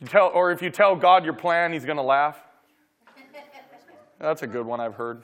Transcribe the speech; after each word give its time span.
You 0.00 0.06
tell, 0.06 0.30
or 0.32 0.50
if 0.50 0.62
you 0.62 0.70
tell 0.70 0.96
God 0.96 1.24
your 1.24 1.34
plan, 1.34 1.72
he's 1.72 1.84
going 1.84 1.98
to 1.98 2.02
laugh. 2.02 2.38
That's 4.18 4.42
a 4.42 4.46
good 4.46 4.64
one 4.64 4.80
I've 4.80 4.94
heard. 4.94 5.22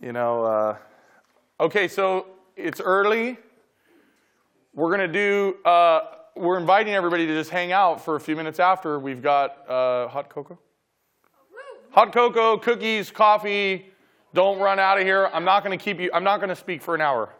You 0.00 0.12
know, 0.12 0.44
uh, 0.44 0.76
okay, 1.58 1.88
so 1.88 2.26
it's 2.56 2.80
early. 2.80 3.38
We're 4.74 4.94
going 4.94 5.00
to 5.00 5.08
do, 5.08 5.56
uh, 5.64 6.00
we're 6.36 6.58
inviting 6.58 6.94
everybody 6.94 7.26
to 7.26 7.34
just 7.34 7.50
hang 7.50 7.72
out 7.72 8.04
for 8.04 8.16
a 8.16 8.20
few 8.20 8.36
minutes 8.36 8.60
after. 8.60 8.98
We've 8.98 9.22
got 9.22 9.68
uh, 9.68 10.08
hot 10.08 10.28
cocoa. 10.28 10.58
Hot 11.90 12.12
cocoa, 12.12 12.56
cookies, 12.56 13.10
coffee. 13.10 13.86
Don't 14.32 14.58
run 14.58 14.78
out 14.78 14.98
of 14.98 15.04
here. 15.04 15.28
I'm 15.32 15.44
not 15.44 15.64
going 15.64 15.76
to 15.76 15.82
keep 15.82 15.98
you, 15.98 16.10
I'm 16.12 16.24
not 16.24 16.38
going 16.38 16.50
to 16.50 16.56
speak 16.56 16.82
for 16.82 16.94
an 16.94 17.00
hour. 17.00 17.30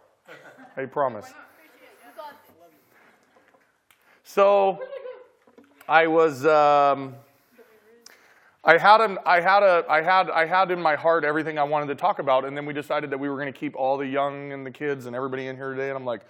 I 0.77 0.87
promise. 0.87 1.32
So 4.25 4.79
I 5.89 6.07
was, 6.07 6.47
um, 6.47 7.15
I 8.62 8.79
had, 8.79 9.01
an, 9.01 9.19
I, 9.25 9.41
had 9.41 9.62
a, 9.62 9.84
I, 9.88 10.02
had, 10.02 10.30
I 10.30 10.47
had 10.47 10.71
in 10.71 10.80
my 10.80 10.95
heart 10.95 11.25
everything 11.25 11.59
I 11.59 11.65
wanted 11.65 11.87
to 11.87 11.95
talk 11.95 12.19
about, 12.19 12.45
and 12.45 12.57
then 12.57 12.66
we 12.66 12.73
decided 12.73 13.11
that 13.11 13.19
we 13.19 13.29
were 13.29 13.37
going 13.37 13.52
to 13.52 13.59
keep 13.59 13.75
all 13.75 13.97
the 13.97 14.07
young 14.07 14.52
and 14.52 14.65
the 14.65 14.71
kids 14.71 15.07
and 15.07 15.16
everybody 15.16 15.47
in 15.47 15.57
here 15.57 15.71
today. 15.71 15.88
And 15.88 15.97
I'm 15.97 16.05
like, 16.05 16.23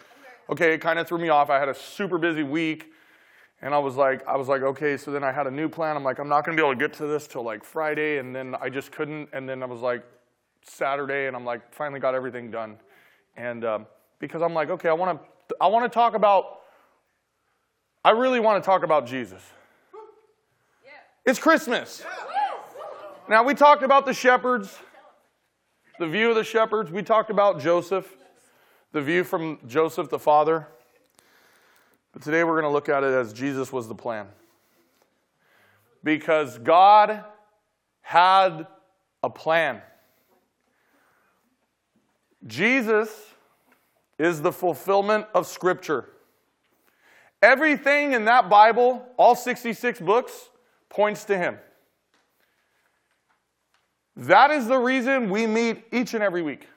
okay, 0.48 0.74
it 0.74 0.78
kind 0.78 0.98
of 0.98 1.08
threw 1.08 1.18
me 1.18 1.28
off. 1.28 1.50
I 1.50 1.58
had 1.58 1.68
a 1.68 1.74
super 1.74 2.18
busy 2.18 2.42
week, 2.42 2.92
and 3.60 3.74
I 3.74 3.78
was 3.78 3.96
like, 3.96 4.26
I 4.26 4.36
was 4.36 4.48
like, 4.48 4.62
okay. 4.62 4.96
So 4.96 5.10
then 5.10 5.24
I 5.24 5.32
had 5.32 5.46
a 5.46 5.50
new 5.50 5.68
plan. 5.68 5.96
I'm 5.96 6.04
like, 6.04 6.18
I'm 6.18 6.28
not 6.28 6.44
going 6.44 6.56
to 6.56 6.62
be 6.62 6.66
able 6.66 6.78
to 6.78 6.88
get 6.88 6.96
to 6.98 7.06
this 7.06 7.26
till 7.26 7.42
like 7.42 7.64
Friday, 7.64 8.18
and 8.18 8.34
then 8.34 8.54
I 8.60 8.70
just 8.70 8.92
couldn't. 8.92 9.28
And 9.32 9.48
then 9.48 9.62
I 9.62 9.66
was 9.66 9.80
like, 9.80 10.04
Saturday, 10.62 11.26
and 11.26 11.34
I'm 11.34 11.44
like, 11.44 11.74
finally 11.74 12.00
got 12.00 12.14
everything 12.14 12.50
done, 12.50 12.76
and 13.36 13.64
um, 13.64 13.86
because 14.20 14.42
I'm 14.42 14.54
like, 14.54 14.70
okay, 14.70 14.88
I 14.88 14.92
want 14.92 15.20
to, 15.20 15.56
I 15.60 15.66
want 15.66 15.90
to 15.90 15.94
talk 15.94 16.14
about. 16.14 16.59
I 18.04 18.10
really 18.10 18.40
want 18.40 18.62
to 18.62 18.66
talk 18.66 18.82
about 18.82 19.06
Jesus. 19.06 19.42
It's 21.26 21.38
Christmas. 21.38 22.02
Now, 23.28 23.44
we 23.44 23.54
talked 23.54 23.82
about 23.82 24.06
the 24.06 24.14
shepherds, 24.14 24.76
the 25.98 26.08
view 26.08 26.30
of 26.30 26.34
the 26.34 26.44
shepherds. 26.44 26.90
We 26.90 27.02
talked 27.02 27.30
about 27.30 27.60
Joseph, 27.60 28.10
the 28.92 29.02
view 29.02 29.22
from 29.22 29.58
Joseph 29.66 30.08
the 30.08 30.18
father. 30.18 30.66
But 32.12 32.22
today 32.22 32.42
we're 32.42 32.60
going 32.60 32.70
to 32.70 32.72
look 32.72 32.88
at 32.88 33.04
it 33.04 33.12
as 33.12 33.34
Jesus 33.34 33.70
was 33.72 33.86
the 33.86 33.94
plan. 33.94 34.26
Because 36.02 36.58
God 36.58 37.22
had 38.00 38.66
a 39.22 39.28
plan. 39.28 39.82
Jesus 42.46 43.10
is 44.18 44.40
the 44.40 44.52
fulfillment 44.52 45.26
of 45.34 45.46
Scripture. 45.46 46.08
Everything 47.42 48.12
in 48.12 48.26
that 48.26 48.50
Bible, 48.50 49.06
all 49.16 49.34
66 49.34 50.00
books, 50.00 50.50
points 50.88 51.24
to 51.24 51.38
him. 51.38 51.58
That 54.16 54.50
is 54.50 54.66
the 54.66 54.78
reason 54.78 55.30
we 55.30 55.46
meet 55.46 55.84
each 55.92 56.12
and 56.14 56.22
every 56.22 56.42
week. 56.42 56.68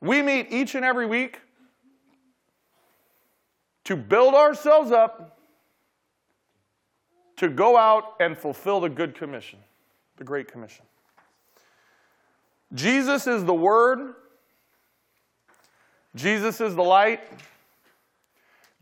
We 0.00 0.22
meet 0.22 0.48
each 0.50 0.74
and 0.74 0.84
every 0.84 1.06
week 1.06 1.40
to 3.84 3.96
build 3.96 4.34
ourselves 4.34 4.92
up 4.92 5.38
to 7.36 7.48
go 7.48 7.76
out 7.76 8.14
and 8.20 8.38
fulfill 8.38 8.78
the 8.78 8.88
good 8.88 9.16
commission, 9.16 9.58
the 10.16 10.24
great 10.24 10.50
commission. 10.50 10.84
Jesus 12.72 13.26
is 13.26 13.44
the 13.44 13.54
Word, 13.54 14.14
Jesus 16.14 16.60
is 16.60 16.76
the 16.76 16.82
light, 16.82 17.20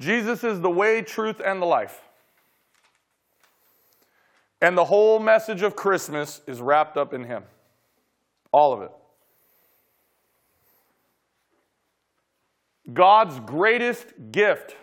Jesus 0.01 0.43
is 0.43 0.61
the 0.61 0.71
way, 0.71 1.03
truth, 1.03 1.43
and 1.45 1.61
the 1.61 1.67
life. 1.67 2.01
And 4.63 4.77
the 4.77 4.85
whole 4.85 5.21
message 5.21 5.63
of 5.63 5.77
Christmas 5.77 6.41
is 6.47 6.61
wrapped 6.61 6.97
up 6.97 7.13
in 7.13 7.25
Him. 7.25 7.45
All 8.51 8.73
of 8.73 8.83
it. 8.83 8.91
God's 12.93 13.39
greatest 13.41 14.07
gift, 14.33 14.75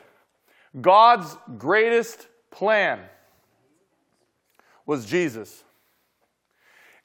God's 0.80 1.36
greatest 1.58 2.28
plan 2.52 3.02
was 4.86 5.06
Jesus. 5.06 5.64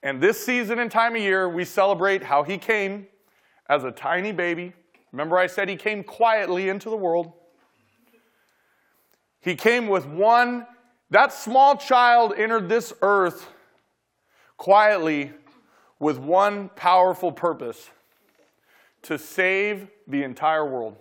And 0.02 0.20
this 0.20 0.44
season 0.44 0.78
and 0.78 0.90
time 0.90 1.16
of 1.16 1.22
year, 1.22 1.48
we 1.48 1.64
celebrate 1.64 2.22
how 2.22 2.42
He 2.42 2.58
came 2.58 3.06
as 3.68 3.84
a 3.84 3.90
tiny 3.90 4.32
baby. 4.32 4.74
Remember, 5.12 5.38
I 5.38 5.46
said 5.46 5.68
He 5.68 5.76
came 5.76 6.04
quietly 6.04 6.68
into 6.68 6.90
the 6.90 6.96
world. 6.96 7.32
He 9.42 9.54
came 9.56 9.88
with 9.88 10.06
one 10.06 10.66
that 11.10 11.32
small 11.32 11.76
child 11.76 12.32
entered 12.38 12.70
this 12.70 12.92
earth 13.02 13.46
quietly 14.56 15.32
with 15.98 16.18
one 16.18 16.70
powerful 16.70 17.30
purpose 17.30 17.90
to 19.02 19.18
save 19.18 19.88
the 20.06 20.22
entire 20.22 20.64
world. 20.64 20.96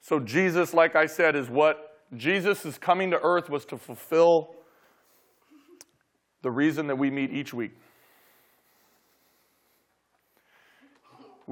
So, 0.00 0.18
Jesus, 0.18 0.72
like 0.72 0.96
I 0.96 1.06
said, 1.06 1.36
is 1.36 1.48
what 1.50 2.00
Jesus 2.16 2.64
is 2.64 2.78
coming 2.78 3.10
to 3.10 3.20
earth 3.22 3.50
was 3.50 3.64
to 3.66 3.76
fulfill 3.76 4.54
the 6.42 6.50
reason 6.50 6.86
that 6.86 6.96
we 6.96 7.10
meet 7.10 7.32
each 7.32 7.52
week. 7.52 7.72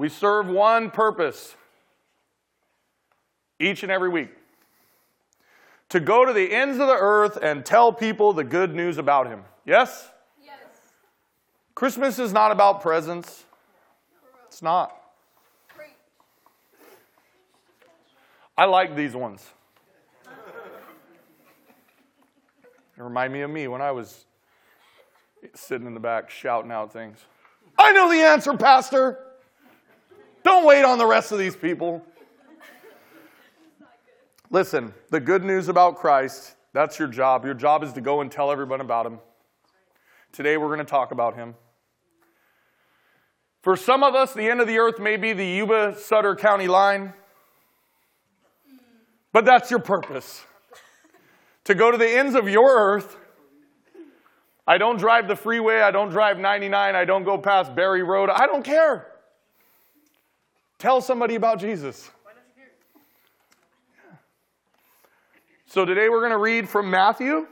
We 0.01 0.09
serve 0.09 0.47
one 0.47 0.89
purpose 0.89 1.55
each 3.59 3.83
and 3.83 3.91
every 3.91 4.09
week. 4.09 4.29
To 5.89 5.99
go 5.99 6.25
to 6.25 6.33
the 6.33 6.51
ends 6.51 6.79
of 6.79 6.87
the 6.87 6.97
earth 6.97 7.37
and 7.39 7.63
tell 7.63 7.93
people 7.93 8.33
the 8.33 8.43
good 8.43 8.73
news 8.73 8.97
about 8.97 9.27
Him. 9.27 9.43
Yes? 9.63 10.09
Yes. 10.43 10.55
Christmas 11.75 12.17
is 12.17 12.33
not 12.33 12.51
about 12.51 12.81
presents. 12.81 13.43
It's 14.47 14.63
not. 14.63 14.91
I 18.57 18.65
like 18.65 18.95
these 18.95 19.15
ones. 19.15 19.47
They 22.97 23.03
remind 23.03 23.31
me 23.31 23.41
of 23.41 23.51
me 23.51 23.67
when 23.67 23.83
I 23.83 23.91
was 23.91 24.25
sitting 25.53 25.85
in 25.85 25.93
the 25.93 25.99
back 25.99 26.31
shouting 26.31 26.71
out 26.71 26.91
things. 26.91 27.19
I 27.77 27.91
know 27.91 28.09
the 28.09 28.21
answer, 28.21 28.57
Pastor. 28.57 29.27
Don't 30.43 30.65
wait 30.65 30.83
on 30.83 30.97
the 30.97 31.05
rest 31.05 31.31
of 31.31 31.39
these 31.39 31.55
people. 31.55 32.03
Listen, 34.49 34.93
the 35.09 35.19
good 35.19 35.43
news 35.43 35.69
about 35.69 35.97
Christ, 35.97 36.55
that's 36.73 36.99
your 36.99 37.07
job. 37.07 37.45
Your 37.45 37.53
job 37.53 37.83
is 37.83 37.93
to 37.93 38.01
go 38.01 38.21
and 38.21 38.31
tell 38.31 38.51
everyone 38.51 38.81
about 38.81 39.05
him. 39.05 39.19
Today 40.33 40.57
we're 40.57 40.67
going 40.67 40.79
to 40.79 40.85
talk 40.85 41.11
about 41.11 41.35
him. 41.35 41.55
For 43.61 43.75
some 43.75 44.03
of 44.03 44.15
us, 44.15 44.33
the 44.33 44.49
end 44.49 44.59
of 44.59 44.67
the 44.67 44.79
earth 44.79 44.99
may 44.99 45.17
be 45.17 45.33
the 45.33 45.45
Yuba 45.45 45.95
Sutter 45.97 46.35
County 46.35 46.67
line, 46.67 47.13
but 49.31 49.45
that's 49.45 49.69
your 49.69 49.79
purpose. 49.79 50.43
to 51.65 51.75
go 51.75 51.91
to 51.91 51.97
the 51.97 52.09
ends 52.09 52.35
of 52.35 52.49
your 52.49 52.75
earth. 52.75 53.17
I 54.67 54.77
don't 54.77 54.97
drive 54.97 55.27
the 55.27 55.35
freeway, 55.35 55.81
I 55.81 55.91
don't 55.91 56.09
drive 56.09 56.39
99, 56.39 56.95
I 56.95 57.05
don't 57.05 57.23
go 57.23 57.37
past 57.37 57.75
Berry 57.75 58.03
Road, 58.03 58.29
I 58.29 58.47
don't 58.47 58.63
care. 58.63 59.10
Tell 60.81 60.99
somebody 60.99 61.35
about 61.35 61.59
Jesus. 61.59 62.09
So 65.67 65.85
today 65.85 66.09
we're 66.09 66.21
going 66.21 66.31
to 66.31 66.39
read 66.39 66.67
from 66.67 66.89
Matthew. 66.89 67.45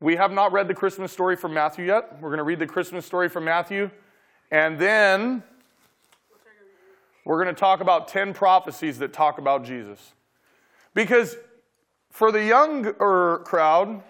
We 0.00 0.16
have 0.16 0.32
not 0.32 0.50
read 0.50 0.66
the 0.66 0.74
Christmas 0.74 1.12
story 1.12 1.36
from 1.36 1.54
Matthew 1.54 1.84
yet. 1.84 2.20
We're 2.20 2.30
going 2.30 2.38
to 2.38 2.42
read 2.42 2.58
the 2.58 2.66
Christmas 2.66 3.06
story 3.06 3.28
from 3.28 3.44
Matthew. 3.44 3.88
And 4.50 4.80
then 4.80 5.44
we're 7.24 7.40
going 7.40 7.54
to 7.54 7.60
talk 7.60 7.80
about 7.80 8.08
10 8.08 8.34
prophecies 8.34 8.98
that 8.98 9.12
talk 9.12 9.38
about 9.38 9.64
Jesus. 9.64 10.14
Because 10.92 11.36
for 12.10 12.32
the 12.32 12.44
younger 12.44 13.42
crowd, 13.44 14.02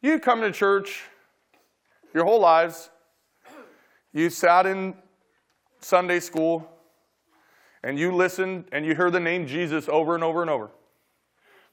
you 0.00 0.18
come 0.18 0.40
to 0.40 0.50
church 0.50 1.04
your 2.12 2.24
whole 2.24 2.40
lives, 2.40 2.90
you 4.12 4.30
sat 4.30 4.66
in 4.66 4.94
Sunday 5.82 6.20
school, 6.20 6.68
and 7.82 7.98
you 7.98 8.14
listened 8.14 8.66
and 8.72 8.86
you 8.86 8.94
hear 8.94 9.10
the 9.10 9.20
name 9.20 9.46
Jesus 9.46 9.88
over 9.88 10.14
and 10.14 10.24
over 10.24 10.40
and 10.40 10.50
over 10.50 10.70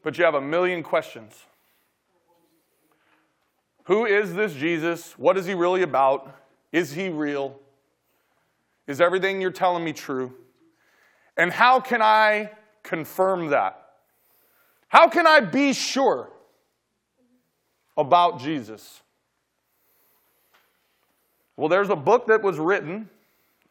but 0.03 0.17
you 0.17 0.23
have 0.23 0.35
a 0.35 0.41
million 0.41 0.83
questions. 0.83 1.45
Who 3.85 4.05
is 4.05 4.33
this 4.33 4.53
Jesus? 4.53 5.17
What 5.17 5.37
is 5.37 5.45
he 5.45 5.53
really 5.53 5.81
about? 5.81 6.35
Is 6.71 6.93
he 6.93 7.09
real? 7.09 7.59
Is 8.87 9.01
everything 9.01 9.41
you're 9.41 9.51
telling 9.51 9.83
me 9.83 9.93
true? 9.93 10.33
And 11.37 11.51
how 11.51 11.79
can 11.79 12.01
I 12.01 12.51
confirm 12.83 13.47
that? 13.47 13.81
How 14.87 15.07
can 15.07 15.27
I 15.27 15.39
be 15.39 15.73
sure 15.73 16.29
about 17.97 18.39
Jesus? 18.39 19.01
Well, 21.57 21.69
there's 21.69 21.89
a 21.89 21.95
book 21.95 22.27
that 22.27 22.41
was 22.41 22.57
written 22.57 23.09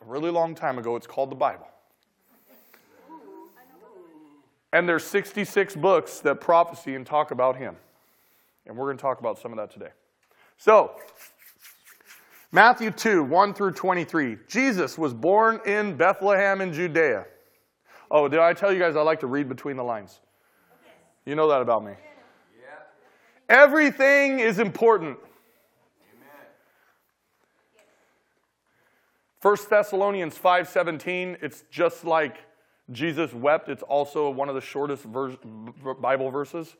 a 0.03 0.05
really 0.05 0.31
long 0.31 0.55
time 0.55 0.79
ago. 0.79 0.97
It's 0.97 1.06
called 1.06 1.31
the 1.31 1.37
Bible. 1.37 1.69
And 4.73 4.89
there's 4.89 5.05
66 5.05 5.77
books 5.77 6.21
that 6.21 6.41
prophecy 6.41 6.95
and 6.95 7.06
talk 7.06 7.31
about 7.31 7.56
him. 7.56 7.77
And 8.67 8.77
we're 8.77 8.87
going 8.87 8.99
to 8.99 9.03
talk 9.03 9.19
about 9.19 9.39
some 9.39 9.53
of 9.53 9.56
that 9.56 9.71
today. 9.71 9.91
So, 10.59 10.93
Matthew 12.53 12.91
2, 12.91 13.23
1 13.25 13.55
through 13.55 13.73
23. 13.73 14.39
Jesus 14.47 14.99
was 14.99 15.15
born 15.15 15.61
in 15.65 15.97
Bethlehem 15.97 16.61
in 16.61 16.73
Judea. 16.73 17.27
Oh, 18.11 18.29
did 18.29 18.41
I 18.41 18.53
tell 18.53 18.73
you 18.73 18.79
guys 18.79 18.97
I 18.97 19.03
like 19.03 19.21
to 19.21 19.27
read 19.27 19.49
between 19.49 19.77
the 19.77 19.85
lines? 19.85 20.21
You 21.25 21.35
know 21.35 21.49
that 21.49 21.61
about 21.61 21.85
me. 21.85 21.93
Everything 23.49 24.41
is 24.41 24.59
important. 24.59 25.19
1 29.40 29.56
Thessalonians 29.70 30.37
5:17, 30.37 31.38
it's 31.40 31.62
just 31.70 32.05
like 32.05 32.38
Jesus 32.90 33.32
wept. 33.32 33.69
It's 33.69 33.82
also 33.82 34.31
one 34.31 34.49
of 34.49 34.55
the 34.55 34.61
shortest 34.61 35.06
Bible 36.00 36.31
verses. 36.31 36.76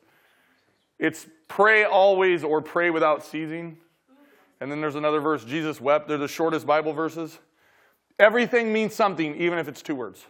It's 0.97 1.27
pray 1.47 1.85
always 1.85 2.43
or 2.43 2.61
pray 2.61 2.89
without 2.89 3.23
ceasing. 3.23 3.77
And 4.59 4.69
then 4.69 4.81
there's 4.81 4.95
another 4.95 5.21
verse, 5.21 5.45
Jesus 5.45 5.79
wept. 5.79 6.09
They're 6.09 6.17
the 6.17 6.27
shortest 6.27 6.67
Bible 6.67 6.91
verses. 6.91 7.39
Everything 8.17 8.73
means 8.73 8.93
something, 8.93 9.35
even 9.35 9.57
if 9.57 9.69
it's 9.69 9.81
two 9.81 9.95
words. 9.95 10.25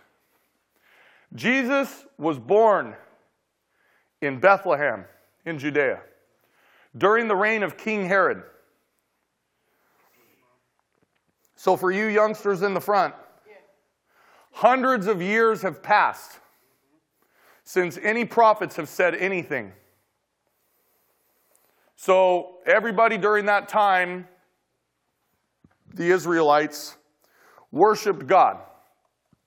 Jesus 1.33 2.05
was 2.19 2.37
born 2.37 2.95
in 4.21 4.39
Bethlehem 4.39 5.05
in 5.45 5.57
Judea 5.57 6.01
during 6.95 7.27
the 7.27 7.35
reign 7.35 7.63
of 7.63 7.77
King 7.77 8.05
Herod. 8.05 8.43
So, 11.59 11.75
for 11.75 11.91
you 11.91 12.05
youngsters 12.05 12.61
in 12.61 12.73
the 12.73 12.79
front, 12.79 13.13
hundreds 14.53 15.07
of 15.07 15.21
years 15.21 15.61
have 15.61 15.83
passed 15.83 16.39
since 17.65 17.99
any 18.01 18.23
prophets 18.23 18.77
have 18.77 18.87
said 18.87 19.13
anything. 19.13 19.73
So, 21.97 22.59
everybody 22.65 23.17
during 23.17 23.47
that 23.47 23.67
time, 23.67 24.25
the 25.93 26.11
Israelites 26.11 26.95
worshiped 27.73 28.25
God. 28.25 28.59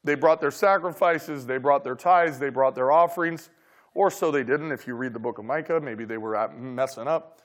They 0.05 0.15
brought 0.15 0.39
their 0.39 0.51
sacrifices, 0.51 1.47
they 1.47 1.57
brought 1.57 1.83
their 1.83 1.97
tithes, 1.97 2.39
they 2.39 2.51
brought 2.51 2.75
their 2.75 2.93
offerings, 2.93 3.49
or 3.95 4.11
so 4.11 4.31
they 4.31 4.45
didn't. 4.45 4.71
If 4.71 4.87
you 4.87 4.97
read 4.97 5.15
the 5.15 5.19
book 5.19 5.39
of 5.39 5.47
Micah, 5.47 5.81
maybe 5.81 6.05
they 6.05 6.19
were 6.19 6.47
messing 6.53 7.09
up. 7.09 7.41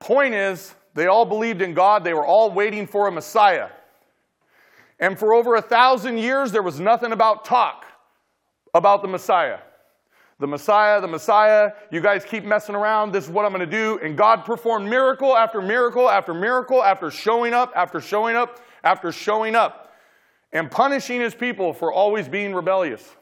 Point 0.00 0.32
is, 0.32 0.74
they 0.96 1.06
all 1.06 1.26
believed 1.26 1.62
in 1.62 1.74
God, 1.74 2.02
they 2.02 2.14
were 2.14 2.26
all 2.26 2.50
waiting 2.50 2.86
for 2.86 3.06
a 3.06 3.12
Messiah. 3.12 3.68
And 4.98 5.18
for 5.18 5.34
over 5.34 5.54
a 5.54 5.62
thousand 5.62 6.18
years, 6.18 6.52
there 6.52 6.62
was 6.62 6.80
nothing 6.80 7.12
about 7.12 7.44
talk 7.44 7.84
about 8.74 9.02
the 9.02 9.08
Messiah. 9.08 9.58
The 10.38 10.46
Messiah, 10.46 11.00
the 11.00 11.08
Messiah, 11.08 11.72
you 11.90 12.00
guys 12.00 12.24
keep 12.24 12.44
messing 12.44 12.74
around, 12.74 13.12
this 13.12 13.24
is 13.24 13.30
what 13.30 13.44
I'm 13.44 13.52
going 13.52 13.68
to 13.68 13.70
do. 13.70 13.98
And 14.02 14.16
God 14.16 14.44
performed 14.44 14.88
miracle 14.88 15.36
after 15.36 15.62
miracle 15.62 16.10
after 16.10 16.34
miracle 16.34 16.82
after 16.82 17.10
showing 17.10 17.54
up, 17.54 17.72
after 17.74 18.00
showing 18.00 18.36
up, 18.36 18.60
after 18.84 19.12
showing 19.12 19.54
up, 19.54 19.94
and 20.52 20.70
punishing 20.70 21.20
his 21.20 21.34
people 21.34 21.72
for 21.72 21.92
always 21.92 22.28
being 22.28 22.54
rebellious. 22.54 23.16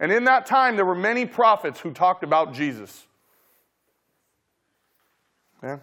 And 0.00 0.10
in 0.10 0.24
that 0.24 0.46
time, 0.46 0.76
there 0.76 0.86
were 0.86 0.94
many 0.94 1.26
prophets 1.26 1.78
who 1.78 1.92
talked 1.92 2.24
about 2.24 2.54
Jesus. 2.54 3.06
Yeah? 5.62 5.78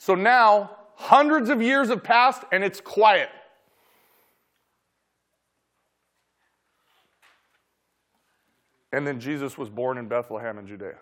So 0.00 0.14
now, 0.14 0.70
hundreds 0.94 1.50
of 1.50 1.60
years 1.60 1.90
have 1.90 2.02
passed 2.02 2.42
and 2.50 2.64
it's 2.64 2.80
quiet. 2.80 3.28
And 8.94 9.06
then 9.06 9.20
Jesus 9.20 9.58
was 9.58 9.68
born 9.68 9.98
in 9.98 10.08
Bethlehem 10.08 10.56
in 10.56 10.66
Judea. 10.66 10.94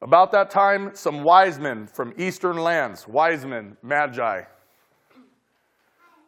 About 0.00 0.30
that 0.30 0.48
time, 0.48 0.92
some 0.94 1.24
wise 1.24 1.58
men 1.58 1.88
from 1.88 2.14
eastern 2.16 2.56
lands, 2.56 3.08
wise 3.08 3.44
men, 3.44 3.76
magi, 3.82 4.42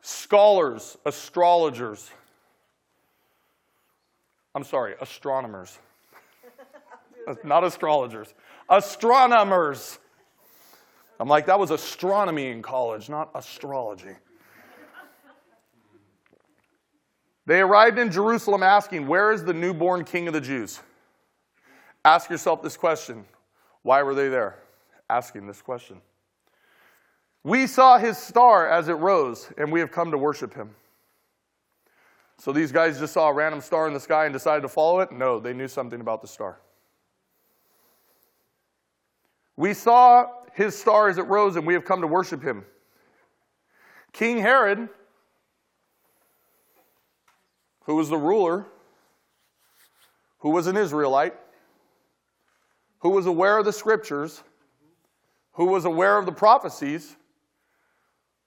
scholars, 0.01 0.99
astrologers, 1.07 2.11
I'm 4.57 4.65
sorry, 4.65 4.97
astronomers, 5.01 5.79
not 7.45 7.63
astrologers, 7.63 8.35
astronomers. 8.69 10.01
I'm 11.23 11.29
like, 11.29 11.47
that 11.47 11.61
was 11.61 11.71
astronomy 11.71 12.51
in 12.51 12.63
college, 12.63 13.09
not 13.09 13.31
astrology. 13.37 14.17
They 17.47 17.61
arrived 17.61 17.97
in 17.97 18.11
Jerusalem 18.11 18.65
asking, 18.65 19.07
Where 19.07 19.31
is 19.31 19.45
the 19.45 19.53
newborn 19.55 20.05
king 20.05 20.27
of 20.27 20.35
the 20.35 20.41
Jews? 20.41 20.81
Ask 22.05 22.29
yourself 22.29 22.61
this 22.61 22.77
question 22.77 23.25
Why 23.83 24.03
were 24.03 24.17
they 24.17 24.31
there? 24.31 24.59
Asking 25.09 25.47
this 25.47 25.63
question. 25.63 26.01
We 27.45 27.69
saw 27.69 27.99
his 27.99 28.19
star 28.19 28.69
as 28.69 28.89
it 28.89 28.95
rose, 28.95 29.49
and 29.57 29.71
we 29.71 29.79
have 29.79 29.93
come 29.93 30.11
to 30.11 30.19
worship 30.19 30.53
him. 30.53 30.75
So 32.37 32.51
these 32.51 32.73
guys 32.73 32.99
just 32.99 33.13
saw 33.13 33.29
a 33.29 33.33
random 33.33 33.61
star 33.61 33.87
in 33.87 33.95
the 33.95 34.01
sky 34.01 34.25
and 34.25 34.33
decided 34.33 34.63
to 34.63 34.69
follow 34.69 34.99
it? 34.99 35.13
No, 35.13 35.39
they 35.39 35.53
knew 35.53 35.69
something 35.69 36.01
about 36.01 36.21
the 36.21 36.27
star. 36.27 36.59
We 39.63 39.75
saw 39.75 40.27
his 40.55 40.77
star 40.77 41.09
as 41.09 41.19
it 41.19 41.29
rose, 41.29 41.55
and 41.55 41.65
we 41.65 41.75
have 41.75 41.85
come 41.85 42.01
to 42.01 42.09
worship 42.09 42.43
him. 42.43 42.65
King 44.13 44.39
Herod 44.39 44.89
who 47.85 47.95
was 47.95 48.09
the 48.09 48.17
ruler, 48.17 48.67
who 50.39 50.51
was 50.51 50.67
an 50.67 50.77
Israelite, 50.77 51.35
who 52.99 53.11
was 53.11 53.27
aware 53.27 53.57
of 53.57 53.65
the 53.65 53.73
scriptures, 53.73 54.43
who 55.53 55.67
was 55.67 55.85
aware 55.85 56.19
of 56.19 56.27
the 56.27 56.33
prophecies, 56.33 57.15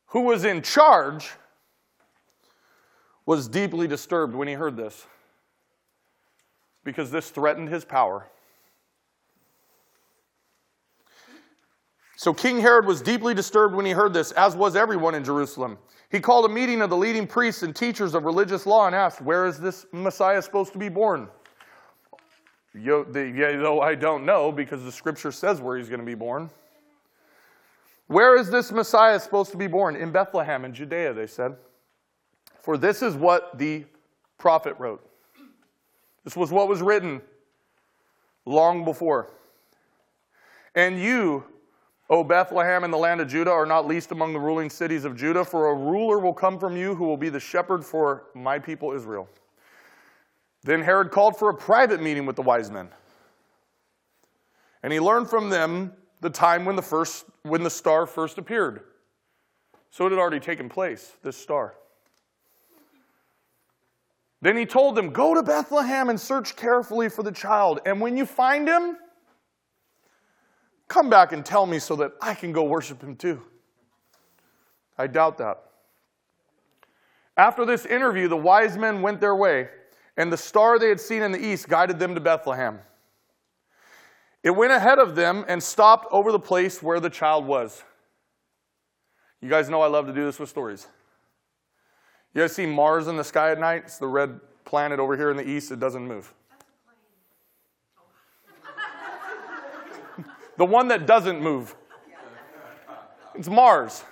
who 0.08 0.20
was 0.20 0.44
in 0.44 0.62
charge, 0.62 1.32
was 3.26 3.48
deeply 3.48 3.88
disturbed 3.88 4.36
when 4.36 4.50
he 4.50 4.54
heard 4.54 4.76
this 4.76 5.08
because 6.84 7.10
this 7.10 7.30
threatened 7.30 7.70
his 7.70 7.86
power. 7.86 8.28
So 12.26 12.34
King 12.34 12.60
Herod 12.60 12.88
was 12.88 13.04
deeply 13.04 13.36
disturbed 13.36 13.76
when 13.76 13.86
he 13.86 13.92
heard 13.92 14.12
this, 14.12 14.32
as 14.32 14.56
was 14.56 14.76
everyone 14.76 15.14
in 15.14 15.24
Jerusalem. 15.24 15.78
He 16.10 16.20
called 16.20 16.46
a 16.46 16.50
meeting 16.50 16.82
of 16.82 16.90
the 16.90 16.98
leading 16.98 17.28
priests 17.28 17.62
and 17.62 17.76
teachers 17.76 18.16
of 18.16 18.24
religious 18.24 18.66
law 18.66 18.88
and 18.88 18.96
asked, 18.96 19.22
Where 19.22 19.46
is 19.46 19.60
this 19.60 19.86
Messiah 19.92 20.42
supposed 20.42 20.74
to 20.74 20.80
be 20.80 20.90
born? 20.90 21.28
Yo, 22.74 23.04
the, 23.04 23.80
I 23.84 23.94
don't 23.94 24.26
know 24.26 24.52
because 24.52 24.84
the 24.84 24.92
scripture 24.92 25.32
says 25.32 25.62
where 25.62 25.78
he's 25.78 25.88
going 25.88 26.00
to 26.00 26.06
be 26.06 26.16
born. 26.16 26.50
Where 28.08 28.36
is 28.38 28.50
this 28.50 28.72
Messiah 28.72 29.20
supposed 29.20 29.52
to 29.52 29.58
be 29.58 29.68
born? 29.68 29.96
In 29.96 30.12
Bethlehem, 30.12 30.66
in 30.66 30.74
Judea, 30.74 31.14
they 31.14 31.28
said. 31.28 31.56
For 32.64 32.76
this 32.76 33.04
is 33.04 33.14
what 33.14 33.56
the 33.60 33.86
prophet 34.40 34.76
wrote. 34.80 35.08
This 36.24 36.36
was 36.36 36.52
what 36.52 36.70
was 36.70 36.82
written 36.82 37.22
long 38.46 38.84
before. 38.84 39.30
And 40.74 41.00
you, 41.00 41.44
O 42.10 42.24
Bethlehem 42.24 42.84
and 42.84 42.94
the 42.94 42.98
land 42.98 43.20
of 43.20 43.28
Judah 43.28 43.52
are 43.52 43.66
not 43.66 43.88
least 43.88 44.12
among 44.12 44.34
the 44.34 44.40
ruling 44.40 44.70
cities 44.70 45.06
of 45.06 45.16
Judah, 45.16 45.44
for 45.44 45.70
a 45.70 45.74
ruler 45.74 46.20
will 46.20 46.34
come 46.34 46.60
from 46.60 46.78
you 46.78 46.94
who 46.94 47.06
will 47.06 47.18
be 47.18 47.30
the 47.30 47.40
shepherd 47.40 47.84
for 47.84 48.26
my 48.36 48.60
people 48.60 48.92
Israel. 48.92 49.28
Then 50.64 50.82
Herod 50.82 51.12
called 51.12 51.38
for 51.38 51.50
a 51.50 51.54
private 51.54 52.02
meeting 52.02 52.26
with 52.26 52.36
the 52.36 52.42
wise 52.44 52.70
men. 52.70 52.90
And 54.84 54.94
he 54.94 55.00
learned 55.00 55.30
from 55.30 55.50
them 55.50 55.94
the 56.22 56.30
time 56.30 56.64
when 56.64 56.76
the, 56.76 56.82
first, 56.82 57.26
when 57.42 57.64
the 57.64 57.70
star 57.70 58.06
first 58.06 58.38
appeared. 58.38 58.82
So 59.90 60.06
it 60.06 60.12
had 60.12 60.20
already 60.20 60.40
taken 60.40 60.70
place, 60.70 61.14
this 61.24 61.38
star. 61.38 61.76
Then 64.42 64.58
he 64.58 64.66
told 64.68 64.96
them, 64.96 65.10
Go 65.10 65.34
to 65.34 65.42
Bethlehem 65.42 66.10
and 66.10 66.20
search 66.20 66.56
carefully 66.56 67.10
for 67.10 67.24
the 67.24 67.32
child. 67.32 67.80
And 67.86 68.00
when 68.00 68.16
you 68.16 68.28
find 68.28 68.68
him, 68.68 68.98
Come 70.88 71.10
back 71.10 71.32
and 71.32 71.46
tell 71.46 71.66
me 71.66 71.80
so 71.80 71.96
that 71.98 72.14
I 72.22 72.34
can 72.34 72.52
go 72.52 72.64
worship 72.64 73.02
him 73.02 73.16
too. 73.16 73.42
I 74.98 75.08
doubt 75.08 75.38
that. 75.40 75.62
After 77.38 77.66
this 77.66 77.86
interview, 77.86 78.28
the 78.28 78.38
wise 78.38 78.78
men 78.78 79.02
went 79.02 79.20
their 79.20 79.36
way, 79.36 79.68
and 80.16 80.32
the 80.32 80.38
star 80.38 80.80
they 80.80 80.90
had 80.90 81.02
seen 81.02 81.22
in 81.22 81.32
the 81.32 81.44
east 81.44 81.68
guided 81.68 82.00
them 82.00 82.16
to 82.16 82.22
Bethlehem. 82.22 82.80
It 84.42 84.52
went 84.52 84.72
ahead 84.72 85.00
of 85.00 85.16
them 85.16 85.44
and 85.48 85.62
stopped 85.62 86.08
over 86.12 86.32
the 86.32 86.40
place 86.40 86.82
where 86.82 87.00
the 87.00 87.10
child 87.10 87.46
was. 87.46 87.84
You 89.42 89.50
guys 89.50 89.70
know 89.70 89.82
I 89.82 89.88
love 89.88 90.06
to 90.08 90.14
do 90.14 90.24
this 90.24 90.40
with 90.40 90.50
stories. 90.50 90.88
You 92.34 92.42
guys 92.42 92.56
see 92.56 92.66
Mars 92.66 93.08
in 93.08 93.18
the 93.18 93.24
sky 93.24 93.52
at 93.52 93.60
night? 93.60 93.84
It's 93.86 93.98
the 93.98 94.08
red 94.08 94.40
planet 94.64 95.00
over 95.00 95.18
here 95.18 95.32
in 95.32 95.38
the 95.38 95.48
east, 95.48 95.72
it 95.72 95.80
doesn't 95.80 96.08
move. 96.08 96.34
The 100.58 100.66
one 100.66 100.88
that 100.90 101.06
doesn't 101.06 101.42
move. 101.42 101.76
It's 103.36 103.50
Mars. 103.50 104.04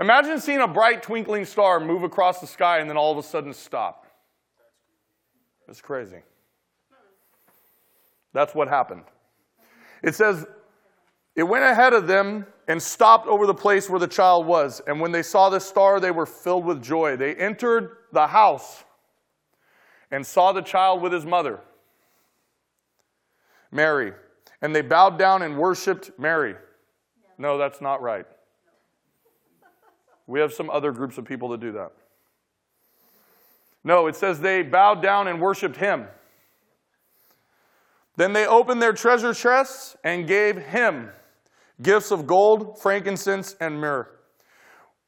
Imagine 0.00 0.40
seeing 0.40 0.60
a 0.60 0.66
bright 0.66 1.02
twinkling 1.02 1.44
star 1.44 1.78
move 1.78 2.02
across 2.02 2.40
the 2.40 2.46
sky 2.46 2.78
and 2.78 2.90
then 2.90 2.96
all 2.96 3.12
of 3.12 3.18
a 3.18 3.22
sudden 3.22 3.54
stop. 3.54 4.06
It's 5.68 5.80
crazy. 5.80 6.22
That's 8.32 8.54
what 8.54 8.68
happened. 8.68 9.04
It 10.02 10.14
says, 10.14 10.44
It 11.36 11.44
went 11.44 11.64
ahead 11.64 11.92
of 11.92 12.06
them 12.06 12.46
and 12.66 12.82
stopped 12.82 13.28
over 13.28 13.46
the 13.46 13.54
place 13.54 13.88
where 13.88 14.00
the 14.00 14.08
child 14.08 14.46
was. 14.46 14.80
And 14.86 15.00
when 15.00 15.12
they 15.12 15.22
saw 15.22 15.50
the 15.50 15.60
star, 15.60 16.00
they 16.00 16.10
were 16.10 16.26
filled 16.26 16.64
with 16.64 16.82
joy. 16.82 17.16
They 17.16 17.34
entered 17.34 17.96
the 18.12 18.26
house 18.26 18.84
and 20.10 20.26
saw 20.26 20.52
the 20.52 20.62
child 20.62 21.00
with 21.00 21.12
his 21.12 21.24
mother, 21.24 21.60
Mary. 23.70 24.12
And 24.62 24.74
they 24.74 24.80
bowed 24.80 25.18
down 25.18 25.42
and 25.42 25.58
worshiped 25.58 26.12
Mary. 26.18 26.54
No, 27.36 27.58
that's 27.58 27.80
not 27.80 28.00
right. 28.00 28.26
We 30.26 30.40
have 30.40 30.52
some 30.52 30.70
other 30.70 30.92
groups 30.92 31.18
of 31.18 31.24
people 31.24 31.48
that 31.50 31.60
do 31.60 31.72
that. 31.72 31.92
No, 33.84 34.06
it 34.06 34.16
says 34.16 34.40
they 34.40 34.62
bowed 34.62 35.02
down 35.02 35.26
and 35.26 35.40
worshiped 35.40 35.76
him. 35.76 36.06
Then 38.16 38.32
they 38.32 38.46
opened 38.46 38.80
their 38.80 38.92
treasure 38.92 39.34
chests 39.34 39.96
and 40.04 40.26
gave 40.26 40.56
him 40.56 41.10
gifts 41.80 42.10
of 42.10 42.26
gold, 42.26 42.80
frankincense, 42.80 43.56
and 43.60 43.80
myrrh. 43.80 44.08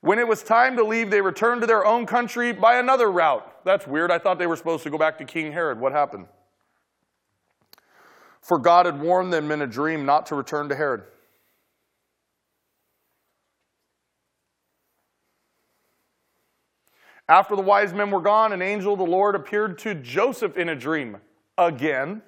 When 0.00 0.18
it 0.18 0.26
was 0.26 0.42
time 0.42 0.76
to 0.76 0.84
leave, 0.84 1.11
they 1.11 1.20
returned 1.20 1.61
to 1.61 1.66
their 1.66 1.87
own 1.87 2.04
country 2.06 2.52
by 2.52 2.78
another 2.78 3.11
route. 3.11 3.64
That's 3.64 3.87
weird. 3.87 4.11
I 4.11 4.18
thought 4.18 4.38
they 4.38 4.46
were 4.46 4.56
supposed 4.56 4.82
to 4.82 4.90
go 4.90 4.99
back 4.99 5.16
to 5.18 5.25
King 5.25 5.52
Herod. 5.52 5.78
What 5.78 5.92
happened? 5.92 6.26
For 8.45 8.59
God 8.59 8.85
had 8.85 9.01
warned 9.01 9.33
them 9.33 9.51
in 9.51 9.63
a 9.63 9.67
dream 9.67 10.05
not 10.05 10.27
to 10.27 10.35
return 10.35 10.69
to 10.69 10.75
Herod. 10.75 11.05
After 17.27 17.57
the 17.57 17.63
wise 17.63 17.95
men 17.95 18.11
were 18.11 18.21
gone, 18.21 18.53
an 18.53 18.61
angel 18.61 18.93
of 18.93 18.99
the 18.99 19.07
Lord 19.07 19.35
appeared 19.35 19.79
to 19.79 19.95
Joseph 19.95 20.59
in 20.59 20.69
a 20.69 20.77
dream 20.77 21.17
again. 21.57 22.21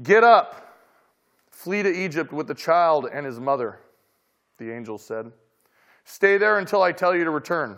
Get 0.00 0.22
up, 0.22 0.78
flee 1.50 1.82
to 1.82 1.92
Egypt 1.92 2.32
with 2.32 2.46
the 2.46 2.54
child 2.54 3.08
and 3.12 3.26
his 3.26 3.40
mother, 3.40 3.80
the 4.58 4.70
angel 4.72 4.98
said. 4.98 5.32
Stay 6.04 6.38
there 6.38 6.58
until 6.58 6.80
I 6.80 6.92
tell 6.92 7.16
you 7.16 7.24
to 7.24 7.30
return. 7.30 7.76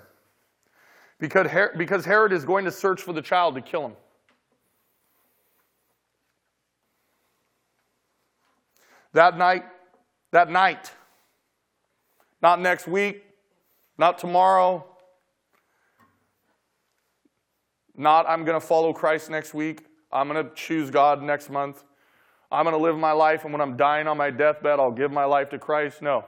Because 1.18 2.04
Herod 2.04 2.32
is 2.32 2.44
going 2.44 2.66
to 2.66 2.70
search 2.70 3.00
for 3.00 3.14
the 3.14 3.22
child 3.22 3.54
to 3.54 3.62
kill 3.62 3.86
him. 3.86 3.96
That 9.14 9.38
night, 9.38 9.64
that 10.32 10.50
night, 10.50 10.92
not 12.42 12.60
next 12.60 12.86
week, 12.86 13.24
not 13.96 14.18
tomorrow. 14.18 14.84
Not, 17.96 18.28
I'm 18.28 18.44
going 18.44 18.60
to 18.60 18.66
follow 18.66 18.92
Christ 18.92 19.30
next 19.30 19.54
week. 19.54 19.86
I'm 20.12 20.28
going 20.28 20.44
to 20.44 20.52
choose 20.54 20.90
God 20.90 21.22
next 21.22 21.48
month. 21.48 21.84
I'm 22.50 22.64
going 22.64 22.76
to 22.76 22.82
live 22.82 22.98
my 22.98 23.12
life, 23.12 23.44
and 23.44 23.52
when 23.52 23.60
I'm 23.60 23.76
dying 23.76 24.06
on 24.08 24.16
my 24.16 24.30
deathbed, 24.30 24.78
I'll 24.78 24.90
give 24.90 25.12
my 25.12 25.24
life 25.24 25.48
to 25.50 25.58
Christ. 25.58 26.02
No. 26.02 26.24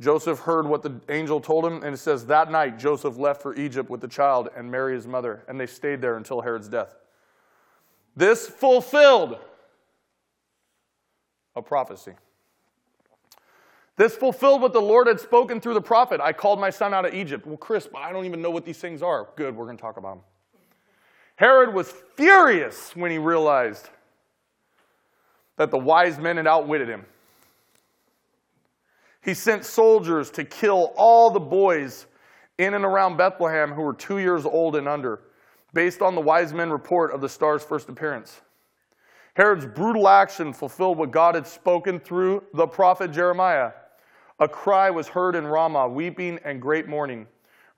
Joseph 0.00 0.40
heard 0.40 0.66
what 0.66 0.82
the 0.82 1.00
angel 1.08 1.40
told 1.40 1.64
him, 1.64 1.84
and 1.84 1.94
it 1.94 1.98
says, 1.98 2.26
That 2.26 2.50
night 2.50 2.80
Joseph 2.80 3.16
left 3.16 3.42
for 3.42 3.54
Egypt 3.54 3.88
with 3.88 4.00
the 4.00 4.08
child 4.08 4.48
and 4.56 4.68
Mary 4.68 4.94
his 4.94 5.06
mother, 5.06 5.44
and 5.46 5.58
they 5.58 5.66
stayed 5.66 6.00
there 6.00 6.16
until 6.16 6.40
Herod's 6.40 6.68
death. 6.68 6.96
This 8.16 8.48
fulfilled 8.48 9.38
a 11.54 11.62
prophecy. 11.62 12.12
This 13.96 14.16
fulfilled 14.16 14.62
what 14.62 14.72
the 14.72 14.80
Lord 14.80 15.06
had 15.06 15.20
spoken 15.20 15.60
through 15.60 15.74
the 15.74 15.82
prophet. 15.82 16.20
I 16.20 16.32
called 16.32 16.58
my 16.58 16.70
son 16.70 16.94
out 16.94 17.04
of 17.04 17.14
Egypt. 17.14 17.46
Well, 17.46 17.58
Chris, 17.58 17.88
I 17.94 18.12
don't 18.12 18.24
even 18.24 18.40
know 18.40 18.50
what 18.50 18.64
these 18.64 18.78
things 18.78 19.02
are. 19.02 19.28
Good, 19.36 19.54
we're 19.54 19.66
going 19.66 19.76
to 19.76 19.82
talk 19.82 19.98
about 19.98 20.16
them. 20.16 20.24
Herod 21.36 21.74
was 21.74 21.92
furious 22.16 22.96
when 22.96 23.10
he 23.10 23.18
realized 23.18 23.88
that 25.56 25.70
the 25.70 25.78
wise 25.78 26.18
men 26.18 26.36
had 26.36 26.46
outwitted 26.46 26.88
him. 26.88 27.04
He 29.22 29.34
sent 29.34 29.64
soldiers 29.64 30.30
to 30.32 30.44
kill 30.44 30.92
all 30.96 31.30
the 31.30 31.40
boys 31.40 32.06
in 32.58 32.74
and 32.74 32.84
around 32.84 33.16
Bethlehem 33.16 33.72
who 33.72 33.82
were 33.82 33.94
two 33.94 34.18
years 34.18 34.44
old 34.44 34.74
and 34.76 34.88
under, 34.88 35.20
based 35.74 36.02
on 36.02 36.14
the 36.14 36.20
wise 36.20 36.52
men 36.52 36.70
report 36.70 37.12
of 37.12 37.20
the 37.20 37.28
star's 37.28 37.62
first 37.62 37.88
appearance. 37.88 38.40
Herod's 39.34 39.64
brutal 39.66 40.08
action 40.08 40.52
fulfilled 40.52 40.98
what 40.98 41.10
God 41.10 41.34
had 41.34 41.46
spoken 41.46 41.98
through 41.98 42.44
the 42.52 42.66
prophet 42.66 43.12
Jeremiah. 43.12 43.72
A 44.38 44.48
cry 44.48 44.90
was 44.90 45.08
heard 45.08 45.34
in 45.34 45.46
Ramah, 45.46 45.88
weeping 45.88 46.38
and 46.44 46.60
great 46.60 46.88
mourning. 46.88 47.26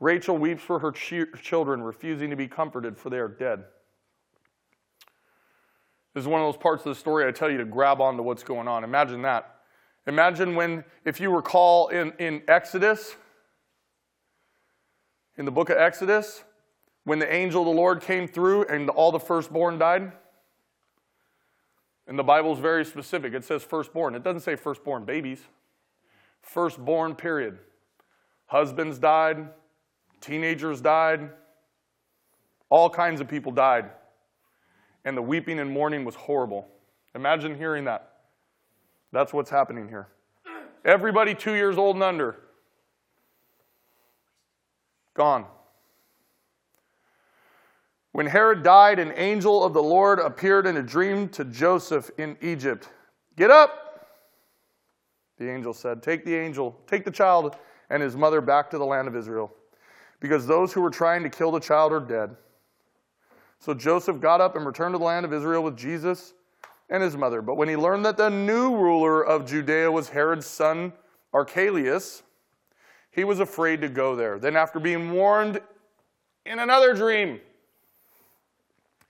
Rachel 0.01 0.37
weeps 0.37 0.63
for 0.63 0.79
her 0.81 0.91
children, 0.91 1.83
refusing 1.83 2.31
to 2.31 2.37
be 2.37 2.49
comforted, 2.49 2.99
for 2.99 3.11
they 3.11 3.19
are 3.19 3.29
dead. 3.29 3.65
This 6.15 6.23
is 6.23 6.29
one 6.29 6.41
of 6.41 6.47
those 6.47 6.61
parts 6.61 6.85
of 6.87 6.95
the 6.95 6.99
story 6.99 7.27
I 7.27 7.31
tell 7.31 7.51
you 7.51 7.59
to 7.59 7.65
grab 7.65 8.01
onto 8.01 8.23
what's 8.23 8.43
going 8.43 8.69
on. 8.69 8.85
Imagine 8.85 9.23
that. 9.23 9.57
Imagine 10.07 10.55
when, 10.55 10.85
if 11.05 11.21
you 11.21 11.35
recall 11.35 11.89
in, 11.89 12.13
in 12.19 12.43
Exodus, 12.49 13.17
in 15.37 15.45
the 15.45 15.51
book 15.51 15.71
of 15.71 15.77
Exodus, 15.77 16.45
when 17.05 17.19
the 17.19 17.33
angel 17.33 17.63
of 17.63 17.67
the 17.67 17.73
Lord 17.73 18.01
came 18.01 18.27
through 18.27 18.65
and 18.65 18.91
all 18.91 19.13
the 19.13 19.21
firstborn 19.21 19.79
died. 19.79 20.13
And 22.07 22.19
the 22.19 22.23
Bible 22.23 22.53
is 22.53 22.59
very 22.59 22.85
specific. 22.85 23.33
It 23.33 23.45
says 23.45 23.63
firstborn. 23.63 24.15
It 24.15 24.23
doesn't 24.23 24.43
say 24.43 24.57
firstborn 24.57 25.05
babies 25.05 25.41
firstborn 26.45 27.15
period. 27.15 27.59
Husbands 28.47 28.99
died, 28.99 29.49
teenagers 30.21 30.81
died, 30.81 31.31
all 32.69 32.91
kinds 32.91 33.21
of 33.21 33.29
people 33.29 33.53
died. 33.53 33.91
And 35.05 35.17
the 35.17 35.23
weeping 35.23 35.59
and 35.59 35.71
mourning 35.71 36.05
was 36.05 36.15
horrible. 36.15 36.69
Imagine 37.15 37.57
hearing 37.57 37.85
that. 37.85 38.13
That's 39.13 39.33
what's 39.33 39.51
happening 39.51 39.89
here. 39.89 40.09
Everybody 40.85 41.35
two 41.35 41.55
years 41.55 41.79
old 41.79 41.97
and 41.97 42.03
under, 42.03 42.37
gone. 45.15 45.47
When 48.15 48.27
Herod 48.27 48.63
died, 48.63 49.01
an 49.01 49.13
angel 49.17 49.65
of 49.65 49.75
the 49.75 49.83
Lord 49.83 50.21
appeared 50.21 50.69
in 50.69 50.77
a 50.77 50.83
dream 50.85 51.29
to 51.31 51.45
Joseph 51.45 52.13
in 52.17 52.37
Egypt. 52.41 52.89
Get 53.37 53.51
up, 53.51 54.07
the 55.37 55.51
angel 55.51 55.75
said, 55.75 56.01
Take 56.01 56.25
the 56.25 56.33
angel, 56.33 56.79
take 56.87 57.05
the 57.05 57.11
child 57.11 57.57
and 57.91 58.01
his 58.01 58.15
mother 58.15 58.41
back 58.41 58.71
to 58.71 58.79
the 58.79 58.85
land 58.85 59.09
of 59.09 59.17
Israel, 59.17 59.53
because 60.21 60.47
those 60.47 60.73
who 60.73 60.81
were 60.81 60.91
trying 60.93 61.25
to 61.25 61.29
kill 61.29 61.51
the 61.51 61.59
child 61.59 61.93
are 61.93 61.99
dead. 61.99 62.37
So 63.59 63.75
Joseph 63.75 64.21
got 64.21 64.41
up 64.41 64.55
and 64.55 64.65
returned 64.65 64.95
to 64.95 64.99
the 64.99 65.05
land 65.05 65.27
of 65.27 65.33
Israel 65.33 65.65
with 65.65 65.77
Jesus 65.77 66.35
and 66.91 67.03
his 67.03 67.17
mother. 67.17 67.43
But 67.43 67.57
when 67.57 67.69
he 67.69 67.75
learned 67.75 68.05
that 68.07 68.17
the 68.17 68.31
new 68.31 68.77
ruler 68.77 69.27
of 69.27 69.45
Judea 69.45 69.91
was 69.91 70.09
Herod's 70.09 70.47
son 70.47 70.93
Archelaus, 71.33 72.23
he 73.11 73.25
was 73.25 73.41
afraid 73.41 73.81
to 73.81 73.89
go 73.89 74.15
there. 74.15 74.39
Then, 74.39 74.55
after 74.55 74.79
being 74.79 75.11
warned 75.11 75.61
in 76.47 76.61
another 76.61 76.95
dream, 76.95 77.41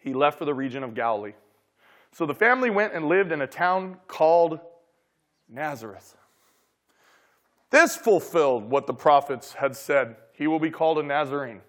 he 0.05 0.13
left 0.13 0.39
for 0.39 0.45
the 0.45 0.55
region 0.55 0.85
of 0.85 0.95
Galilee. 0.95 1.33
So 2.13 2.27
the 2.27 2.35
family 2.35 2.69
went 2.71 2.93
and 2.93 3.09
lived 3.09 3.33
in 3.33 3.41
a 3.41 3.47
town 3.47 3.97
called 4.07 4.61
Nazareth. 5.49 6.15
This 7.71 7.97
fulfilled 7.97 8.71
what 8.71 8.87
the 8.87 8.95
prophets 8.95 9.55
had 9.55 9.75
said. 9.75 10.17
He 10.35 10.47
will 10.47 10.61
be 10.61 10.71
called 10.71 10.99
a 10.99 11.03
Nazarene. 11.03 11.63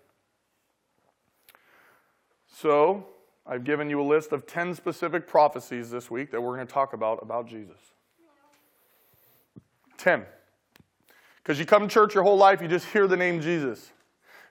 So, 2.48 3.08
I've 3.48 3.64
given 3.64 3.90
you 3.90 4.02
a 4.02 4.04
list 4.04 4.32
of 4.32 4.46
10 4.46 4.76
specific 4.76 5.28
prophecies 5.28 5.90
this 5.90 6.12
week 6.12 6.32
that 6.32 6.42
we're 6.42 6.56
going 6.56 6.68
to 6.68 6.74
talk 6.74 6.94
about 6.94 7.20
about 7.22 7.48
Jesus. 7.48 7.78
10. 9.98 10.26
Because 11.38 11.60
you 11.60 11.66
come 11.66 11.84
to 11.84 11.88
church 11.88 12.14
your 12.14 12.24
whole 12.24 12.38
life, 12.38 12.62
you 12.62 12.68
just 12.68 12.88
hear 12.88 13.08
the 13.08 13.18
name 13.18 13.42
Jesus. 13.42 13.92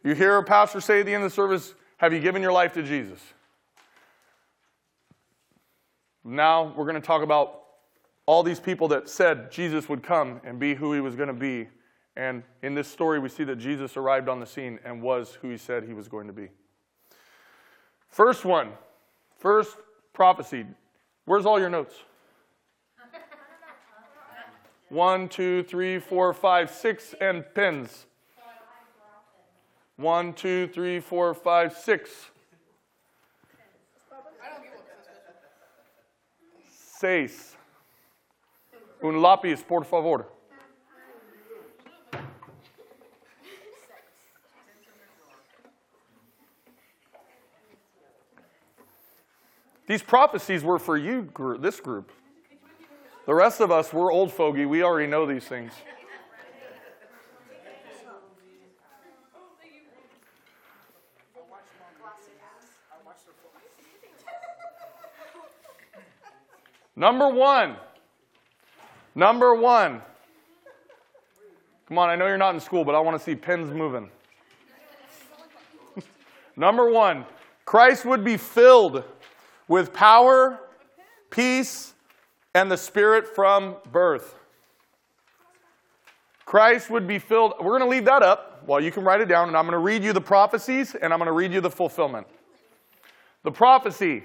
You 0.02 0.14
hear 0.14 0.36
a 0.36 0.44
pastor 0.44 0.80
say 0.80 1.00
at 1.00 1.06
the 1.06 1.14
end 1.14 1.24
of 1.24 1.30
the 1.30 1.34
service, 1.34 1.74
Have 1.98 2.12
you 2.12 2.20
given 2.20 2.42
your 2.42 2.52
life 2.52 2.72
to 2.74 2.82
Jesus? 2.82 3.20
Now 6.24 6.72
we're 6.74 6.86
going 6.86 7.00
to 7.00 7.06
talk 7.06 7.22
about 7.22 7.60
all 8.26 8.42
these 8.42 8.60
people 8.60 8.88
that 8.88 9.08
said 9.08 9.52
Jesus 9.52 9.88
would 9.88 10.02
come 10.02 10.40
and 10.44 10.58
be 10.58 10.74
who 10.74 10.94
he 10.94 11.00
was 11.00 11.14
going 11.14 11.28
to 11.28 11.34
be. 11.34 11.68
And 12.16 12.42
in 12.62 12.74
this 12.74 12.88
story, 12.88 13.18
we 13.18 13.28
see 13.28 13.44
that 13.44 13.56
Jesus 13.56 13.96
arrived 13.96 14.28
on 14.28 14.40
the 14.40 14.46
scene 14.46 14.78
and 14.84 15.02
was 15.02 15.34
who 15.42 15.50
he 15.50 15.58
said 15.58 15.84
he 15.84 15.92
was 15.92 16.08
going 16.08 16.26
to 16.26 16.32
be. 16.32 16.48
First 18.08 18.44
one, 18.44 18.70
first 19.38 19.76
prophecy. 20.12 20.64
Where's 21.26 21.44
all 21.44 21.58
your 21.58 21.70
notes? 21.70 21.94
One, 24.88 25.28
two, 25.28 25.64
three, 25.64 25.98
four, 25.98 26.32
five, 26.32 26.70
six, 26.70 27.14
and 27.20 27.44
pins. 27.54 28.06
One, 29.96 30.32
two, 30.32 30.68
three, 30.68 31.00
four, 31.00 31.34
five, 31.34 31.76
six. 31.76 32.10
Seis. 37.04 37.54
Un 39.02 39.16
lápiz, 39.16 39.62
por 39.62 39.84
favor. 39.84 40.24
These 49.86 50.02
prophecies 50.02 50.64
were 50.64 50.78
for 50.78 50.96
you, 50.96 51.28
this 51.60 51.78
group. 51.78 52.10
The 53.26 53.34
rest 53.34 53.60
of 53.60 53.70
us, 53.70 53.92
we're 53.92 54.10
old 54.10 54.32
fogey. 54.32 54.64
We 54.64 54.82
already 54.82 55.06
know 55.06 55.26
these 55.26 55.44
things. 55.44 55.74
Number 66.96 67.28
one. 67.28 67.76
Number 69.14 69.54
one. 69.54 70.02
Come 71.88 71.98
on, 71.98 72.08
I 72.08 72.16
know 72.16 72.26
you're 72.26 72.38
not 72.38 72.54
in 72.54 72.60
school, 72.60 72.84
but 72.84 72.94
I 72.94 73.00
want 73.00 73.18
to 73.18 73.22
see 73.22 73.34
pins 73.34 73.70
moving. 73.72 74.08
Number 76.56 76.90
one, 76.90 77.26
Christ 77.64 78.04
would 78.04 78.24
be 78.24 78.36
filled 78.36 79.04
with 79.68 79.92
power, 79.92 80.60
peace, 81.30 81.94
and 82.54 82.70
the 82.70 82.76
Spirit 82.76 83.26
from 83.34 83.76
birth. 83.92 84.34
Christ 86.46 86.90
would 86.90 87.06
be 87.06 87.18
filled. 87.18 87.54
We're 87.58 87.78
going 87.78 87.82
to 87.82 87.88
leave 87.88 88.04
that 88.04 88.22
up. 88.22 88.62
Well, 88.66 88.80
you 88.80 88.90
can 88.90 89.04
write 89.04 89.20
it 89.20 89.26
down, 89.26 89.48
and 89.48 89.56
I'm 89.56 89.64
going 89.64 89.72
to 89.72 89.78
read 89.78 90.02
you 90.02 90.12
the 90.12 90.20
prophecies, 90.20 90.94
and 90.94 91.12
I'm 91.12 91.18
going 91.18 91.26
to 91.26 91.32
read 91.32 91.52
you 91.52 91.60
the 91.60 91.70
fulfillment. 91.70 92.26
The 93.42 93.50
prophecy 93.50 94.22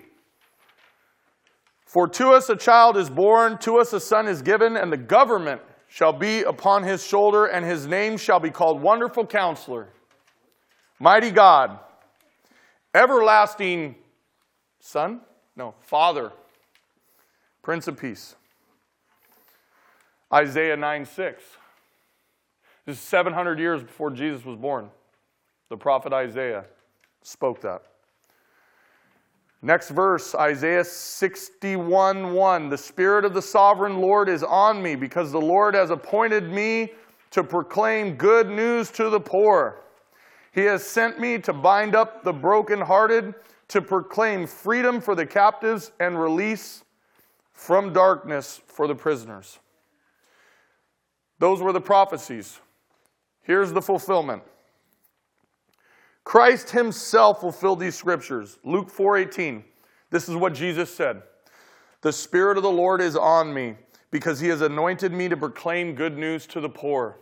For 1.89 2.07
to 2.07 2.33
us 2.33 2.47
a 2.49 2.55
child 2.55 2.97
is 2.97 3.09
born, 3.09 3.57
to 3.61 3.79
us 3.79 3.93
a 3.93 3.99
son 3.99 4.27
is 4.27 4.43
given, 4.43 4.77
and 4.77 4.93
the 4.93 4.97
government 4.97 5.59
shall 5.87 6.13
be 6.13 6.43
upon 6.43 6.83
his 6.83 7.03
shoulder, 7.03 7.47
and 7.47 7.65
his 7.65 7.87
name 7.87 8.15
shall 8.15 8.39
be 8.39 8.51
called 8.51 8.79
Wonderful 8.79 9.25
Counselor, 9.25 9.87
Mighty 10.99 11.31
God, 11.31 11.79
Everlasting 12.93 13.95
Son, 14.79 15.21
no, 15.55 15.73
Father, 15.81 16.31
Prince 17.63 17.87
of 17.87 17.97
Peace. 17.97 18.35
Isaiah 20.31 20.77
9 20.77 21.05
6. 21.07 21.43
This 22.85 22.97
is 22.97 23.01
700 23.01 23.57
years 23.57 23.81
before 23.81 24.11
Jesus 24.11 24.45
was 24.45 24.57
born. 24.57 24.91
The 25.69 25.77
prophet 25.77 26.13
Isaiah 26.13 26.65
spoke 27.23 27.61
that. 27.61 27.81
Next 29.61 29.89
verse, 29.89 30.33
Isaiah 30.35 30.85
61 30.85 32.33
1. 32.33 32.69
The 32.69 32.77
Spirit 32.77 33.25
of 33.25 33.33
the 33.33 33.41
sovereign 33.41 33.99
Lord 33.99 34.29
is 34.29 34.41
on 34.43 34.81
me 34.81 34.95
because 34.95 35.31
the 35.31 35.41
Lord 35.41 35.75
has 35.75 35.89
appointed 35.89 36.49
me 36.49 36.93
to 37.31 37.43
proclaim 37.43 38.15
good 38.15 38.49
news 38.49 38.89
to 38.91 39.09
the 39.09 39.19
poor. 39.19 39.81
He 40.53 40.61
has 40.61 40.83
sent 40.83 41.19
me 41.19 41.37
to 41.39 41.53
bind 41.53 41.93
up 41.93 42.23
the 42.23 42.33
brokenhearted, 42.33 43.35
to 43.67 43.81
proclaim 43.81 44.47
freedom 44.47 45.01
for 45.01 45.13
the 45.13 45.25
captives 45.25 45.91
and 45.99 46.19
release 46.19 46.83
from 47.51 47.91
darkness 47.91 48.61
for 48.65 48.87
the 48.87 48.95
prisoners. 48.95 49.59
Those 51.37 51.61
were 51.61 51.73
the 51.73 51.81
prophecies. 51.81 52.59
Here's 53.41 53.73
the 53.73 53.81
fulfillment. 53.81 54.43
Christ 56.29 56.69
himself 56.69 57.41
fulfilled 57.41 57.79
these 57.79 57.95
scriptures. 57.95 58.59
Luke 58.63 58.91
4:18. 58.91 59.63
This 60.11 60.29
is 60.29 60.35
what 60.35 60.53
Jesus 60.53 60.93
said. 60.93 61.23
The 62.01 62.13
spirit 62.13 62.55
of 62.55 62.61
the 62.61 62.69
Lord 62.69 63.01
is 63.01 63.15
on 63.15 63.51
me 63.51 63.77
because 64.11 64.39
he 64.39 64.47
has 64.49 64.61
anointed 64.61 65.11
me 65.11 65.27
to 65.27 65.35
proclaim 65.35 65.95
good 65.95 66.19
news 66.19 66.45
to 66.45 66.61
the 66.61 66.69
poor. 66.69 67.17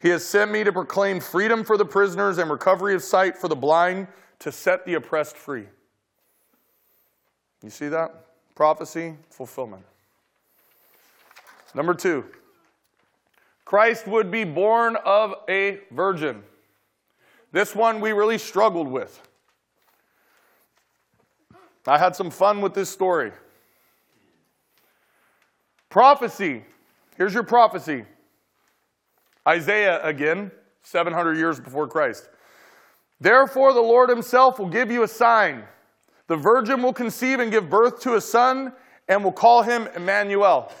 He 0.00 0.08
has 0.08 0.24
sent 0.24 0.50
me 0.50 0.64
to 0.64 0.72
proclaim 0.72 1.20
freedom 1.20 1.62
for 1.62 1.76
the 1.76 1.84
prisoners 1.84 2.38
and 2.38 2.50
recovery 2.50 2.96
of 2.96 3.04
sight 3.04 3.38
for 3.38 3.46
the 3.46 3.54
blind 3.54 4.08
to 4.40 4.50
set 4.50 4.84
the 4.84 4.94
oppressed 4.94 5.36
free. 5.36 5.68
You 7.62 7.70
see 7.70 7.86
that? 7.86 8.26
Prophecy, 8.56 9.18
fulfillment. 9.30 9.84
Number 11.76 11.94
two, 11.94 12.24
Christ 13.64 14.08
would 14.08 14.32
be 14.32 14.42
born 14.42 14.96
of 14.96 15.32
a 15.48 15.78
virgin. 15.92 16.42
This 17.52 17.74
one 17.74 18.00
we 18.00 18.12
really 18.12 18.38
struggled 18.38 18.88
with. 18.88 19.20
I 21.86 21.98
had 21.98 22.16
some 22.16 22.30
fun 22.30 22.60
with 22.60 22.74
this 22.74 22.90
story. 22.90 23.32
Prophecy. 25.88 26.64
Here's 27.16 27.32
your 27.32 27.44
prophecy 27.44 28.04
Isaiah 29.48 30.04
again, 30.04 30.50
700 30.82 31.36
years 31.36 31.60
before 31.60 31.88
Christ. 31.88 32.28
Therefore, 33.20 33.72
the 33.72 33.80
Lord 33.80 34.10
Himself 34.10 34.58
will 34.58 34.68
give 34.68 34.90
you 34.90 35.02
a 35.02 35.08
sign. 35.08 35.64
The 36.26 36.36
virgin 36.36 36.82
will 36.82 36.92
conceive 36.92 37.40
and 37.40 37.50
give 37.50 37.70
birth 37.70 38.00
to 38.00 38.16
a 38.16 38.20
son, 38.20 38.72
and 39.08 39.22
will 39.22 39.32
call 39.32 39.62
him 39.62 39.88
Emmanuel. 39.94 40.72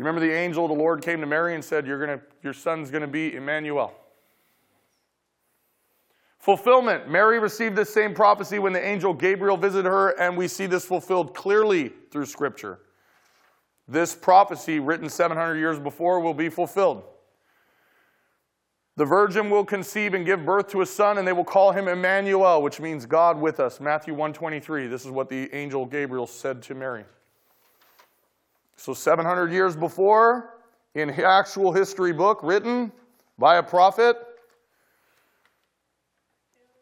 You 0.00 0.06
remember 0.06 0.26
the 0.26 0.32
angel 0.32 0.64
of 0.64 0.70
the 0.70 0.82
Lord 0.82 1.02
came 1.02 1.20
to 1.20 1.26
Mary 1.26 1.54
and 1.54 1.62
said, 1.62 1.86
gonna, 1.86 2.22
Your 2.42 2.54
son's 2.54 2.90
going 2.90 3.02
to 3.02 3.06
be 3.06 3.34
Emmanuel. 3.34 3.92
Fulfillment. 6.38 7.06
Mary 7.06 7.38
received 7.38 7.76
this 7.76 7.92
same 7.92 8.14
prophecy 8.14 8.58
when 8.58 8.72
the 8.72 8.82
angel 8.82 9.12
Gabriel 9.12 9.58
visited 9.58 9.86
her, 9.86 10.18
and 10.18 10.38
we 10.38 10.48
see 10.48 10.64
this 10.64 10.86
fulfilled 10.86 11.34
clearly 11.34 11.92
through 12.10 12.24
Scripture. 12.24 12.78
This 13.86 14.14
prophecy, 14.14 14.80
written 14.80 15.10
700 15.10 15.56
years 15.56 15.78
before, 15.78 16.20
will 16.20 16.32
be 16.32 16.48
fulfilled. 16.48 17.02
The 18.96 19.04
virgin 19.04 19.50
will 19.50 19.66
conceive 19.66 20.14
and 20.14 20.24
give 20.24 20.46
birth 20.46 20.68
to 20.68 20.80
a 20.80 20.86
son, 20.86 21.18
and 21.18 21.28
they 21.28 21.34
will 21.34 21.44
call 21.44 21.72
him 21.72 21.88
Emmanuel, 21.88 22.62
which 22.62 22.80
means 22.80 23.04
God 23.04 23.38
with 23.38 23.60
us. 23.60 23.80
Matthew 23.80 24.14
123. 24.14 24.86
This 24.86 25.04
is 25.04 25.10
what 25.10 25.28
the 25.28 25.54
angel 25.54 25.84
Gabriel 25.84 26.26
said 26.26 26.62
to 26.62 26.74
Mary. 26.74 27.04
So 28.80 28.94
700 28.94 29.52
years 29.52 29.76
before, 29.76 30.54
in 30.94 31.10
actual 31.10 31.70
history 31.70 32.14
book 32.14 32.40
written 32.42 32.90
by 33.38 33.56
a 33.56 33.62
prophet, 33.62 34.16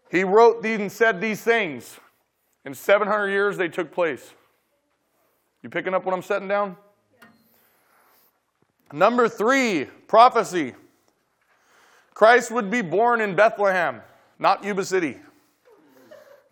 he 0.09 0.23
wrote 0.23 0.63
these 0.63 0.79
and 0.79 0.93
said 0.93 1.21
these 1.21 1.43
things. 1.43 1.99
In 2.65 2.73
700 2.73 3.31
years, 3.31 3.57
they 3.57 3.67
took 3.67 3.91
place. 3.91 4.33
You 5.65 5.71
picking 5.71 5.93
up 5.93 6.05
what 6.05 6.15
I'm 6.15 6.23
setting 6.23 6.47
down? 6.47 6.77
Number 8.93 9.29
three, 9.29 9.87
prophecy. 10.07 10.75
Christ 12.15 12.53
would 12.53 12.71
be 12.71 12.81
born 12.81 13.21
in 13.21 13.35
Bethlehem, 13.35 14.03
not 14.39 14.63
Yuba 14.63 14.85
City. 14.85 15.17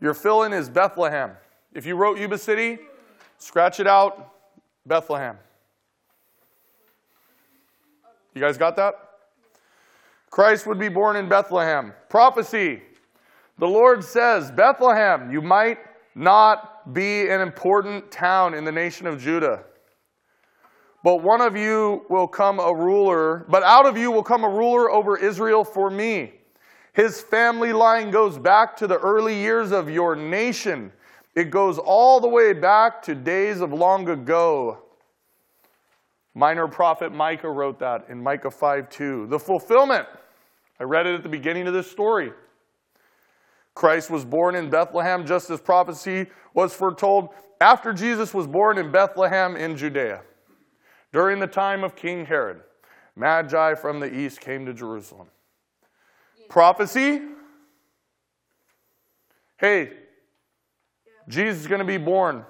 Your 0.01 0.13
fill 0.13 0.43
in 0.43 0.53
is 0.53 0.69
Bethlehem. 0.69 1.31
If 1.73 1.87
you 1.87 1.95
wrote 1.95 2.19
Yuba 2.19 2.37
City, 2.37 2.81
scratch 3.39 3.79
it 3.79 3.87
out, 3.87 4.33
Bethlehem. 4.87 5.37
You 8.35 8.40
guys 8.40 8.57
got 8.57 8.77
that? 8.77 8.94
Christ 10.31 10.66
would 10.66 10.79
be 10.79 10.88
born 10.88 11.16
in 11.16 11.29
Bethlehem. 11.29 11.92
Prophecy. 12.09 12.83
The 13.59 13.66
Lord 13.66 14.05
says, 14.05 14.51
Bethlehem, 14.51 15.33
you 15.33 15.40
might 15.40 15.79
not 16.14 16.92
be 16.92 17.29
an 17.29 17.40
important 17.40 18.11
town 18.11 18.55
in 18.55 18.64
the 18.64 18.72
nation 18.72 19.07
of 19.07 19.20
Judah. 19.20 19.64
But 21.03 21.22
one 21.22 21.40
of 21.40 21.57
you 21.57 22.05
will 22.09 22.27
come 22.27 22.59
a 22.59 22.75
ruler, 22.75 23.46
but 23.49 23.62
out 23.62 23.87
of 23.87 23.96
you 23.96 24.11
will 24.11 24.22
come 24.22 24.44
a 24.44 24.49
ruler 24.49 24.90
over 24.90 25.16
Israel 25.16 25.64
for 25.64 25.88
me. 25.88 26.33
His 26.92 27.20
family 27.20 27.72
line 27.72 28.11
goes 28.11 28.38
back 28.38 28.77
to 28.79 28.87
the 28.87 28.99
early 28.99 29.35
years 29.35 29.70
of 29.70 29.88
your 29.88 30.16
nation. 30.16 30.92
It 31.37 31.51
goes 31.51 31.79
all 31.79 32.18
the 32.18 32.29
way 32.29 32.55
back 32.55 33.03
to 33.03 33.14
days 33.14 33.61
of 33.61 33.70
long 33.70 34.09
ago. 34.09 34.79
Minor 36.35 36.66
prophet 36.66 37.12
Micah 37.12 37.51
wrote 37.51 37.79
that 37.81 38.07
in 38.09 38.22
Micah 38.22 38.51
5 38.51 38.88
2. 38.88 39.27
The 39.27 39.38
fulfillment. 39.38 40.09
I 40.81 40.85
read 40.85 41.07
it 41.07 41.14
at 41.14 41.22
the 41.22 41.29
beginning 41.29 41.66
of 41.66 41.75
this 41.75 41.90
story. 41.90 42.33
Christ 43.75 44.11
was 44.11 44.25
born 44.25 44.55
in 44.55 44.70
Bethlehem 44.70 45.27
just 45.27 45.51
as 45.51 45.61
prophecy 45.61 46.27
was 46.55 46.75
foretold 46.75 47.29
after 47.61 47.92
Jesus 47.92 48.33
was 48.33 48.46
born 48.46 48.79
in 48.79 48.90
Bethlehem 48.90 49.57
in 49.57 49.77
Judea. 49.77 50.22
During 51.12 51.38
the 51.38 51.46
time 51.46 51.85
of 51.85 51.94
King 51.94 52.25
Herod, 52.25 52.62
Magi 53.14 53.75
from 53.75 54.01
the 54.01 54.14
east 54.14 54.40
came 54.40 54.64
to 54.64 54.72
Jerusalem. 54.72 55.29
Prophecy? 56.49 57.20
Hey. 59.59 59.92
Jesus 61.29 61.61
is 61.61 61.67
going 61.67 61.81
to 61.81 61.85
be 61.85 61.99
born. 61.99 62.45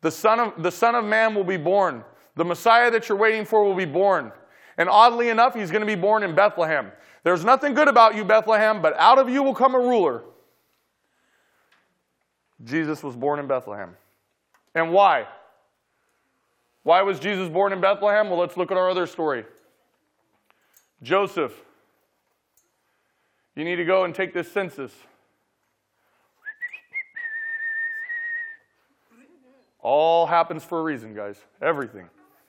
The 0.00 0.10
son, 0.10 0.40
of, 0.40 0.62
the 0.62 0.70
son 0.70 0.94
of 0.94 1.04
Man 1.04 1.34
will 1.34 1.44
be 1.44 1.56
born. 1.56 2.04
The 2.36 2.44
Messiah 2.44 2.90
that 2.90 3.08
you're 3.08 3.18
waiting 3.18 3.44
for 3.44 3.64
will 3.64 3.74
be 3.74 3.84
born. 3.84 4.32
And 4.78 4.88
oddly 4.88 5.28
enough, 5.28 5.54
he's 5.54 5.70
going 5.70 5.82
to 5.82 5.86
be 5.86 5.94
born 5.94 6.22
in 6.22 6.34
Bethlehem. 6.34 6.92
There's 7.22 7.44
nothing 7.44 7.74
good 7.74 7.88
about 7.88 8.14
you, 8.14 8.24
Bethlehem, 8.24 8.80
but 8.80 8.94
out 8.98 9.18
of 9.18 9.28
you 9.28 9.42
will 9.42 9.54
come 9.54 9.74
a 9.74 9.78
ruler. 9.78 10.22
Jesus 12.64 13.02
was 13.02 13.16
born 13.16 13.38
in 13.38 13.46
Bethlehem. 13.46 13.96
And 14.74 14.92
why? 14.92 15.26
Why 16.82 17.02
was 17.02 17.18
Jesus 17.18 17.48
born 17.48 17.72
in 17.72 17.80
Bethlehem? 17.80 18.30
Well, 18.30 18.38
let's 18.38 18.56
look 18.56 18.70
at 18.70 18.76
our 18.76 18.88
other 18.88 19.06
story. 19.06 19.44
Joseph, 21.02 21.52
you 23.54 23.64
need 23.64 23.76
to 23.76 23.84
go 23.84 24.04
and 24.04 24.14
take 24.14 24.32
this 24.32 24.50
census. 24.50 24.92
All 29.82 30.26
happens 30.26 30.64
for 30.64 30.80
a 30.80 30.82
reason, 30.82 31.14
guys. 31.14 31.38
Everything. 31.62 32.08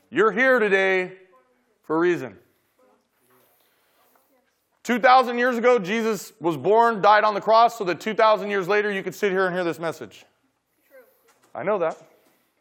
You're 0.09 0.31
here 0.31 0.59
today 0.59 1.13
for 1.83 1.95
a 1.95 1.99
reason. 1.99 2.37
2,000 4.83 5.37
years 5.37 5.57
ago, 5.57 5.77
Jesus 5.79 6.33
was 6.41 6.57
born, 6.57 7.01
died 7.01 7.23
on 7.23 7.33
the 7.33 7.41
cross, 7.41 7.77
so 7.77 7.83
that 7.85 7.99
2,000 7.99 8.49
years 8.49 8.67
later 8.67 8.91
you 8.91 9.03
could 9.03 9.15
sit 9.15 9.31
here 9.31 9.45
and 9.45 9.55
hear 9.55 9.63
this 9.63 9.79
message. 9.79 10.25
True. 10.89 10.99
I 11.53 11.63
know 11.63 11.77
that. 11.77 11.97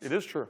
It 0.00 0.12
is 0.12 0.24
true. 0.24 0.48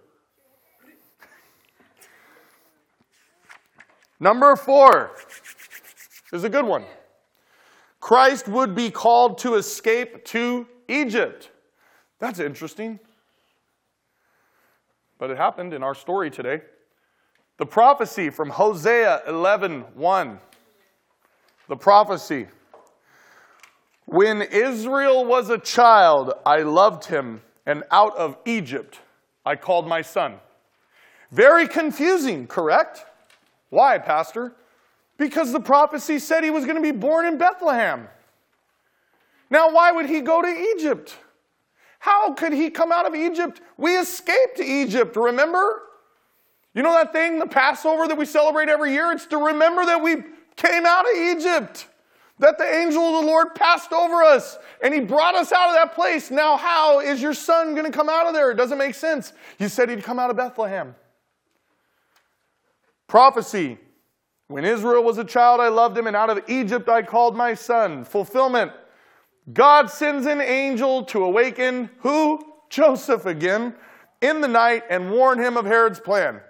Number 4.19 4.55
four 4.55 5.13
is 6.33 6.45
a 6.45 6.49
good 6.51 6.67
one. 6.67 6.85
Christ 8.01 8.49
would 8.49 8.75
be 8.75 8.91
called 8.91 9.39
to 9.39 9.55
escape 9.55 10.25
to 10.27 10.67
Egypt. 10.89 11.51
That's 12.19 12.39
interesting. 12.39 12.99
But 15.21 15.31
it 15.31 15.37
happened 15.37 15.75
in 15.75 15.83
our 15.83 15.95
story 15.95 16.31
today. 16.31 16.63
The 17.59 17.67
prophecy 17.67 18.31
from 18.31 18.49
Hosea 18.49 19.23
11 19.29 19.83
1. 19.95 20.39
The 21.69 21.77
prophecy. 21.77 22.49
When 24.07 24.41
Israel 24.41 25.27
was 25.27 25.51
a 25.51 25.59
child, 25.59 26.33
I 26.47 26.63
loved 26.63 27.05
him, 27.05 27.43
and 27.67 27.85
out 27.91 28.17
of 28.17 28.39
Egypt 28.47 28.99
I 29.45 29.57
called 29.57 29.87
my 29.87 30.01
son. 30.01 30.37
Very 31.31 31.69
confusing, 31.69 32.47
correct? 32.47 33.05
Why, 33.69 33.99
Pastor? 33.99 34.55
Because 35.19 35.53
the 35.53 35.61
prophecy 35.61 36.19
said 36.19 36.45
he 36.45 36.51
was 36.51 36.65
going 36.65 36.77
to 36.77 36.83
be 36.83 36.99
born 36.99 37.27
in 37.27 37.37
Bethlehem. 37.37 38.09
Now, 39.51 39.71
why 39.71 39.93
would 39.93 40.07
he 40.07 40.23
go 40.23 40.41
to 40.41 40.49
Egypt? 40.49 41.15
How 42.01 42.33
could 42.33 42.55
he 42.55 42.71
come 42.71 42.93
out 42.93 43.07
of 43.07 43.15
Egypt? 43.15 43.61
We 43.77 43.97
escaped 43.97 44.59
Egypt, 44.59 45.17
remember? 45.17 45.83
You 46.75 46.83
know 46.83 46.95
that 46.95 47.13
thing, 47.13 47.39
the 47.39 47.47
Passover 47.47 48.09
that 48.09 48.17
we 48.17 48.25
celebrate 48.25 48.71
every 48.71 48.93
year? 48.93 49.13
It's 49.13 49.27
to 49.27 49.37
remember 49.37 49.85
that 49.85 50.03
we 50.03 50.17
came 50.57 50.87
out 50.87 51.05
of 51.05 51.15
Egypt, 51.15 51.89
that 52.39 52.57
the 52.57 52.65
angel 52.65 53.03
of 53.03 53.21
the 53.21 53.27
Lord 53.27 53.55
passed 53.55 53.93
over 53.93 54.23
us, 54.23 54.59
and 54.83 54.95
he 54.95 55.01
brought 55.01 55.35
us 55.35 55.53
out 55.53 55.69
of 55.69 55.75
that 55.75 55.95
place. 55.95 56.31
Now, 56.31 56.57
how 56.57 57.01
is 57.01 57.21
your 57.21 57.35
son 57.35 57.75
going 57.75 57.85
to 57.85 57.97
come 57.97 58.09
out 58.09 58.27
of 58.27 58.33
there? 58.33 58.51
It 58.51 58.57
doesn't 58.57 58.79
make 58.79 58.95
sense. 58.95 59.35
You 59.59 59.69
said 59.69 59.91
he'd 59.91 60.03
come 60.03 60.19
out 60.19 60.31
of 60.31 60.39
Bethlehem. 60.39 60.95
Prophecy. 63.09 63.77
When 64.47 64.65
Israel 64.65 65.05
was 65.05 65.19
a 65.19 65.25
child, 65.25 65.61
I 65.61 65.69
loved 65.69 65.99
him, 65.99 66.07
and 66.07 66.17
out 66.17 66.31
of 66.31 66.41
Egypt 66.49 66.89
I 66.89 67.03
called 67.03 67.37
my 67.37 67.53
son. 67.53 68.05
Fulfillment. 68.05 68.73
God 69.53 69.91
sends 69.91 70.27
an 70.27 70.41
angel 70.41 71.05
to 71.05 71.25
awaken 71.25 71.91
who? 71.99 72.45
Joseph 72.69 73.27
again 73.27 73.75
in 74.21 74.41
the 74.41 74.49
night 74.49 74.85
and 74.89 75.11
warn 75.11 75.39
him 75.39 75.57
of 75.57 75.65
Herod's 75.65 75.99
plan. 75.99 76.41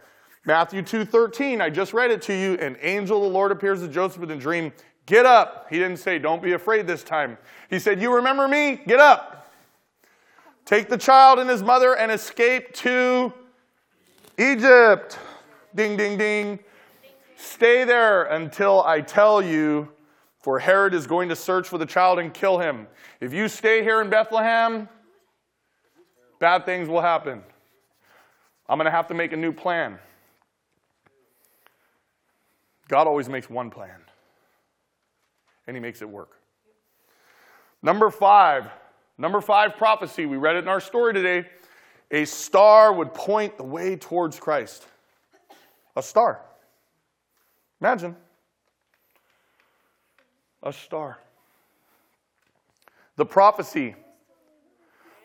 Matthew 0.45 0.83
2:13, 0.83 1.61
I 1.61 1.71
just 1.71 1.93
read 1.93 2.11
it 2.11 2.23
to 2.23 2.35
you. 2.35 2.55
An 2.55 2.77
angel 2.81 3.19
of 3.19 3.25
the 3.25 3.29
Lord 3.31 3.53
appears 3.53 3.81
to 3.81 3.89
Joseph 3.89 4.23
in 4.23 4.31
a 4.31 4.37
dream. 4.37 4.73
Get 5.07 5.27
up. 5.27 5.67
He 5.71 5.79
didn't 5.79 5.99
say, 5.99 6.19
Don't 6.19 6.43
be 6.43 6.53
afraid 6.53 6.87
this 6.87 7.03
time. 7.03 7.37
He 7.69 7.79
said, 7.79 8.01
You 8.01 8.15
remember 8.15 8.47
me? 8.49 8.81
Get 8.87 9.01
up. 9.01 9.51
Take 10.65 10.89
the 10.89 10.99
child 10.99 11.39
and 11.39 11.49
his 11.51 11.63
mother 11.63 11.97
and 11.97 12.13
escape 12.13 12.73
to 12.75 13.33
Egypt. 14.39 15.19
Ding, 15.75 15.97
ding, 15.97 16.17
ding. 16.17 16.59
Stay 17.37 17.85
there 17.85 18.25
until 18.25 18.83
I 18.85 19.01
tell 19.01 19.43
you 19.43 19.89
for 20.41 20.59
Herod 20.59 20.95
is 20.95 21.07
going 21.07 21.29
to 21.29 21.37
search 21.37 21.69
for 21.69 21.79
the 21.79 21.87
child 21.87 22.19
and 22.19 22.33
kill 22.33 22.59
him. 22.59 22.87
If 23.21 23.33
you 23.33 23.49
stay 23.49 23.83
here 23.83 24.01
in 24.01 24.09
Bethlehem, 24.09 24.89
bad 26.39 26.65
things 26.65 26.89
will 26.89 27.03
happen. 27.03 27.43
I'm 28.69 28.79
going 28.79 28.87
to 28.87 28.91
have 28.91 29.09
to 29.09 29.15
make 29.15 29.33
a 29.33 29.37
new 29.37 29.53
plan. 29.53 29.99
God 32.89 33.07
always 33.07 33.29
makes 33.29 33.49
one 33.49 33.71
plan, 33.71 34.01
and 35.67 35.77
He 35.77 35.81
makes 35.81 36.03
it 36.03 36.09
work. 36.09 36.31
Number 37.83 38.11
five, 38.11 38.69
number 39.17 39.41
five 39.41 39.77
prophecy, 39.77 40.27
we 40.27 40.37
read 40.37 40.57
it 40.57 40.61
in 40.61 40.69
our 40.69 40.81
story 40.81 41.15
today. 41.15 41.49
A 42.11 42.25
star 42.25 42.93
would 42.93 43.15
point 43.15 43.57
the 43.57 43.63
way 43.63 43.95
towards 43.95 44.41
Christ. 44.41 44.87
A 45.95 46.03
star. 46.03 46.41
Imagine 47.81 48.17
a 50.63 50.73
star. 50.73 51.19
The 53.17 53.25
prophecy. 53.25 53.95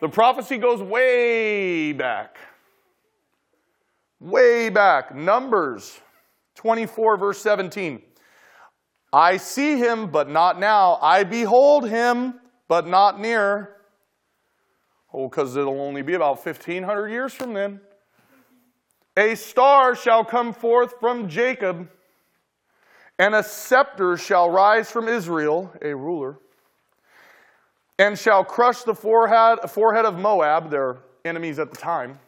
The 0.01 0.09
prophecy 0.09 0.57
goes 0.57 0.81
way 0.81 1.93
back. 1.93 2.37
Way 4.19 4.69
back. 4.69 5.15
Numbers 5.15 5.99
24, 6.55 7.17
verse 7.17 7.41
17. 7.41 8.01
I 9.13 9.37
see 9.37 9.77
him, 9.77 10.07
but 10.11 10.29
not 10.29 10.59
now. 10.59 10.99
I 11.01 11.23
behold 11.23 11.87
him, 11.89 12.39
but 12.67 12.87
not 12.87 13.19
near. 13.19 13.77
Oh, 15.13 15.29
because 15.29 15.55
it'll 15.55 15.79
only 15.79 16.01
be 16.01 16.15
about 16.15 16.45
1,500 16.45 17.07
years 17.07 17.33
from 17.33 17.53
then. 17.53 17.79
A 19.15 19.35
star 19.35 19.95
shall 19.95 20.25
come 20.25 20.51
forth 20.51 20.95
from 20.99 21.29
Jacob 21.29 21.87
and 23.17 23.33
a 23.35 23.43
scepter 23.43 24.17
shall 24.17 24.49
rise 24.49 24.91
from 24.91 25.07
Israel, 25.07 25.71
a 25.81 25.95
ruler, 25.95 26.37
and 27.97 28.17
shall 28.17 28.43
crush 28.43 28.83
the 28.83 28.95
forehead, 28.95 29.59
forehead 29.69 30.05
of 30.05 30.17
Moab, 30.17 30.69
their 30.69 30.97
enemies 31.23 31.59
at 31.59 31.71
the 31.71 31.77
time, 31.77 32.19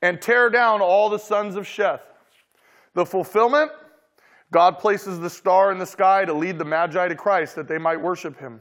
and 0.00 0.20
tear 0.20 0.50
down 0.50 0.80
all 0.80 1.08
the 1.08 1.18
sons 1.18 1.56
of 1.56 1.64
Sheth. 1.64 2.00
The 2.94 3.06
fulfillment 3.06 3.70
God 4.52 4.78
places 4.78 5.18
the 5.18 5.30
star 5.30 5.72
in 5.72 5.78
the 5.78 5.86
sky 5.86 6.26
to 6.26 6.32
lead 6.34 6.58
the 6.58 6.64
Magi 6.64 7.08
to 7.08 7.14
Christ 7.14 7.56
that 7.56 7.66
they 7.66 7.78
might 7.78 7.96
worship 7.96 8.38
him. 8.38 8.60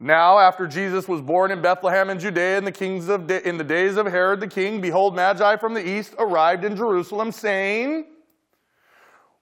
Now, 0.00 0.38
after 0.38 0.66
Jesus 0.66 1.08
was 1.08 1.22
born 1.22 1.52
in 1.52 1.62
Bethlehem 1.62 2.10
in 2.10 2.18
Judea 2.18 2.58
in 2.58 2.64
the, 2.64 2.72
kings 2.72 3.08
of 3.08 3.30
in 3.30 3.56
the 3.56 3.64
days 3.64 3.96
of 3.96 4.06
Herod 4.06 4.40
the 4.40 4.48
king, 4.48 4.80
behold, 4.80 5.14
Magi 5.14 5.56
from 5.56 5.72
the 5.72 5.88
east 5.88 6.14
arrived 6.18 6.64
in 6.64 6.76
Jerusalem, 6.76 7.30
saying, 7.32 8.06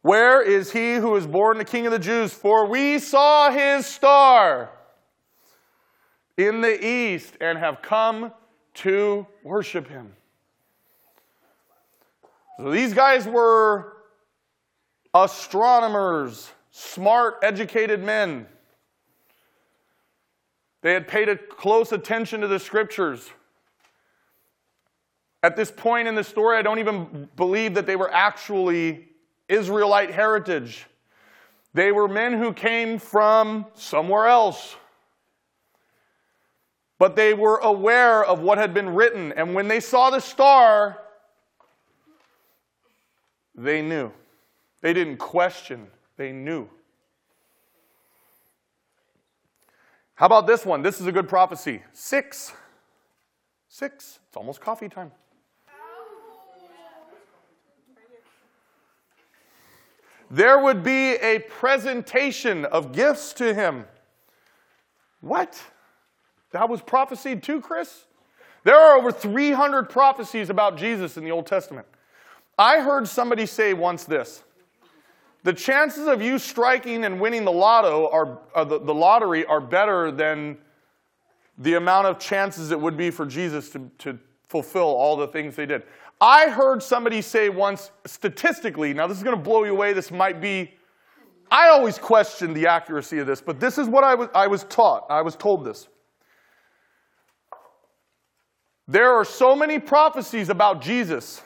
where 0.05 0.43
is 0.43 0.71
he 0.71 0.97
who 0.97 1.17
is 1.17 1.27
born 1.27 1.57
the 1.57 1.65
King 1.65 1.87
of 1.87 1.93
the 1.93 1.99
Jews? 1.99 2.31
For 2.31 2.67
we 2.67 2.99
saw 2.99 3.51
his 3.51 3.87
star 3.87 4.69
in 6.37 6.61
the 6.61 6.87
east 6.87 7.39
and 7.41 7.57
have 7.57 7.81
come 7.81 8.31
to 8.75 9.27
worship 9.43 9.89
him. 9.89 10.13
So 12.59 12.71
these 12.71 12.93
guys 12.93 13.27
were 13.27 13.95
astronomers, 15.15 16.51
smart, 16.71 17.37
educated 17.43 18.05
men. 18.05 18.47
They 20.83 20.93
had 20.93 21.09
paid 21.09 21.31
a 21.31 21.37
close 21.39 21.93
attention 21.93 22.43
to 22.43 22.47
the 22.47 22.59
scriptures. 22.59 23.31
At 25.43 25.57
this 25.57 25.71
point 25.71 26.09
in 26.09 26.15
the 26.15 26.25
story, 26.25 26.59
I 26.59 26.63
don't 26.63 26.79
even 26.79 27.31
believe 27.37 27.73
that 27.77 27.87
they 27.87 27.97
were 27.97 28.13
actually 28.13 29.09
Israelite 29.49 30.11
heritage. 30.11 30.87
They 31.75 31.93
were 31.93 32.09
men 32.09 32.35
who 32.35 32.53
came 32.53 32.99
from 32.99 33.67
somewhere 33.75 34.27
else. 34.27 34.77
But 36.99 37.17
they 37.17 37.35
were 37.35 37.57
aware 37.59 38.25
of 38.25 38.41
what 38.41 38.59
had 38.59 38.73
been 38.73 38.95
written. 38.95 39.33
And 39.33 39.55
when 39.55 39.69
they 39.69 39.81
saw 39.81 40.11
the 40.11 40.21
star, 40.21 40.99
they 43.55 43.83
knew. 43.83 44.13
They 44.81 44.93
didn't 44.93 45.17
question, 45.17 45.89
they 46.17 46.31
knew. 46.31 46.69
How 50.15 50.27
about 50.27 50.47
this 50.47 50.65
one? 50.65 50.83
This 50.83 51.01
is 51.01 51.07
a 51.07 51.13
good 51.13 51.29
prophecy. 51.29 51.83
Six. 51.93 52.53
Six. 53.69 54.21
It's 54.29 54.37
almost 54.37 54.61
coffee 54.61 54.89
time. 54.89 55.11
There 60.35 60.59
would 60.59 60.83
be 60.83 61.13
a 61.15 61.39
presentation 61.39 62.65
of 62.65 62.91
gifts 62.91 63.33
to 63.35 63.55
him. 63.55 63.85
What? 65.21 65.63
That 66.51 66.69
was 66.69 66.83
prophesied 66.83 67.43
too, 67.43 67.61
Chris? 67.61 68.05
There 68.65 68.75
are 68.75 68.99
over 68.99 69.13
300 69.13 69.89
prophecies 69.89 70.51
about 70.51 70.77
Jesus 70.77 71.17
in 71.17 71.25
the 71.25 71.31
Old 71.31 71.47
Testament. 71.47 71.87
I 72.59 72.81
heard 72.81 73.07
somebody 73.07 73.47
say 73.47 73.75
once 73.75 74.05
this 74.05 74.43
the 75.45 75.53
chances 75.53 76.09
of 76.09 76.21
you 76.21 76.39
striking 76.39 77.05
and 77.05 77.21
winning 77.21 77.45
the 77.45 77.53
lotto 77.53 78.09
are, 78.11 78.39
uh, 78.55 78.65
the, 78.65 78.81
the 78.81 78.95
lottery 78.95 79.45
are 79.45 79.61
better 79.61 80.11
than 80.11 80.59
the 81.59 81.75
amount 81.75 82.09
of 82.09 82.19
chances 82.19 82.73
it 82.73 82.81
would 82.81 82.97
be 82.97 83.11
for 83.11 83.27
Jesus 83.27 83.71
to, 83.71 83.91
to 83.99 84.19
fulfill 84.49 84.83
all 84.83 85.17
the 85.17 85.29
things 85.29 85.55
they 85.55 85.67
did. 85.67 85.83
I 86.21 86.49
heard 86.49 86.83
somebody 86.83 87.23
say 87.23 87.49
once, 87.49 87.91
statistically, 88.07 88.95
now 88.95 89.07
this 89.07 89.19
is 89.19 89.23
going 89.23 89.37
to 89.37 89.43
blow 89.43 89.65
you 89.65 89.73
away, 89.73 89.93
this 89.93 90.11
might 90.11 90.41
be, 90.41 90.75
I 91.51 91.69
always 91.69 91.99
question 91.99 92.55
the 92.55 92.67
accuracy 92.67 93.19
of 93.19 93.27
this, 93.27 93.41
but 93.41 93.61
this 93.61 93.79
is 93.79 93.89
what 93.89 94.05
I 94.05 94.15
was, 94.15 94.29
I 94.35 94.47
was 94.47 94.65
taught, 94.65 95.07
I 95.11 95.23
was 95.23 95.37
told 95.37 95.65
this. 95.65 95.89
There 98.87 99.13
are 99.15 99.25
so 99.25 99.57
many 99.57 99.79
prophecies 99.79 100.51
about 100.51 100.83
Jesus 100.83 101.43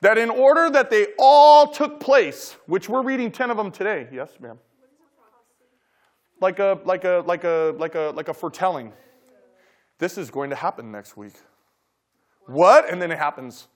that 0.00 0.16
in 0.16 0.30
order 0.30 0.70
that 0.70 0.90
they 0.90 1.08
all 1.18 1.66
took 1.66 1.98
place, 1.98 2.56
which 2.66 2.88
we're 2.88 3.02
reading 3.02 3.32
10 3.32 3.50
of 3.50 3.56
them 3.56 3.70
today. 3.70 4.06
Yes, 4.12 4.30
ma'am. 4.40 4.58
Like 6.40 6.60
a 6.60 6.78
like 6.84 7.02
a 7.02 7.24
like 7.26 7.42
a 7.42 7.74
like 7.76 7.96
a 7.96 8.12
like 8.14 8.28
a 8.28 8.34
foretelling. 8.34 8.92
This 9.98 10.16
is 10.16 10.30
going 10.30 10.50
to 10.50 10.56
happen 10.56 10.92
next 10.92 11.16
week. 11.16 11.32
What? 12.48 12.90
And 12.90 13.00
then 13.00 13.12
it 13.12 13.18
happens. 13.18 13.68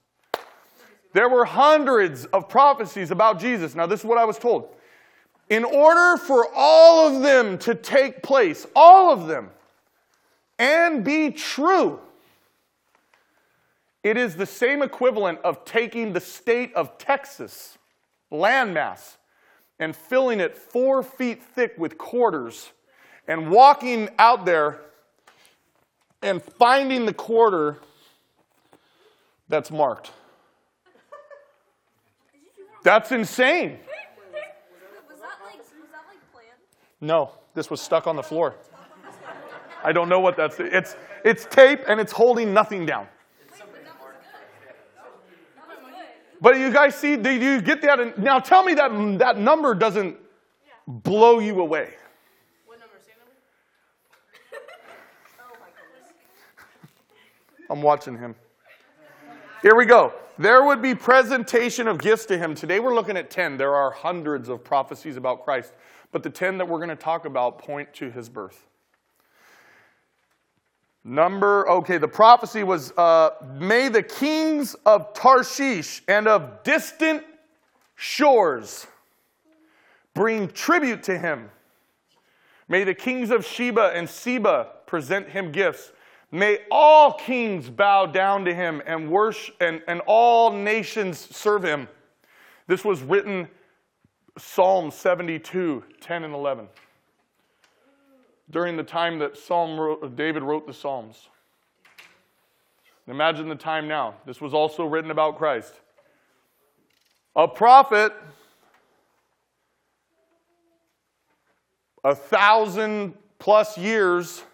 There 1.12 1.28
were 1.28 1.44
hundreds 1.44 2.24
of 2.26 2.48
prophecies 2.48 3.10
about 3.10 3.38
Jesus. 3.38 3.74
Now, 3.74 3.86
this 3.86 4.00
is 4.00 4.06
what 4.06 4.16
I 4.16 4.24
was 4.24 4.38
told. 4.38 4.74
In 5.50 5.64
order 5.64 6.16
for 6.16 6.48
all 6.54 7.14
of 7.14 7.22
them 7.22 7.58
to 7.58 7.74
take 7.74 8.22
place, 8.22 8.66
all 8.74 9.12
of 9.12 9.28
them, 9.28 9.50
and 10.58 11.04
be 11.04 11.30
true, 11.30 12.00
it 14.02 14.16
is 14.16 14.36
the 14.36 14.46
same 14.46 14.82
equivalent 14.82 15.38
of 15.44 15.64
taking 15.66 16.14
the 16.14 16.20
state 16.20 16.72
of 16.74 16.96
Texas, 16.96 17.76
landmass, 18.32 19.18
and 19.78 19.94
filling 19.94 20.40
it 20.40 20.56
four 20.56 21.02
feet 21.02 21.42
thick 21.42 21.74
with 21.76 21.98
quarters 21.98 22.72
and 23.28 23.50
walking 23.50 24.08
out 24.18 24.46
there 24.46 24.80
and 26.22 26.42
finding 26.42 27.04
the 27.04 27.12
quarter 27.12 27.78
that's 29.52 29.70
marked. 29.70 30.12
That's 32.82 33.12
insane. 33.12 33.78
No, 37.02 37.32
this 37.52 37.70
was 37.70 37.82
stuck 37.82 38.06
on 38.06 38.16
the 38.16 38.22
floor. 38.22 38.56
I 39.84 39.92
don't 39.92 40.08
know 40.08 40.20
what 40.20 40.38
that's. 40.38 40.56
It's 40.58 40.96
it's 41.22 41.44
tape 41.44 41.80
and 41.86 42.00
it's 42.00 42.12
holding 42.12 42.54
nothing 42.54 42.86
down. 42.86 43.06
But 46.40 46.56
you 46.58 46.72
guys 46.72 46.94
see, 46.94 47.16
do 47.16 47.30
you 47.30 47.60
get 47.60 47.82
that? 47.82 48.18
Now 48.18 48.38
tell 48.38 48.64
me 48.64 48.72
that 48.74 49.18
that 49.18 49.36
number 49.36 49.74
doesn't 49.74 50.16
blow 50.86 51.40
you 51.40 51.60
away. 51.60 51.92
What 52.64 52.80
number? 52.80 52.96
Number? 55.36 55.60
I'm 57.68 57.82
watching 57.82 58.16
him. 58.16 58.34
Here 59.62 59.76
we 59.76 59.86
go. 59.86 60.12
There 60.38 60.64
would 60.64 60.82
be 60.82 60.92
presentation 60.92 61.86
of 61.86 62.00
gifts 62.00 62.26
to 62.26 62.36
him. 62.36 62.52
Today 62.52 62.80
we're 62.80 62.96
looking 62.96 63.16
at 63.16 63.30
10. 63.30 63.56
There 63.56 63.76
are 63.76 63.92
hundreds 63.92 64.48
of 64.48 64.64
prophecies 64.64 65.16
about 65.16 65.44
Christ, 65.44 65.72
but 66.10 66.24
the 66.24 66.30
10 66.30 66.58
that 66.58 66.68
we're 66.68 66.78
going 66.78 66.88
to 66.88 66.96
talk 66.96 67.26
about 67.26 67.60
point 67.60 67.94
to 67.94 68.10
his 68.10 68.28
birth. 68.28 68.66
Number, 71.04 71.68
okay, 71.70 71.96
the 71.98 72.08
prophecy 72.08 72.64
was 72.64 72.90
uh, 72.98 73.30
May 73.54 73.88
the 73.88 74.02
kings 74.02 74.74
of 74.84 75.14
Tarshish 75.14 76.02
and 76.08 76.26
of 76.26 76.64
distant 76.64 77.22
shores 77.94 78.88
bring 80.12 80.48
tribute 80.48 81.04
to 81.04 81.16
him. 81.16 81.48
May 82.66 82.82
the 82.82 82.94
kings 82.94 83.30
of 83.30 83.46
Sheba 83.46 83.92
and 83.94 84.10
Seba 84.10 84.70
present 84.86 85.28
him 85.28 85.52
gifts. 85.52 85.92
May 86.34 86.60
all 86.70 87.12
kings 87.12 87.68
bow 87.68 88.06
down 88.06 88.46
to 88.46 88.54
him 88.54 88.82
and 88.86 89.10
worship 89.10 89.54
and, 89.60 89.82
and 89.86 90.00
all 90.06 90.50
nations 90.50 91.18
serve 91.18 91.62
him. 91.62 91.86
This 92.66 92.86
was 92.86 93.02
written 93.02 93.48
Psalm 94.38 94.90
72, 94.90 95.84
10 96.00 96.24
and 96.24 96.34
11. 96.34 96.68
During 98.48 98.78
the 98.78 98.82
time 98.82 99.18
that 99.18 99.36
Psalm 99.36 99.78
wrote, 99.78 100.02
uh, 100.02 100.06
David 100.06 100.42
wrote 100.42 100.66
the 100.66 100.72
Psalms. 100.72 101.28
Imagine 103.08 103.48
the 103.48 103.54
time 103.54 103.86
now. 103.86 104.14
This 104.24 104.40
was 104.40 104.54
also 104.54 104.86
written 104.86 105.10
about 105.10 105.36
Christ. 105.36 105.74
A 107.36 107.46
prophet, 107.46 108.14
a 112.04 112.14
thousand 112.14 113.12
plus 113.38 113.76
years 113.76 114.44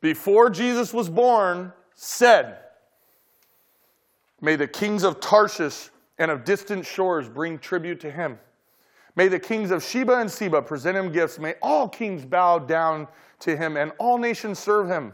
before 0.00 0.50
Jesus 0.50 0.92
was 0.94 1.08
born, 1.08 1.72
said, 1.94 2.58
May 4.40 4.56
the 4.56 4.66
kings 4.66 5.04
of 5.04 5.20
Tarshish 5.20 5.90
and 6.18 6.30
of 6.30 6.44
distant 6.44 6.86
shores 6.86 7.28
bring 7.28 7.58
tribute 7.58 8.00
to 8.00 8.10
him. 8.10 8.38
May 9.16 9.28
the 9.28 9.38
kings 9.38 9.70
of 9.70 9.82
Sheba 9.82 10.14
and 10.14 10.30
Seba 10.30 10.62
present 10.62 10.96
him 10.96 11.12
gifts. 11.12 11.38
May 11.38 11.54
all 11.60 11.88
kings 11.88 12.24
bow 12.24 12.58
down 12.58 13.08
to 13.40 13.56
him 13.56 13.76
and 13.76 13.92
all 13.98 14.18
nations 14.18 14.58
serve 14.58 14.88
him. 14.88 15.12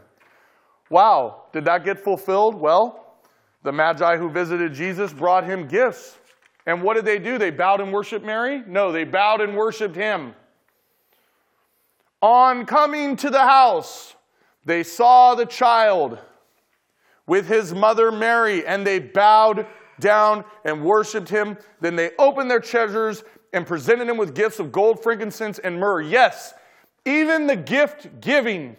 Wow, 0.89 1.43
did 1.51 1.65
that 1.65 1.83
get 1.83 1.99
fulfilled? 1.99 2.55
Well, 2.55 3.17
the 3.63 3.71
Magi 3.71 4.17
who 4.17 4.29
visited 4.29 4.73
Jesus 4.73 5.11
brought 5.11 5.43
him 5.43 5.67
gifts. 5.67 6.17
And 6.65 6.81
what 6.81 6.95
did 6.95 7.05
they 7.05 7.19
do? 7.19 7.37
They 7.37 7.49
bowed 7.49 7.81
and 7.81 7.91
worshiped 7.91 8.25
Mary? 8.25 8.61
No, 8.67 8.91
they 8.91 9.03
bowed 9.03 9.41
and 9.41 9.55
worshiped 9.55 9.95
him. 9.95 10.33
On 12.21 12.65
coming 12.65 13.15
to 13.17 13.29
the 13.29 13.43
house, 13.43 14.15
they 14.67 14.83
saw 14.83 15.33
the 15.33 15.45
child 15.45 16.19
with 17.25 17.47
his 17.47 17.73
mother 17.73 18.11
Mary, 18.11 18.67
and 18.67 18.85
they 18.85 18.99
bowed 18.99 19.65
down 20.01 20.43
and 20.65 20.83
worshiped 20.83 21.29
him. 21.29 21.57
Then 21.79 21.95
they 21.95 22.11
opened 22.19 22.51
their 22.51 22.59
treasures 22.59 23.23
and 23.53 23.65
presented 23.65 24.09
him 24.09 24.17
with 24.17 24.35
gifts 24.35 24.59
of 24.59 24.73
gold, 24.73 25.01
frankincense, 25.01 25.57
and 25.57 25.79
myrrh. 25.79 26.01
Yes, 26.01 26.53
even 27.05 27.47
the 27.47 27.55
gift 27.55 28.19
giving. 28.19 28.75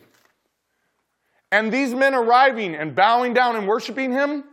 And 1.51 1.73
these 1.73 1.95
men 1.95 2.15
arriving 2.15 2.75
and 2.75 2.95
bowing 2.95 3.33
down 3.33 3.57
and 3.57 3.67
worshiping 3.67 4.13
him 4.13 4.45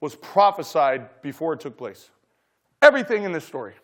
was 0.00 0.14
prophesied 0.14 1.20
before 1.20 1.52
it 1.52 1.60
took 1.60 1.76
place. 1.76 2.08
Everything 2.80 3.24
in 3.24 3.32
this 3.32 3.44
story. 3.44 3.74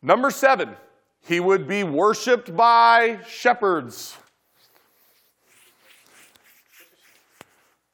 Number 0.00 0.30
seven, 0.30 0.76
he 1.22 1.40
would 1.40 1.66
be 1.66 1.82
worshiped 1.82 2.56
by 2.56 3.18
shepherds. 3.28 4.16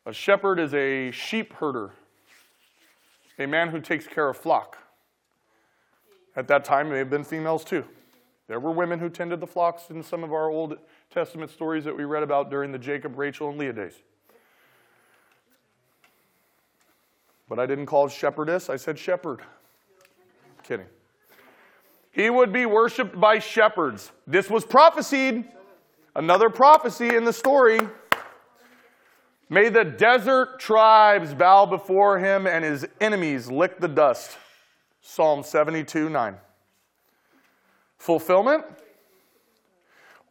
A 0.07 0.13
shepherd 0.13 0.59
is 0.61 0.75
a 0.75 1.11
sheep 1.11 1.55
herder, 1.55 1.93
a 3.39 3.47
man 3.47 3.69
who 3.69 3.81
takes 3.81 4.07
care 4.07 4.29
of 4.29 4.37
flock. 4.37 4.79
At 6.37 6.47
that 6.49 6.65
time, 6.65 6.91
may 6.91 6.99
have 6.99 7.11
been 7.11 7.25
females 7.25 7.65
too. 7.65 7.85
There 8.47 8.61
were 8.61 8.73
women 8.73 8.99
who 8.99 9.09
tended 9.09 9.41
the 9.41 9.47
flocks 9.47 9.85
in 9.89 10.03
some 10.03 10.23
of 10.23 10.33
our 10.33 10.51
Old 10.51 10.77
Testament 11.11 11.51
stories 11.51 11.85
that 11.85 11.97
we 11.97 12.05
read 12.05 12.23
about 12.23 12.51
during 12.51 12.73
the 12.73 12.79
Jacob, 12.79 13.17
Rachel, 13.17 13.49
and 13.49 13.59
Leah 13.59 13.73
days. 13.73 13.95
But 17.49 17.59
I 17.59 17.67
didn't 17.67 17.87
call 17.87 18.09
shepherdess, 18.09 18.69
I 18.69 18.77
said 18.77 18.99
shepherd. 18.99 19.41
Kidding. 20.63 20.87
He 22.11 22.31
would 22.31 22.53
be 22.53 22.67
worshiped 22.67 23.19
by 23.19 23.39
shepherds. 23.39 24.13
This 24.27 24.51
was 24.51 24.65
prophesied. 24.65 25.45
Another 26.15 26.49
prophecy 26.49 27.15
in 27.15 27.25
the 27.25 27.33
story. 27.33 27.81
May 29.55 29.69
the 29.69 29.85
desert 29.85 30.59
tribes 30.59 31.33
bow 31.33 31.65
before 31.65 32.19
him 32.19 32.49
and 32.49 32.65
his 32.65 32.89
enemies 33.01 33.49
lick 33.49 33.79
the 33.79 33.87
dust. 33.87 34.37
Psalm 35.01 35.45
72 35.45 36.09
9. 36.09 36.35
Fulfillment? 37.97 38.65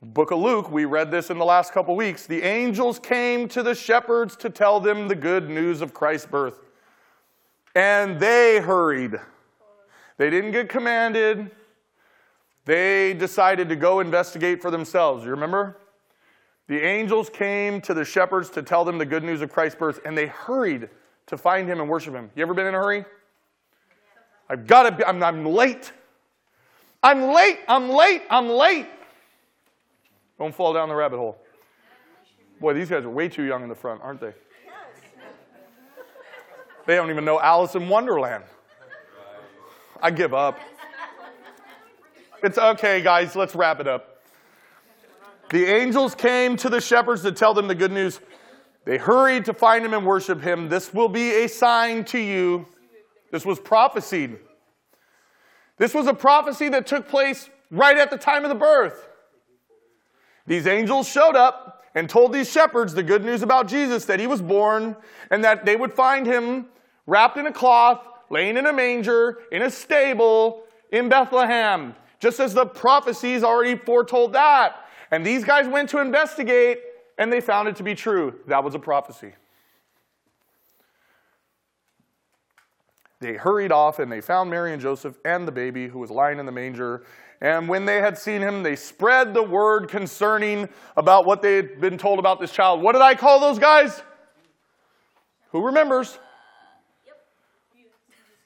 Book 0.02 0.32
of 0.32 0.40
Luke, 0.40 0.70
we 0.70 0.84
read 0.84 1.10
this 1.10 1.30
in 1.30 1.38
the 1.38 1.46
last 1.46 1.72
couple 1.72 1.96
weeks. 1.96 2.28
The 2.28 2.42
angels 2.42 3.00
came 3.00 3.48
to 3.48 3.64
the 3.64 3.74
shepherds 3.74 4.36
to 4.36 4.50
tell 4.50 4.82
them 4.82 5.08
the 5.08 5.16
good 5.16 5.50
news 5.50 5.80
of 5.80 5.94
Christ's 5.94 6.28
birth. 6.28 6.60
And 7.74 8.20
they 8.20 8.60
hurried. 8.60 9.16
They 10.18 10.32
didn't 10.32 10.52
get 10.52 10.68
commanded. 10.68 11.50
They 12.66 13.14
decided 13.14 13.70
to 13.70 13.78
go 13.78 14.02
investigate 14.02 14.62
for 14.62 14.70
themselves. 14.70 15.24
You 15.24 15.32
remember? 15.32 15.78
The 16.68 16.82
angels 16.82 17.30
came 17.30 17.82
to 17.82 17.94
the 17.94 18.06
shepherds 18.06 18.50
to 18.52 18.64
tell 18.64 18.86
them 18.86 18.98
the 18.98 19.06
good 19.06 19.24
news 19.24 19.42
of 19.42 19.52
Christ's 19.52 19.78
birth, 19.78 20.00
and 20.06 20.18
they 20.18 20.28
hurried 20.28 20.90
to 21.28 21.38
find 21.38 21.68
him 21.68 21.82
and 21.82 21.90
worship 21.90 22.14
him. 22.14 22.30
You 22.36 22.44
ever 22.44 22.54
been 22.54 22.68
in 22.68 22.74
a 22.74 22.78
hurry? 22.78 23.06
I've 24.50 24.68
got 24.68 24.84
to 24.84 24.92
be, 24.92 25.04
I'm, 25.04 25.22
I'm 25.22 25.46
late. 25.46 25.92
I'm 27.02 27.34
late, 27.34 27.60
I'm 27.68 27.90
late, 27.90 28.22
I'm 28.30 28.48
late. 28.48 28.88
Don't 30.40 30.56
fall 30.56 30.74
down 30.74 30.90
the 30.90 30.96
rabbit 30.96 31.18
hole. 31.18 31.38
Boy, 32.62 32.74
these 32.74 32.90
guys 32.90 33.04
are 33.04 33.10
way 33.10 33.28
too 33.28 33.44
young 33.44 33.64
in 33.64 33.70
the 33.70 33.76
front, 33.76 34.02
aren't 34.02 34.22
they? 34.22 34.34
They 36.86 36.96
don't 36.96 37.10
even 37.10 37.26
know 37.26 37.40
Alice 37.40 37.76
in 37.76 37.88
Wonderland. 37.90 38.44
I 40.02 40.12
give 40.12 40.34
up. 40.34 40.60
It's 42.42 42.58
okay, 42.58 43.02
guys, 43.02 43.36
let's 43.36 43.56
wrap 43.56 43.80
it 43.80 43.88
up. 43.88 44.13
The 45.50 45.66
angels 45.66 46.16
came 46.16 46.58
to 46.58 46.70
the 46.70 46.82
shepherds 46.82 47.22
to 47.24 47.32
tell 47.32 47.54
them 47.54 47.68
the 47.68 47.76
good 47.76 47.92
news. 47.92 48.20
They 48.86 48.98
hurried 48.98 49.46
to 49.46 49.54
find 49.54 49.86
him 49.86 49.94
and 49.94 50.06
worship 50.06 50.42
him. 50.42 50.70
This 50.70 50.94
will 50.94 51.10
be 51.10 51.44
a 51.44 51.48
sign 51.48 52.06
to 52.06 52.20
you. 52.20 52.68
This 53.32 53.46
was 53.46 53.60
prophesied. 53.60 54.38
This 55.78 55.94
was 55.94 56.08
a 56.08 56.14
prophecy 56.14 56.70
that 56.70 56.86
took 56.86 57.08
place 57.08 57.50
right 57.72 57.98
at 57.98 58.10
the 58.10 58.18
time 58.18 58.44
of 58.44 58.50
the 58.50 58.56
birth. 58.56 59.10
These 60.46 60.68
angels 60.68 61.08
showed 61.08 61.36
up 61.36 61.84
and 61.96 62.10
told 62.10 62.34
these 62.34 62.52
shepherds 62.52 62.94
the 62.94 63.04
good 63.04 63.24
news 63.24 63.42
about 63.42 63.68
Jesus 63.68 64.06
that 64.06 64.20
he 64.20 64.28
was 64.28 64.42
born 64.42 64.96
and 65.32 65.44
that 65.44 65.66
they 65.66 65.76
would 65.76 65.94
find 65.94 66.26
him 66.26 66.68
wrapped 67.06 67.38
in 67.38 67.46
a 67.46 67.52
cloth, 67.52 68.06
laying 68.30 68.58
in 68.58 68.66
a 68.66 68.74
manger, 68.74 69.40
in 69.52 69.62
a 69.62 69.70
stable 69.70 70.64
in 70.92 71.10
Bethlehem, 71.10 71.96
just 72.20 72.40
as 72.40 72.54
the 72.54 72.66
prophecies 72.66 73.44
already 73.44 73.76
foretold 73.76 74.34
that. 74.34 74.83
And 75.14 75.24
these 75.24 75.44
guys 75.44 75.68
went 75.68 75.90
to 75.90 76.00
investigate 76.00 76.80
and 77.20 77.32
they 77.32 77.40
found 77.40 77.68
it 77.68 77.76
to 77.76 77.84
be 77.84 77.94
true. 77.94 78.40
That 78.48 78.64
was 78.64 78.74
a 78.74 78.80
prophecy. 78.80 79.34
They 83.20 83.34
hurried 83.34 83.72
off 83.72 84.00
and 84.00 84.12
they 84.12 84.22
found 84.22 84.50
Mary 84.50 84.74
and 84.74 84.82
Joseph 84.82 85.16
and 85.24 85.48
the 85.48 85.52
baby 85.52 85.88
who 85.88 86.00
was 86.00 86.10
lying 86.10 86.40
in 86.40 86.48
the 86.48 86.52
manger. 86.52 87.06
And 87.42 87.70
when 87.70 87.86
they 87.86 87.98
had 87.98 88.18
seen 88.18 88.42
him, 88.42 88.64
they 88.64 88.76
spread 88.76 89.36
the 89.36 89.44
word 89.44 89.88
concerning 89.88 90.68
about 90.98 91.28
what 91.28 91.44
they 91.44 91.58
had 91.58 91.80
been 91.80 92.00
told 92.00 92.18
about 92.18 92.40
this 92.40 92.52
child. 92.52 92.82
What 92.82 92.94
did 92.94 93.04
I 93.04 93.14
call 93.14 93.40
those 93.40 93.60
guys? 93.60 94.02
Who 95.52 95.64
remembers? 95.64 96.18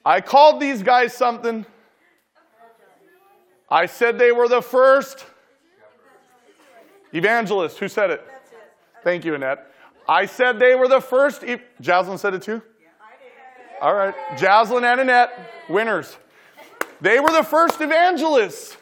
I 0.04 0.20
called 0.20 0.60
these 0.60 0.82
guys 0.82 1.14
something. 1.14 1.64
I 3.70 3.86
said 3.86 4.18
they 4.18 4.32
were 4.32 4.48
the 4.48 4.60
first 4.60 5.24
evangelists. 7.12 7.78
Who 7.78 7.88
said 7.88 8.10
it? 8.10 8.26
Thank 9.04 9.24
you, 9.24 9.34
Annette. 9.34 9.72
I 10.08 10.26
said 10.26 10.58
they 10.58 10.74
were 10.74 10.88
the 10.88 11.00
first. 11.00 11.44
E- 11.44 11.58
Jaslyn 11.82 12.18
said 12.18 12.34
it 12.34 12.42
too? 12.42 12.62
All 13.80 13.94
right. 13.94 14.14
Jaslyn 14.36 14.82
and 14.82 15.00
Annette, 15.00 15.52
winners. 15.68 16.16
They 17.00 17.20
were 17.20 17.30
the 17.30 17.44
first 17.44 17.80
evangelists. 17.80 18.76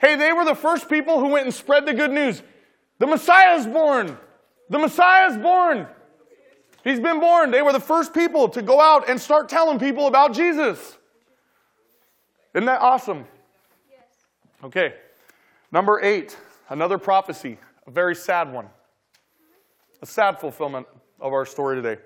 Hey, 0.00 0.16
they 0.16 0.32
were 0.32 0.44
the 0.44 0.54
first 0.54 0.88
people 0.88 1.18
who 1.18 1.28
went 1.28 1.46
and 1.46 1.54
spread 1.54 1.86
the 1.86 1.94
good 1.94 2.10
news. 2.10 2.42
The 2.98 3.06
Messiah 3.06 3.56
is 3.56 3.66
born. 3.66 4.16
The 4.68 4.78
Messiah 4.78 5.30
is 5.30 5.38
born. 5.38 5.86
He's 6.84 7.00
been 7.00 7.18
born. 7.18 7.50
They 7.50 7.62
were 7.62 7.72
the 7.72 7.80
first 7.80 8.12
people 8.12 8.48
to 8.50 8.62
go 8.62 8.80
out 8.80 9.08
and 9.08 9.20
start 9.20 9.48
telling 9.48 9.78
people 9.78 10.06
about 10.06 10.34
Jesus. 10.34 10.96
Isn't 12.54 12.66
that 12.66 12.82
awesome? 12.82 13.24
Okay. 14.62 14.94
Number 15.72 16.00
eight, 16.02 16.36
another 16.68 16.98
prophecy, 16.98 17.58
a 17.86 17.90
very 17.90 18.14
sad 18.14 18.52
one. 18.52 18.68
A 20.02 20.06
sad 20.06 20.38
fulfillment 20.38 20.86
of 21.20 21.32
our 21.32 21.46
story 21.46 21.80
today. 21.80 22.00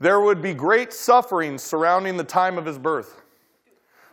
There 0.00 0.20
would 0.20 0.42
be 0.42 0.54
great 0.54 0.92
suffering 0.92 1.58
surrounding 1.58 2.16
the 2.16 2.24
time 2.24 2.58
of 2.58 2.66
his 2.66 2.78
birth. 2.78 3.22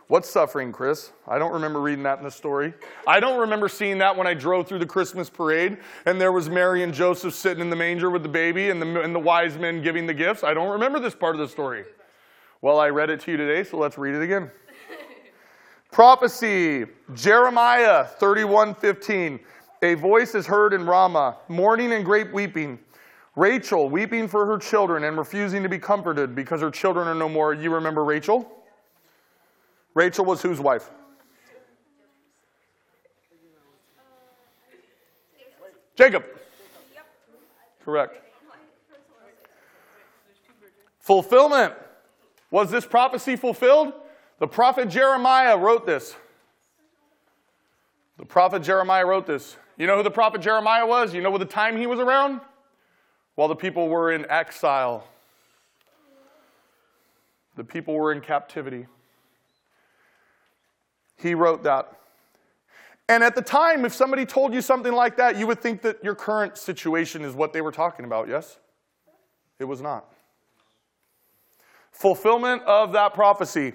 What's 0.08 0.30
suffering, 0.30 0.70
Chris? 0.70 1.10
I 1.26 1.38
don't 1.38 1.52
remember 1.52 1.80
reading 1.80 2.04
that 2.04 2.18
in 2.18 2.24
the 2.24 2.30
story. 2.30 2.72
I 3.08 3.18
don't 3.18 3.40
remember 3.40 3.68
seeing 3.68 3.98
that 3.98 4.16
when 4.16 4.26
I 4.26 4.34
drove 4.34 4.68
through 4.68 4.78
the 4.78 4.86
Christmas 4.86 5.28
parade 5.28 5.78
and 6.04 6.20
there 6.20 6.30
was 6.30 6.48
Mary 6.48 6.84
and 6.84 6.94
Joseph 6.94 7.34
sitting 7.34 7.60
in 7.60 7.70
the 7.70 7.76
manger 7.76 8.08
with 8.08 8.22
the 8.22 8.28
baby 8.28 8.70
and 8.70 8.80
the, 8.80 9.02
and 9.02 9.12
the 9.12 9.18
wise 9.18 9.58
men 9.58 9.82
giving 9.82 10.06
the 10.06 10.14
gifts. 10.14 10.44
I 10.44 10.54
don't 10.54 10.70
remember 10.70 11.00
this 11.00 11.16
part 11.16 11.34
of 11.34 11.40
the 11.40 11.48
story. 11.48 11.84
Well, 12.62 12.78
I 12.78 12.88
read 12.88 13.10
it 13.10 13.20
to 13.20 13.32
you 13.32 13.36
today, 13.36 13.68
so 13.68 13.78
let's 13.78 13.98
read 13.98 14.14
it 14.14 14.22
again. 14.22 14.50
Prophecy, 15.90 16.86
Jeremiah 17.14 18.04
31 18.04 18.76
15. 18.76 19.40
A 19.82 19.94
voice 19.94 20.34
is 20.34 20.46
heard 20.46 20.72
in 20.72 20.86
Ramah, 20.86 21.36
mourning 21.48 21.92
and 21.92 22.04
great 22.04 22.32
weeping. 22.32 22.78
Rachel 23.34 23.90
weeping 23.90 24.28
for 24.28 24.46
her 24.46 24.58
children 24.58 25.04
and 25.04 25.18
refusing 25.18 25.62
to 25.62 25.68
be 25.68 25.78
comforted 25.78 26.34
because 26.34 26.62
her 26.62 26.70
children 26.70 27.06
are 27.06 27.14
no 27.14 27.28
more. 27.28 27.52
You 27.52 27.74
remember 27.74 28.02
Rachel? 28.02 28.50
Rachel 29.94 30.24
was 30.24 30.40
whose 30.40 30.58
wife? 30.58 30.90
Jacob. 35.96 36.24
Correct. 37.84 38.20
Fulfillment. 40.98 41.74
Was 42.50 42.70
this 42.70 42.84
prophecy 42.84 43.36
fulfilled? 43.36 43.92
The 44.38 44.46
prophet 44.46 44.88
Jeremiah 44.88 45.56
wrote 45.56 45.86
this. 45.86 46.14
The 48.18 48.24
prophet 48.24 48.62
Jeremiah 48.62 49.06
wrote 49.06 49.26
this. 49.26 49.56
You 49.76 49.86
know 49.86 49.96
who 49.96 50.02
the 50.02 50.10
prophet 50.10 50.40
Jeremiah 50.40 50.86
was? 50.86 51.14
You 51.14 51.20
know 51.20 51.30
what 51.30 51.38
the 51.38 51.44
time 51.44 51.76
he 51.76 51.86
was 51.86 51.98
around? 51.98 52.40
While 53.34 53.48
the 53.48 53.56
people 53.56 53.88
were 53.88 54.10
in 54.10 54.28
exile. 54.30 55.06
The 57.56 57.64
people 57.64 57.94
were 57.94 58.12
in 58.12 58.20
captivity. 58.20 58.86
He 61.18 61.34
wrote 61.34 61.62
that. 61.64 61.92
And 63.08 63.22
at 63.22 63.34
the 63.34 63.42
time, 63.42 63.84
if 63.84 63.94
somebody 63.94 64.26
told 64.26 64.52
you 64.52 64.60
something 64.60 64.92
like 64.92 65.16
that, 65.18 65.36
you 65.36 65.46
would 65.46 65.60
think 65.60 65.82
that 65.82 66.02
your 66.02 66.14
current 66.14 66.58
situation 66.58 67.22
is 67.22 67.34
what 67.34 67.52
they 67.52 67.60
were 67.60 67.72
talking 67.72 68.04
about, 68.04 68.28
yes? 68.28 68.58
It 69.58 69.64
was 69.64 69.80
not. 69.80 70.12
Fulfillment 71.92 72.62
of 72.62 72.92
that 72.92 73.14
prophecy. 73.14 73.74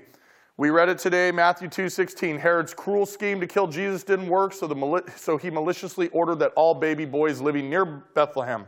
We 0.57 0.69
read 0.69 0.89
it 0.89 0.99
today, 0.99 1.31
Matthew 1.31 1.69
2:16. 1.69 2.37
Herod's 2.37 2.73
cruel 2.73 3.05
scheme 3.05 3.39
to 3.39 3.47
kill 3.47 3.67
Jesus 3.67 4.03
didn't 4.03 4.27
work, 4.27 4.53
so, 4.53 4.67
the, 4.67 5.03
so 5.15 5.37
he 5.37 5.49
maliciously 5.49 6.09
ordered 6.09 6.39
that 6.39 6.51
all 6.55 6.75
baby 6.75 7.05
boys 7.05 7.39
living 7.39 7.69
near 7.69 7.85
Bethlehem, 7.85 8.67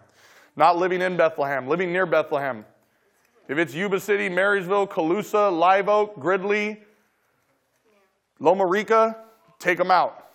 not 0.55 0.77
living 0.77 1.01
in 1.01 1.17
Bethlehem, 1.17 1.67
living 1.67 1.91
near 1.91 2.05
Bethlehem. 2.05 2.65
If 3.47 3.57
it's 3.57 3.73
Yuba 3.73 3.99
City, 3.99 4.29
Marysville, 4.29 4.87
Colusa, 4.87 5.51
Live 5.51 5.89
Oak, 5.89 6.17
Gridley, 6.17 6.81
Loma 8.39 8.65
Rica, 8.65 9.17
take 9.59 9.77
them 9.77 9.91
out. 9.91 10.31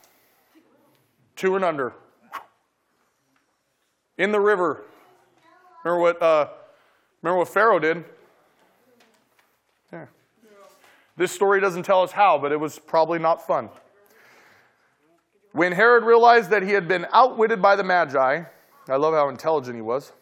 Two 1.34 1.56
and 1.56 1.64
under. 1.64 1.94
In 4.18 4.32
the 4.32 4.40
river. 4.40 4.84
Remember 5.84 6.00
what, 6.00 6.22
uh, 6.22 6.48
remember 7.22 7.38
what 7.38 7.48
Pharaoh 7.48 7.78
did? 7.78 8.04
Yeah. 9.92 10.06
This 11.18 11.32
story 11.32 11.60
doesn't 11.60 11.82
tell 11.82 12.02
us 12.02 12.12
how, 12.12 12.38
but 12.38 12.52
it 12.52 12.60
was 12.60 12.78
probably 12.78 13.18
not 13.18 13.44
fun. 13.44 13.70
When 15.50 15.72
Herod 15.72 16.04
realized 16.04 16.50
that 16.50 16.62
he 16.62 16.70
had 16.70 16.86
been 16.86 17.06
outwitted 17.12 17.60
by 17.60 17.74
the 17.74 17.82
Magi, 17.82 18.44
I 18.88 18.96
love 18.96 19.14
how 19.14 19.28
intelligent 19.28 19.74
he 19.74 19.82
was. 19.82 20.12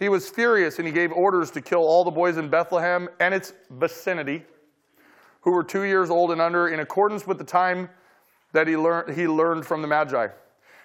He 0.00 0.08
was 0.08 0.28
furious 0.28 0.78
and 0.78 0.88
he 0.88 0.92
gave 0.92 1.12
orders 1.12 1.52
to 1.52 1.60
kill 1.60 1.84
all 1.84 2.02
the 2.02 2.10
boys 2.10 2.36
in 2.36 2.48
Bethlehem 2.48 3.08
and 3.20 3.32
its 3.32 3.52
vicinity 3.70 4.44
who 5.42 5.52
were 5.52 5.62
two 5.62 5.84
years 5.84 6.10
old 6.10 6.32
and 6.32 6.40
under 6.40 6.66
in 6.66 6.80
accordance 6.80 7.24
with 7.24 7.38
the 7.38 7.44
time 7.44 7.88
that 8.52 8.66
he 8.66 8.76
learned, 8.76 9.14
he 9.14 9.28
learned 9.28 9.64
from 9.64 9.82
the 9.82 9.88
Magi. 9.88 10.26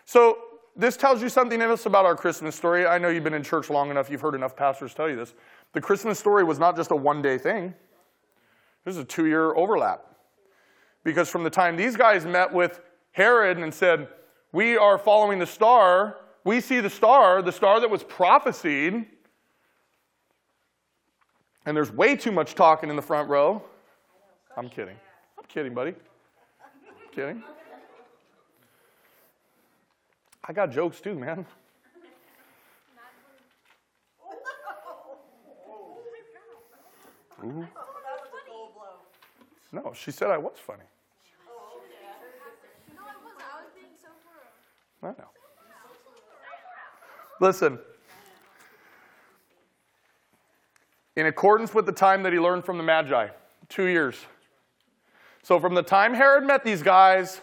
So 0.05 0.37
this 0.75 0.95
tells 0.95 1.23
you 1.23 1.29
something 1.29 1.59
else 1.59 1.87
about 1.87 2.05
our 2.05 2.15
Christmas 2.15 2.55
story. 2.55 2.85
I 2.85 2.99
know 2.99 3.09
you've 3.09 3.23
been 3.23 3.33
in 3.33 3.41
church 3.41 3.71
long 3.71 3.89
enough, 3.89 4.11
you've 4.11 4.21
heard 4.21 4.35
enough 4.35 4.55
pastors 4.55 4.93
tell 4.93 5.09
you 5.09 5.15
this. 5.15 5.33
The 5.73 5.81
Christmas 5.81 6.19
story 6.19 6.43
was 6.43 6.59
not 6.59 6.75
just 6.75 6.91
a 6.91 6.95
one 6.95 7.23
day 7.23 7.39
thing, 7.39 7.73
this 8.87 8.95
is 8.95 9.01
a 9.01 9.05
two 9.05 9.25
year 9.25 9.53
overlap. 9.53 10.01
Because 11.03 11.27
from 11.27 11.43
the 11.43 11.49
time 11.49 11.75
these 11.75 11.97
guys 11.97 12.25
met 12.25 12.53
with 12.53 12.79
Herod 13.11 13.57
and 13.57 13.73
said, 13.73 14.07
We 14.53 14.77
are 14.77 14.97
following 14.97 15.39
the 15.39 15.45
star, 15.45 16.15
we 16.45 16.61
see 16.61 16.79
the 16.79 16.89
star, 16.89 17.41
the 17.41 17.51
star 17.51 17.81
that 17.81 17.89
was 17.89 18.01
prophesied, 18.03 19.05
and 21.65 21.75
there's 21.75 21.91
way 21.91 22.15
too 22.15 22.31
much 22.31 22.55
talking 22.55 22.89
in 22.89 22.95
the 22.95 23.01
front 23.01 23.27
row. 23.27 23.61
I'm 24.55 24.69
kidding. 24.69 24.95
I'm 25.37 25.45
kidding, 25.49 25.73
buddy. 25.73 25.91
I'm 25.91 27.13
kidding. 27.13 27.43
I 30.45 30.53
got 30.53 30.71
jokes 30.71 31.01
too, 31.01 31.13
man. 31.13 31.45
Ooh. 37.43 37.67
No, 39.83 39.93
she 39.93 40.09
said 40.09 40.31
I 40.31 40.37
was 40.37 40.55
funny. 40.57 40.83
I 45.03 45.07
know. 45.07 45.29
Listen. 47.39 47.77
In 51.15 51.27
accordance 51.27 51.75
with 51.75 51.85
the 51.85 51.91
time 51.91 52.23
that 52.23 52.33
he 52.33 52.39
learned 52.39 52.65
from 52.65 52.77
the 52.77 52.83
Magi, 52.83 53.27
two 53.69 53.85
years. 53.85 54.15
So 55.43 55.59
from 55.59 55.75
the 55.75 55.83
time 55.83 56.15
Herod 56.15 56.43
met 56.43 56.63
these 56.63 56.81
guys, 56.81 57.39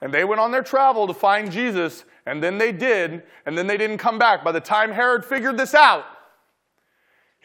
and 0.00 0.12
they 0.12 0.24
went 0.24 0.40
on 0.40 0.52
their 0.52 0.62
travel 0.62 1.06
to 1.06 1.14
find 1.14 1.52
Jesus, 1.52 2.04
and 2.24 2.42
then 2.42 2.56
they 2.56 2.72
did, 2.72 3.22
and 3.44 3.56
then 3.56 3.66
they 3.66 3.76
didn't 3.76 3.98
come 3.98 4.18
back. 4.18 4.42
By 4.42 4.52
the 4.52 4.60
time 4.60 4.92
Herod 4.92 5.24
figured 5.26 5.58
this 5.58 5.74
out, 5.74 6.06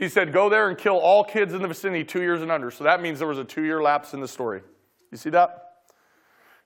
he 0.01 0.09
said, 0.09 0.33
Go 0.33 0.49
there 0.49 0.67
and 0.67 0.77
kill 0.77 0.97
all 0.97 1.23
kids 1.23 1.53
in 1.53 1.61
the 1.61 1.67
vicinity 1.69 2.03
two 2.03 2.21
years 2.21 2.41
and 2.41 2.51
under. 2.51 2.71
So 2.71 2.83
that 2.83 3.01
means 3.01 3.19
there 3.19 3.27
was 3.27 3.37
a 3.37 3.45
two 3.45 3.63
year 3.63 3.81
lapse 3.81 4.13
in 4.13 4.19
the 4.19 4.27
story. 4.27 4.61
You 5.11 5.17
see 5.17 5.29
that? 5.29 5.75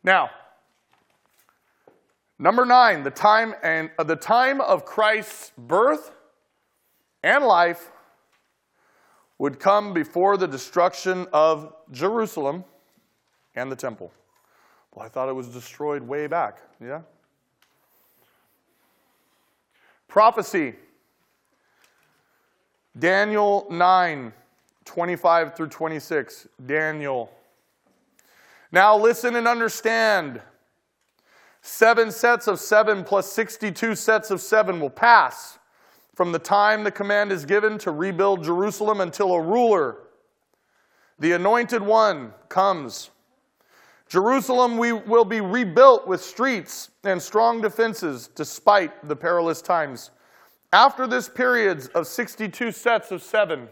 Now, 0.03 0.31
Number 2.37 2.65
nine, 2.65 3.03
the 3.03 3.11
time 3.11 3.55
and 3.63 3.89
uh, 3.97 4.03
the 4.03 4.17
time 4.17 4.59
of 4.59 4.83
Christ's 4.83 5.53
birth 5.57 6.11
and 7.23 7.45
life 7.45 7.91
would 9.37 9.59
come 9.59 9.93
before 9.93 10.35
the 10.35 10.47
destruction 10.47 11.27
of 11.31 11.73
Jerusalem 11.91 12.65
and 13.55 13.71
the 13.71 13.75
temple. 13.75 14.11
Well, 14.93 15.05
I 15.05 15.09
thought 15.09 15.29
it 15.29 15.33
was 15.33 15.47
destroyed 15.47 16.03
way 16.03 16.27
back. 16.27 16.57
Yeah? 16.81 17.01
Prophecy. 20.09 20.75
Daniel 22.97 23.67
9, 23.69 24.33
25 24.85 25.55
through 25.55 25.67
26. 25.67 26.47
Daniel. 26.65 27.31
Now 28.71 28.97
listen 28.97 29.35
and 29.35 29.47
understand. 29.47 30.41
Seven 31.61 32.11
sets 32.11 32.47
of 32.47 32.59
seven 32.59 33.03
plus 33.03 33.31
62 33.31 33.95
sets 33.95 34.31
of 34.31 34.39
seven 34.39 34.79
will 34.79 34.89
pass 34.89 35.57
from 36.13 36.31
the 36.31 36.39
time 36.39 36.83
the 36.83 36.91
command 36.91 37.31
is 37.31 37.43
given 37.43 37.77
to 37.79 37.91
rebuild 37.91 38.43
Jerusalem 38.43 39.01
until 39.01 39.33
a 39.33 39.41
ruler, 39.41 39.97
the 41.19 41.33
anointed 41.33 41.81
one, 41.81 42.33
comes. 42.47 43.09
Jerusalem 44.07 44.77
we 44.77 44.93
will 44.93 45.25
be 45.25 45.41
rebuilt 45.41 46.07
with 46.07 46.21
streets 46.21 46.91
and 47.03 47.21
strong 47.21 47.61
defenses 47.61 48.29
despite 48.35 49.07
the 49.07 49.15
perilous 49.15 49.61
times. 49.61 50.11
After 50.75 51.07
this 51.07 51.29
period 51.29 51.87
of 51.95 52.05
62 52.05 52.73
sets 52.73 53.09
of 53.09 53.23
seven, 53.23 53.69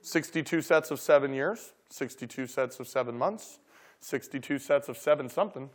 62 0.00 0.62
sets 0.62 0.92
of 0.92 1.00
seven 1.00 1.34
years, 1.34 1.72
62 1.90 2.46
sets 2.46 2.78
of 2.78 2.86
seven 2.86 3.18
months, 3.18 3.58
62 3.98 4.60
sets 4.60 4.88
of 4.88 4.96
seven 4.96 5.28
something. 5.28 5.68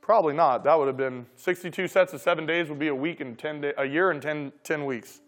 Probably 0.00 0.32
not. 0.32 0.64
That 0.64 0.78
would 0.78 0.86
have 0.86 0.96
been 0.96 1.26
62 1.36 1.86
sets 1.86 2.14
of 2.14 2.22
seven 2.22 2.46
days 2.46 2.70
would 2.70 2.78
be 2.78 2.88
a 2.88 2.94
week 2.94 3.20
and 3.20 3.38
10 3.38 3.60
day, 3.60 3.74
a 3.76 3.84
year 3.84 4.10
and 4.10 4.22
10, 4.22 4.52
10 4.64 4.86
weeks. 4.86 5.20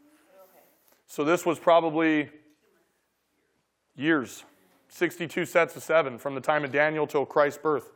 So 1.07 1.23
this 1.23 1.45
was 1.45 1.59
probably 1.59 2.31
years. 3.95 4.45
62 4.89 5.45
sets 5.45 5.77
of 5.77 5.83
seven 5.83 6.17
from 6.17 6.35
the 6.35 6.41
time 6.41 6.65
of 6.65 6.73
Daniel 6.73 7.07
till 7.07 7.27
Christ's 7.27 7.61
birth. 7.63 7.93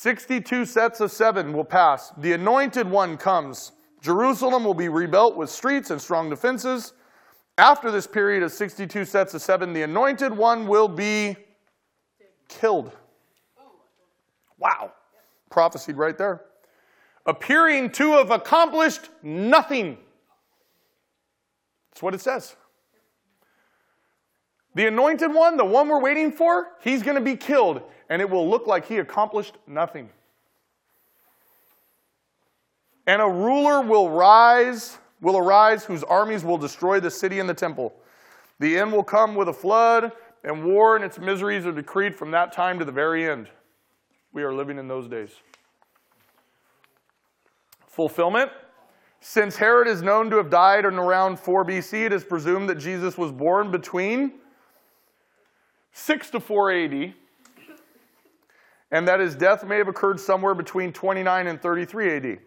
62 0.00 0.64
sets 0.64 1.00
of 1.00 1.10
seven 1.10 1.52
will 1.52 1.64
pass. 1.64 2.12
The 2.18 2.32
anointed 2.32 2.88
one 2.88 3.16
comes. 3.16 3.72
Jerusalem 4.00 4.62
will 4.62 4.72
be 4.72 4.88
rebuilt 4.88 5.36
with 5.36 5.50
streets 5.50 5.90
and 5.90 6.00
strong 6.00 6.30
defenses. 6.30 6.92
After 7.58 7.90
this 7.90 8.06
period 8.06 8.44
of 8.44 8.52
62 8.52 9.04
sets 9.04 9.34
of 9.34 9.42
seven, 9.42 9.72
the 9.72 9.82
anointed 9.82 10.32
one 10.32 10.68
will 10.68 10.86
be 10.86 11.36
killed. 12.46 12.92
Wow. 14.56 14.92
Prophesied 15.50 15.96
right 15.96 16.16
there. 16.16 16.42
Appearing 17.26 17.90
to 17.90 18.12
have 18.18 18.30
accomplished 18.30 19.10
nothing. 19.24 19.98
That's 21.90 22.04
what 22.04 22.14
it 22.14 22.20
says. 22.20 22.54
The 24.78 24.86
anointed 24.86 25.34
one, 25.34 25.56
the 25.56 25.64
one 25.64 25.88
we're 25.88 26.00
waiting 26.00 26.30
for, 26.30 26.68
he's 26.80 27.02
going 27.02 27.16
to 27.16 27.20
be 27.20 27.34
killed, 27.34 27.82
and 28.08 28.22
it 28.22 28.30
will 28.30 28.48
look 28.48 28.68
like 28.68 28.86
he 28.86 28.98
accomplished 28.98 29.56
nothing. 29.66 30.08
And 33.04 33.20
a 33.20 33.26
ruler 33.26 33.80
will 33.80 34.08
rise, 34.08 34.98
will 35.20 35.36
arise, 35.36 35.84
whose 35.84 36.04
armies 36.04 36.44
will 36.44 36.58
destroy 36.58 37.00
the 37.00 37.10
city 37.10 37.40
and 37.40 37.48
the 37.48 37.54
temple. 37.54 37.92
The 38.60 38.78
end 38.78 38.92
will 38.92 39.02
come 39.02 39.34
with 39.34 39.48
a 39.48 39.52
flood, 39.52 40.12
and 40.44 40.64
war 40.64 40.94
and 40.94 41.04
its 41.04 41.18
miseries 41.18 41.66
are 41.66 41.72
decreed 41.72 42.14
from 42.14 42.30
that 42.30 42.52
time 42.52 42.78
to 42.78 42.84
the 42.84 42.92
very 42.92 43.28
end. 43.28 43.48
We 44.32 44.44
are 44.44 44.54
living 44.54 44.78
in 44.78 44.86
those 44.86 45.08
days. 45.08 45.30
Fulfillment. 47.88 48.52
Since 49.18 49.56
Herod 49.56 49.88
is 49.88 50.02
known 50.02 50.30
to 50.30 50.36
have 50.36 50.50
died 50.50 50.84
in 50.84 50.94
around 50.94 51.40
4 51.40 51.64
BC, 51.64 52.06
it 52.06 52.12
is 52.12 52.22
presumed 52.22 52.68
that 52.68 52.78
Jesus 52.78 53.18
was 53.18 53.32
born 53.32 53.72
between 53.72 54.34
6 55.98 56.30
to 56.30 56.40
4 56.40 56.72
AD, 56.72 57.14
and 58.90 59.08
that 59.08 59.20
his 59.20 59.34
death 59.34 59.64
may 59.64 59.76
have 59.76 59.88
occurred 59.88 60.20
somewhere 60.20 60.54
between 60.54 60.92
29 60.92 61.46
and 61.46 61.60
33 61.60 62.16
AD. 62.16 62.38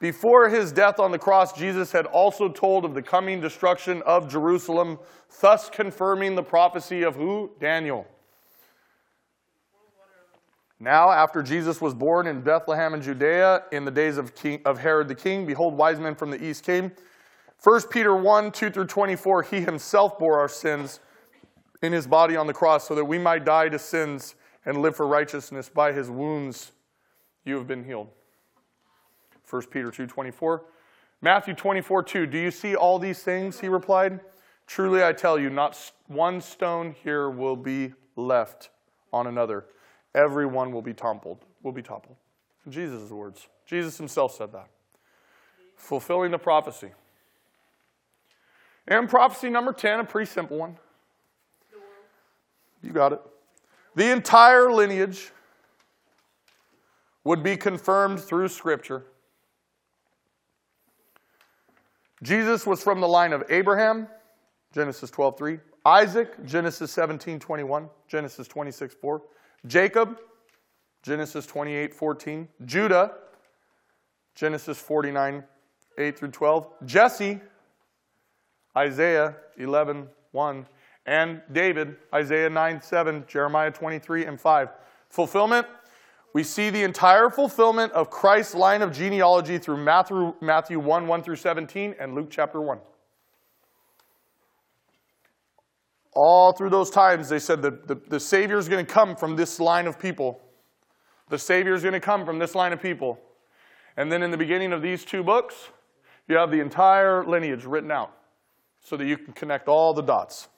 Before 0.00 0.48
his 0.48 0.70
death 0.70 1.00
on 1.00 1.10
the 1.10 1.18
cross, 1.18 1.52
Jesus 1.54 1.90
had 1.90 2.06
also 2.06 2.48
told 2.48 2.84
of 2.84 2.94
the 2.94 3.02
coming 3.02 3.40
destruction 3.40 4.02
of 4.02 4.28
Jerusalem, 4.28 4.98
thus 5.40 5.70
confirming 5.70 6.34
the 6.34 6.42
prophecy 6.42 7.02
of 7.02 7.16
who? 7.16 7.50
Daniel. 7.58 8.06
Now, 10.78 11.10
after 11.10 11.42
Jesus 11.42 11.80
was 11.80 11.94
born 11.94 12.26
in 12.26 12.42
Bethlehem 12.42 12.92
in 12.92 13.00
Judea 13.00 13.62
in 13.72 13.86
the 13.86 13.90
days 13.90 14.18
of, 14.18 14.34
king, 14.34 14.60
of 14.66 14.78
Herod 14.78 15.08
the 15.08 15.14
king, 15.14 15.46
behold, 15.46 15.74
wise 15.74 15.98
men 15.98 16.14
from 16.14 16.30
the 16.30 16.44
east 16.44 16.64
came. 16.64 16.92
1 17.62 17.82
Peter 17.90 18.14
1 18.14 18.52
2 18.52 18.70
through 18.70 18.86
24, 18.86 19.42
he 19.44 19.60
himself 19.60 20.18
bore 20.18 20.38
our 20.38 20.48
sins 20.48 21.00
in 21.82 21.92
his 21.92 22.06
body 22.06 22.36
on 22.36 22.46
the 22.46 22.54
cross 22.54 22.86
so 22.86 22.94
that 22.94 23.04
we 23.04 23.18
might 23.18 23.44
die 23.44 23.68
to 23.68 23.78
sins 23.78 24.34
and 24.64 24.78
live 24.78 24.96
for 24.96 25.06
righteousness. 25.06 25.68
By 25.68 25.92
his 25.92 26.10
wounds 26.10 26.72
you 27.44 27.56
have 27.56 27.66
been 27.66 27.84
healed. 27.84 28.08
1 29.48 29.62
Peter 29.66 29.90
2 29.90 30.06
24. 30.06 30.64
Matthew 31.20 31.54
24 31.54 32.02
2, 32.02 32.26
do 32.26 32.38
you 32.38 32.50
see 32.50 32.74
all 32.74 32.98
these 32.98 33.22
things? 33.22 33.60
He 33.60 33.68
replied. 33.68 34.20
Truly 34.66 35.04
I 35.04 35.12
tell 35.12 35.38
you, 35.38 35.50
not 35.50 35.92
one 36.06 36.40
stone 36.40 36.94
here 37.04 37.28
will 37.28 37.56
be 37.56 37.92
left 38.16 38.70
on 39.12 39.26
another 39.26 39.66
everyone 40.14 40.72
will 40.72 40.82
be 40.82 40.94
toppled, 40.94 41.44
will 41.62 41.72
be 41.72 41.82
toppled. 41.82 42.16
Jesus' 42.68 43.10
words. 43.10 43.48
Jesus 43.66 43.98
himself 43.98 44.34
said 44.34 44.52
that. 44.52 44.68
Fulfilling 45.76 46.30
the 46.30 46.38
prophecy. 46.38 46.92
And 48.86 49.08
prophecy 49.08 49.50
number 49.50 49.72
10, 49.72 50.00
a 50.00 50.04
pretty 50.04 50.30
simple 50.30 50.58
one. 50.58 50.76
You 52.84 52.92
got 52.92 53.14
it. 53.14 53.20
The 53.94 54.12
entire 54.12 54.70
lineage 54.70 55.32
would 57.24 57.42
be 57.42 57.56
confirmed 57.56 58.20
through 58.20 58.48
Scripture. 58.48 59.06
Jesus 62.22 62.66
was 62.66 62.82
from 62.82 63.00
the 63.00 63.08
line 63.08 63.32
of 63.32 63.42
Abraham, 63.48 64.06
Genesis 64.72 65.10
12:3, 65.10 65.60
Isaac, 65.86 66.44
Genesis 66.44 66.92
17:21, 66.92 67.88
Genesis 68.06 68.46
26:4, 68.48 69.22
Jacob, 69.66 70.18
Genesis 71.02 71.46
28 71.46 71.94
14. 71.94 72.48
Judah, 72.64 73.12
Genesis 74.34 74.78
49 74.78 75.44
8 75.96 76.18
through 76.18 76.30
12. 76.30 76.66
Jesse, 76.84 77.40
Isaiah 78.76 79.36
11 79.56 80.08
1. 80.32 80.66
And 81.06 81.42
David, 81.52 81.96
Isaiah 82.12 82.48
9 82.50 82.80
7, 82.80 83.24
Jeremiah 83.26 83.70
23 83.70 84.24
and 84.26 84.40
5. 84.40 84.68
Fulfillment. 85.08 85.66
We 86.32 86.42
see 86.42 86.70
the 86.70 86.82
entire 86.82 87.30
fulfillment 87.30 87.92
of 87.92 88.10
Christ's 88.10 88.54
line 88.54 88.82
of 88.82 88.92
genealogy 88.92 89.58
through 89.58 89.76
Matthew, 89.76 90.34
Matthew 90.40 90.80
1 90.80 91.06
1 91.06 91.22
through 91.22 91.36
17 91.36 91.94
and 92.00 92.14
Luke 92.14 92.28
chapter 92.30 92.60
1. 92.60 92.78
All 96.12 96.52
through 96.52 96.70
those 96.70 96.90
times, 96.90 97.28
they 97.28 97.38
said 97.38 97.62
that 97.62 97.86
the, 97.86 97.94
the 97.94 98.20
Savior 98.20 98.58
is 98.58 98.68
going 98.68 98.84
to 98.84 98.92
come 98.92 99.14
from 99.14 99.36
this 99.36 99.60
line 99.60 99.86
of 99.86 99.98
people. 99.98 100.40
The 101.28 101.38
Savior 101.38 101.74
is 101.74 101.82
going 101.82 101.94
to 101.94 102.00
come 102.00 102.24
from 102.24 102.38
this 102.38 102.54
line 102.54 102.72
of 102.72 102.80
people. 102.80 103.18
And 103.96 104.10
then 104.10 104.22
in 104.22 104.30
the 104.30 104.36
beginning 104.36 104.72
of 104.72 104.82
these 104.82 105.04
two 105.04 105.22
books, 105.22 105.70
you 106.28 106.36
have 106.36 106.50
the 106.50 106.60
entire 106.60 107.24
lineage 107.24 107.64
written 107.64 107.90
out 107.90 108.12
so 108.80 108.96
that 108.96 109.06
you 109.06 109.16
can 109.16 109.32
connect 109.32 109.68
all 109.68 109.94
the 109.94 110.02
dots. 110.02 110.48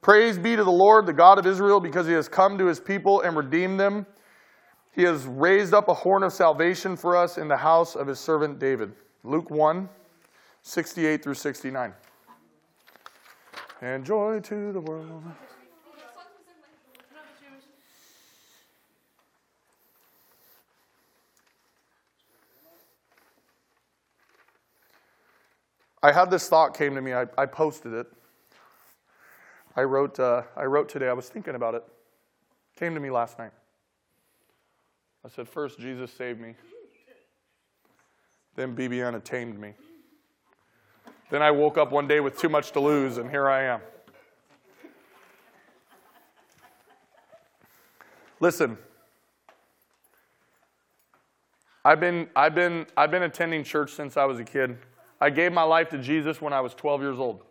Praise 0.00 0.38
be 0.38 0.56
to 0.56 0.64
the 0.64 0.70
Lord, 0.70 1.06
the 1.06 1.12
God 1.12 1.38
of 1.38 1.46
Israel, 1.46 1.80
because 1.80 2.06
he 2.06 2.12
has 2.12 2.28
come 2.28 2.56
to 2.58 2.66
his 2.66 2.80
people 2.80 3.20
and 3.22 3.36
redeemed 3.36 3.80
them. 3.80 4.06
He 4.92 5.02
has 5.02 5.24
raised 5.24 5.74
up 5.74 5.88
a 5.88 5.94
horn 5.94 6.22
of 6.22 6.32
salvation 6.32 6.96
for 6.96 7.16
us 7.16 7.38
in 7.38 7.48
the 7.48 7.56
house 7.56 7.94
of 7.94 8.06
his 8.06 8.18
servant 8.18 8.58
David. 8.58 8.92
Luke 9.24 9.50
1 9.50 9.88
68 10.62 11.22
through 11.22 11.34
69 11.34 11.94
and 13.80 14.04
joy 14.04 14.40
to 14.40 14.72
the 14.72 14.80
world. 14.80 15.22
I 26.02 26.12
had 26.12 26.30
this 26.30 26.48
thought 26.48 26.76
came 26.76 26.94
to 26.94 27.00
me. 27.00 27.12
I, 27.12 27.26
I 27.36 27.46
posted 27.46 27.92
it. 27.92 28.06
I 29.78 29.84
wrote, 29.84 30.18
uh, 30.18 30.42
I 30.56 30.64
wrote 30.64 30.88
today. 30.88 31.06
I 31.06 31.12
was 31.12 31.28
thinking 31.28 31.54
about 31.54 31.76
it. 31.76 31.84
Came 32.80 32.94
to 32.94 33.00
me 33.00 33.10
last 33.10 33.38
night. 33.38 33.52
I 35.24 35.28
said, 35.28 35.48
first, 35.48 35.78
Jesus 35.78 36.12
saved 36.12 36.40
me. 36.40 36.56
Then 38.56 38.74
Bibiana 38.74 39.22
tamed 39.22 39.56
me. 39.56 39.74
Then 41.30 41.42
I 41.42 41.52
woke 41.52 41.78
up 41.78 41.92
one 41.92 42.08
day 42.08 42.18
with 42.18 42.36
too 42.36 42.48
much 42.48 42.72
to 42.72 42.80
lose, 42.80 43.18
and 43.18 43.30
here 43.30 43.48
I 43.48 43.66
am. 43.66 43.80
Listen, 48.40 48.76
I've 51.84 52.00
been, 52.00 52.28
I've, 52.34 52.56
been, 52.56 52.84
I've 52.96 53.12
been 53.12 53.22
attending 53.22 53.62
church 53.62 53.92
since 53.92 54.16
I 54.16 54.24
was 54.24 54.40
a 54.40 54.44
kid. 54.44 54.76
I 55.20 55.30
gave 55.30 55.52
my 55.52 55.62
life 55.62 55.88
to 55.90 55.98
Jesus 55.98 56.42
when 56.42 56.52
I 56.52 56.60
was 56.60 56.74
12 56.74 57.00
years 57.00 57.18
old. 57.20 57.44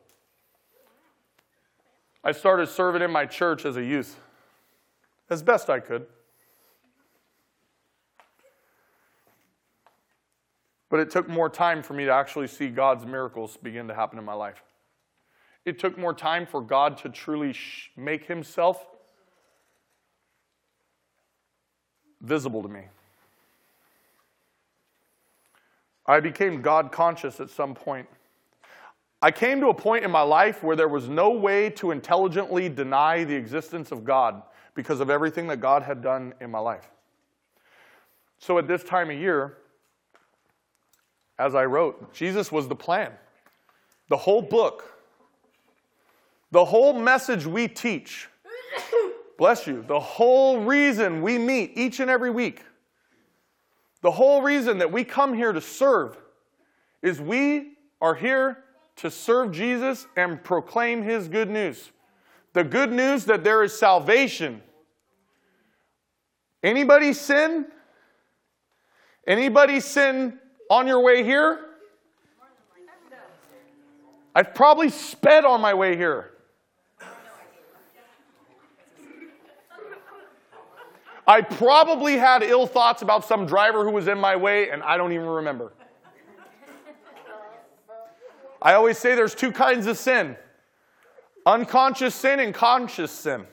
I 2.23 2.31
started 2.31 2.67
serving 2.67 3.01
in 3.01 3.11
my 3.11 3.25
church 3.25 3.65
as 3.65 3.77
a 3.77 3.83
youth, 3.83 4.19
as 5.29 5.41
best 5.43 5.69
I 5.69 5.79
could. 5.79 6.07
But 10.89 10.99
it 11.01 11.11
took 11.11 11.27
more 11.27 11.49
time 11.49 11.83
for 11.83 11.93
me 11.93 12.05
to 12.05 12.11
actually 12.11 12.47
see 12.47 12.69
God's 12.69 13.05
miracles 13.05 13.57
begin 13.57 13.87
to 13.89 13.93
happen 13.93 14.17
in 14.17 14.25
my 14.25 14.33
life. 14.33 14.63
It 15.65 15.79
took 15.79 15.97
more 15.97 16.13
time 16.13 16.45
for 16.45 16.61
God 16.61 16.97
to 16.99 17.09
truly 17.09 17.51
sh- 17.51 17.91
make 17.97 18.25
himself 18.25 18.85
visible 22.21 22.63
to 22.63 22.69
me. 22.69 22.83
I 26.05 26.21
became 26.21 26.61
God 26.61 26.93
conscious 26.93 27.41
at 27.41 27.49
some 27.49 27.75
point. 27.75 28.07
I 29.21 29.31
came 29.31 29.59
to 29.61 29.69
a 29.69 29.73
point 29.73 30.05
in 30.05 30.11
my 30.11 30.21
life 30.21 30.63
where 30.63 30.75
there 30.75 30.87
was 30.87 31.09
no 31.09 31.31
way 31.31 31.71
to 31.71 31.91
intelligently 31.91 32.69
deny 32.69 33.23
the 33.23 33.33
existence 33.33 33.91
of 33.91 34.03
God 34.03 34.43
because 34.75 34.99
of 34.99 35.09
everything 35.09 35.47
that 35.47 35.57
God 35.57 35.81
had 35.81 36.03
done 36.03 36.35
in 36.39 36.51
my 36.51 36.59
life. 36.59 36.87
So 38.37 38.59
at 38.59 38.67
this 38.67 38.83
time 38.83 39.09
of 39.09 39.17
year, 39.17 39.57
as 41.39 41.55
I 41.55 41.65
wrote, 41.65 42.13
Jesus 42.13 42.51
was 42.51 42.67
the 42.67 42.75
plan. 42.75 43.11
The 44.09 44.17
whole 44.17 44.41
book, 44.41 44.83
the 46.51 46.65
whole 46.65 46.93
message 46.93 47.45
we 47.45 47.67
teach, 47.67 48.29
bless 49.37 49.65
you, 49.65 49.83
the 49.87 49.99
whole 49.99 50.61
reason 50.61 51.23
we 51.23 51.39
meet 51.39 51.71
each 51.75 51.99
and 51.99 52.09
every 52.09 52.29
week, 52.29 52.63
the 54.01 54.11
whole 54.11 54.43
reason 54.43 54.77
that 54.77 54.91
we 54.91 55.03
come 55.03 55.33
here 55.33 55.51
to 55.51 55.61
serve 55.61 56.15
is 57.01 57.19
we 57.19 57.73
are 57.99 58.13
here 58.13 58.63
to 58.97 59.11
serve 59.11 59.51
Jesus 59.51 60.07
and 60.15 60.43
proclaim 60.43 61.01
his 61.01 61.27
good 61.27 61.49
news. 61.49 61.91
The 62.53 62.63
good 62.63 62.91
news 62.91 63.25
that 63.25 63.43
there 63.43 63.63
is 63.63 63.77
salvation. 63.77 64.61
Anybody 66.63 67.13
sin? 67.13 67.67
Anybody 69.25 69.79
sin 69.79 70.39
on 70.69 70.87
your 70.87 71.01
way 71.01 71.23
here? 71.23 71.59
I've 74.33 74.53
probably 74.53 74.89
sped 74.89 75.45
on 75.45 75.61
my 75.61 75.73
way 75.73 75.95
here. 75.95 76.31
I 81.27 81.41
probably 81.41 82.17
had 82.17 82.41
ill 82.41 82.65
thoughts 82.65 83.01
about 83.01 83.25
some 83.25 83.45
driver 83.45 83.83
who 83.83 83.91
was 83.91 84.07
in 84.07 84.17
my 84.17 84.35
way, 84.35 84.69
and 84.69 84.81
I 84.81 84.95
don't 84.95 85.11
even 85.11 85.25
remember. 85.25 85.73
I 88.61 88.73
always 88.73 88.97
say 88.97 89.15
there's 89.15 89.35
two 89.35 89.51
kinds 89.51 89.87
of 89.87 89.97
sin 89.97 90.37
unconscious 91.45 92.13
sin 92.13 92.41
and 92.41 92.53
conscious 92.53 93.11
sin. 93.11 93.47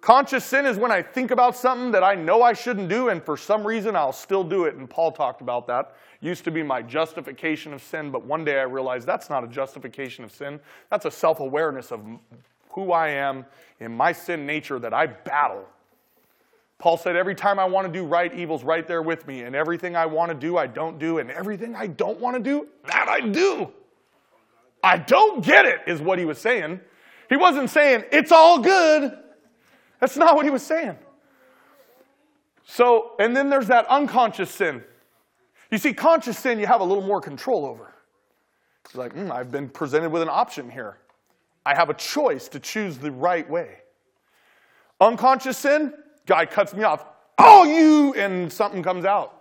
Conscious 0.00 0.44
sin 0.44 0.64
is 0.64 0.76
when 0.76 0.90
I 0.90 1.02
think 1.02 1.30
about 1.30 1.54
something 1.54 1.90
that 1.92 2.02
I 2.02 2.14
know 2.14 2.42
I 2.42 2.54
shouldn't 2.54 2.88
do, 2.88 3.10
and 3.10 3.22
for 3.22 3.36
some 3.36 3.66
reason 3.66 3.94
I'll 3.94 4.12
still 4.12 4.42
do 4.42 4.64
it. 4.64 4.74
And 4.74 4.88
Paul 4.88 5.12
talked 5.12 5.42
about 5.42 5.66
that. 5.66 5.94
Used 6.20 6.42
to 6.44 6.50
be 6.50 6.62
my 6.62 6.82
justification 6.82 7.72
of 7.74 7.82
sin, 7.82 8.10
but 8.10 8.24
one 8.24 8.44
day 8.44 8.58
I 8.58 8.62
realized 8.62 9.06
that's 9.06 9.30
not 9.30 9.44
a 9.44 9.46
justification 9.46 10.24
of 10.24 10.32
sin. 10.32 10.58
That's 10.90 11.04
a 11.04 11.10
self 11.10 11.40
awareness 11.40 11.92
of 11.92 12.00
who 12.70 12.92
I 12.92 13.08
am 13.08 13.44
in 13.78 13.94
my 13.94 14.12
sin 14.12 14.46
nature 14.46 14.78
that 14.78 14.94
I 14.94 15.06
battle. 15.06 15.66
Paul 16.78 16.96
said, 16.96 17.14
Every 17.14 17.34
time 17.34 17.58
I 17.58 17.66
want 17.66 17.86
to 17.86 17.92
do 17.92 18.04
right, 18.04 18.34
evil's 18.34 18.64
right 18.64 18.86
there 18.86 19.02
with 19.02 19.26
me. 19.26 19.42
And 19.42 19.54
everything 19.54 19.96
I 19.96 20.06
want 20.06 20.30
to 20.30 20.34
do, 20.34 20.56
I 20.56 20.66
don't 20.66 20.98
do. 20.98 21.18
And 21.18 21.30
everything 21.30 21.76
I 21.76 21.86
don't 21.86 22.18
want 22.18 22.36
to 22.36 22.42
do, 22.42 22.68
that 22.86 23.06
I 23.08 23.20
do. 23.20 23.70
I 24.82 24.98
don't 24.98 25.44
get 25.44 25.66
it, 25.66 25.80
is 25.86 26.00
what 26.00 26.18
he 26.18 26.24
was 26.24 26.38
saying. 26.38 26.80
He 27.28 27.36
wasn't 27.36 27.70
saying, 27.70 28.04
It's 28.12 28.32
all 28.32 28.58
good. 28.58 29.16
That's 30.00 30.16
not 30.16 30.34
what 30.34 30.44
he 30.44 30.50
was 30.50 30.62
saying. 30.62 30.96
So, 32.64 33.12
and 33.18 33.36
then 33.36 33.50
there's 33.50 33.66
that 33.66 33.86
unconscious 33.86 34.50
sin. 34.50 34.82
You 35.70 35.78
see, 35.78 35.92
conscious 35.92 36.38
sin 36.38 36.58
you 36.58 36.66
have 36.66 36.80
a 36.80 36.84
little 36.84 37.06
more 37.06 37.20
control 37.20 37.66
over. 37.66 37.92
It's 38.84 38.94
like, 38.94 39.14
mm, 39.14 39.30
I've 39.30 39.52
been 39.52 39.68
presented 39.68 40.10
with 40.10 40.22
an 40.22 40.28
option 40.28 40.70
here. 40.70 40.98
I 41.64 41.74
have 41.74 41.90
a 41.90 41.94
choice 41.94 42.48
to 42.48 42.60
choose 42.60 42.96
the 42.96 43.10
right 43.10 43.48
way. 43.48 43.78
Unconscious 45.00 45.58
sin, 45.58 45.94
guy 46.26 46.46
cuts 46.46 46.74
me 46.74 46.82
off. 46.82 47.04
Oh, 47.38 47.64
you, 47.64 48.14
and 48.14 48.52
something 48.52 48.82
comes 48.82 49.04
out. 49.04 49.39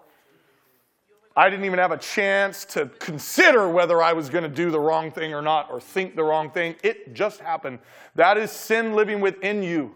I 1.39 1.49
didn't 1.49 1.63
even 1.63 1.79
have 1.79 1.93
a 1.93 1.97
chance 1.97 2.65
to 2.65 2.87
consider 2.99 3.69
whether 3.69 4.01
I 4.01 4.11
was 4.11 4.29
going 4.29 4.43
to 4.43 4.49
do 4.49 4.71
the 4.71 4.79
wrong 4.79 5.09
thing 5.09 5.33
or 5.33 5.41
not, 5.41 5.71
or 5.71 5.79
think 5.79 6.17
the 6.17 6.23
wrong 6.23 6.51
thing. 6.51 6.75
It 6.83 7.13
just 7.13 7.39
happened. 7.39 7.79
That 8.15 8.37
is 8.37 8.51
sin 8.51 8.93
living 8.93 9.21
within 9.21 9.63
you. 9.63 9.95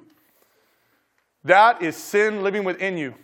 That 1.44 1.82
is 1.82 1.98
sin 1.98 2.44
living 2.44 2.64
within 2.64 2.98
you. 2.98 3.16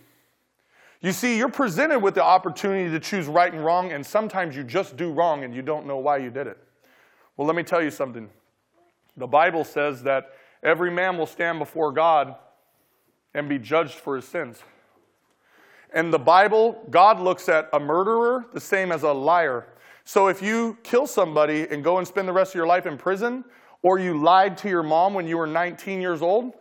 You 0.99 1.13
see, 1.13 1.37
you're 1.37 1.47
presented 1.47 1.99
with 1.99 2.13
the 2.13 2.21
opportunity 2.21 2.91
to 2.91 2.99
choose 2.99 3.27
right 3.27 3.53
and 3.53 3.63
wrong, 3.63 3.93
and 3.93 4.05
sometimes 4.05 4.53
you 4.53 4.65
just 4.65 4.97
do 4.97 5.13
wrong 5.13 5.45
and 5.45 5.55
you 5.55 5.61
don't 5.61 5.87
know 5.87 5.99
why 5.99 6.17
you 6.17 6.29
did 6.29 6.45
it. 6.45 6.57
Well, 7.37 7.47
let 7.47 7.55
me 7.55 7.63
tell 7.63 7.81
you 7.81 7.89
something. 7.89 8.29
The 9.15 9.27
Bible 9.27 9.63
says 9.63 10.03
that 10.03 10.33
every 10.61 10.91
man 10.91 11.17
will 11.17 11.25
stand 11.25 11.57
before 11.57 11.93
God 11.93 12.35
and 13.33 13.47
be 13.47 13.59
judged 13.59 13.93
for 13.93 14.17
his 14.17 14.25
sins. 14.25 14.61
And 15.93 16.13
the 16.13 16.19
Bible, 16.19 16.81
God 16.89 17.19
looks 17.19 17.49
at 17.49 17.69
a 17.73 17.79
murderer 17.79 18.45
the 18.53 18.59
same 18.59 18.91
as 18.91 19.03
a 19.03 19.11
liar. 19.11 19.67
So 20.03 20.27
if 20.27 20.41
you 20.41 20.77
kill 20.83 21.07
somebody 21.07 21.67
and 21.69 21.83
go 21.83 21.97
and 21.97 22.07
spend 22.07 22.27
the 22.27 22.33
rest 22.33 22.51
of 22.51 22.55
your 22.55 22.67
life 22.67 22.85
in 22.85 22.97
prison, 22.97 23.43
or 23.81 23.97
you 23.97 24.19
lied 24.19 24.57
to 24.59 24.69
your 24.69 24.83
mom 24.83 25.13
when 25.13 25.27
you 25.27 25.37
were 25.37 25.47
19 25.47 26.01
years 26.01 26.21
old, 26.21 26.53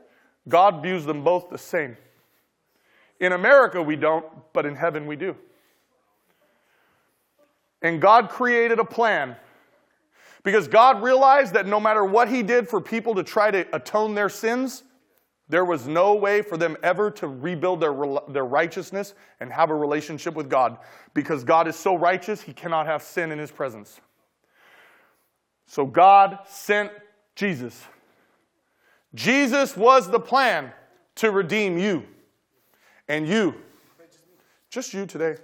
God 0.48 0.82
views 0.82 1.04
them 1.04 1.24
both 1.24 1.50
the 1.50 1.58
same. 1.58 1.96
In 3.20 3.32
America, 3.32 3.82
we 3.82 3.96
don't, 3.96 4.24
but 4.52 4.64
in 4.64 4.76
heaven, 4.76 5.06
we 5.06 5.16
do. 5.16 5.36
And 7.82 8.00
God 8.00 8.28
created 8.28 8.78
a 8.78 8.84
plan 8.84 9.36
because 10.42 10.68
God 10.68 11.02
realized 11.02 11.54
that 11.54 11.66
no 11.66 11.80
matter 11.80 12.04
what 12.04 12.28
He 12.28 12.42
did 12.42 12.68
for 12.68 12.80
people 12.80 13.14
to 13.16 13.22
try 13.22 13.50
to 13.50 13.66
atone 13.74 14.14
their 14.14 14.28
sins, 14.28 14.84
there 15.48 15.64
was 15.64 15.88
no 15.88 16.14
way 16.14 16.42
for 16.42 16.56
them 16.56 16.76
ever 16.82 17.10
to 17.12 17.26
rebuild 17.26 17.80
their, 17.80 17.94
their 18.28 18.44
righteousness 18.44 19.14
and 19.40 19.50
have 19.50 19.70
a 19.70 19.74
relationship 19.74 20.34
with 20.34 20.50
God 20.50 20.78
because 21.14 21.42
God 21.42 21.66
is 21.66 21.76
so 21.76 21.96
righteous, 21.96 22.42
He 22.42 22.52
cannot 22.52 22.86
have 22.86 23.02
sin 23.02 23.32
in 23.32 23.38
His 23.38 23.50
presence. 23.50 24.00
So 25.66 25.86
God 25.86 26.38
sent 26.46 26.92
Jesus. 27.34 27.82
Jesus 29.14 29.76
was 29.76 30.10
the 30.10 30.20
plan 30.20 30.72
to 31.16 31.30
redeem 31.30 31.78
you 31.78 32.04
and 33.08 33.26
you. 33.26 33.54
Just 34.70 34.92
you 34.92 35.06
today. 35.06 35.36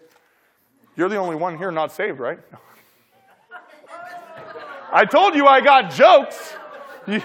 You're 0.96 1.08
the 1.08 1.16
only 1.16 1.36
one 1.36 1.56
here 1.56 1.70
not 1.70 1.92
saved, 1.92 2.20
right? 2.20 2.38
I 4.92 5.06
told 5.06 5.34
you 5.34 5.46
I 5.46 5.60
got 5.60 5.92
jokes. 5.92 6.54
You, 7.06 7.20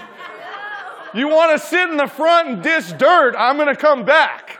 you 1.14 1.28
want 1.28 1.58
to 1.58 1.66
sit 1.66 1.90
in 1.90 1.96
the 1.96 2.06
front 2.06 2.48
and 2.48 2.62
dish 2.62 2.92
dirt? 2.92 3.34
I'm 3.36 3.56
going 3.56 3.68
to 3.68 3.76
come 3.76 4.04
back. 4.04 4.58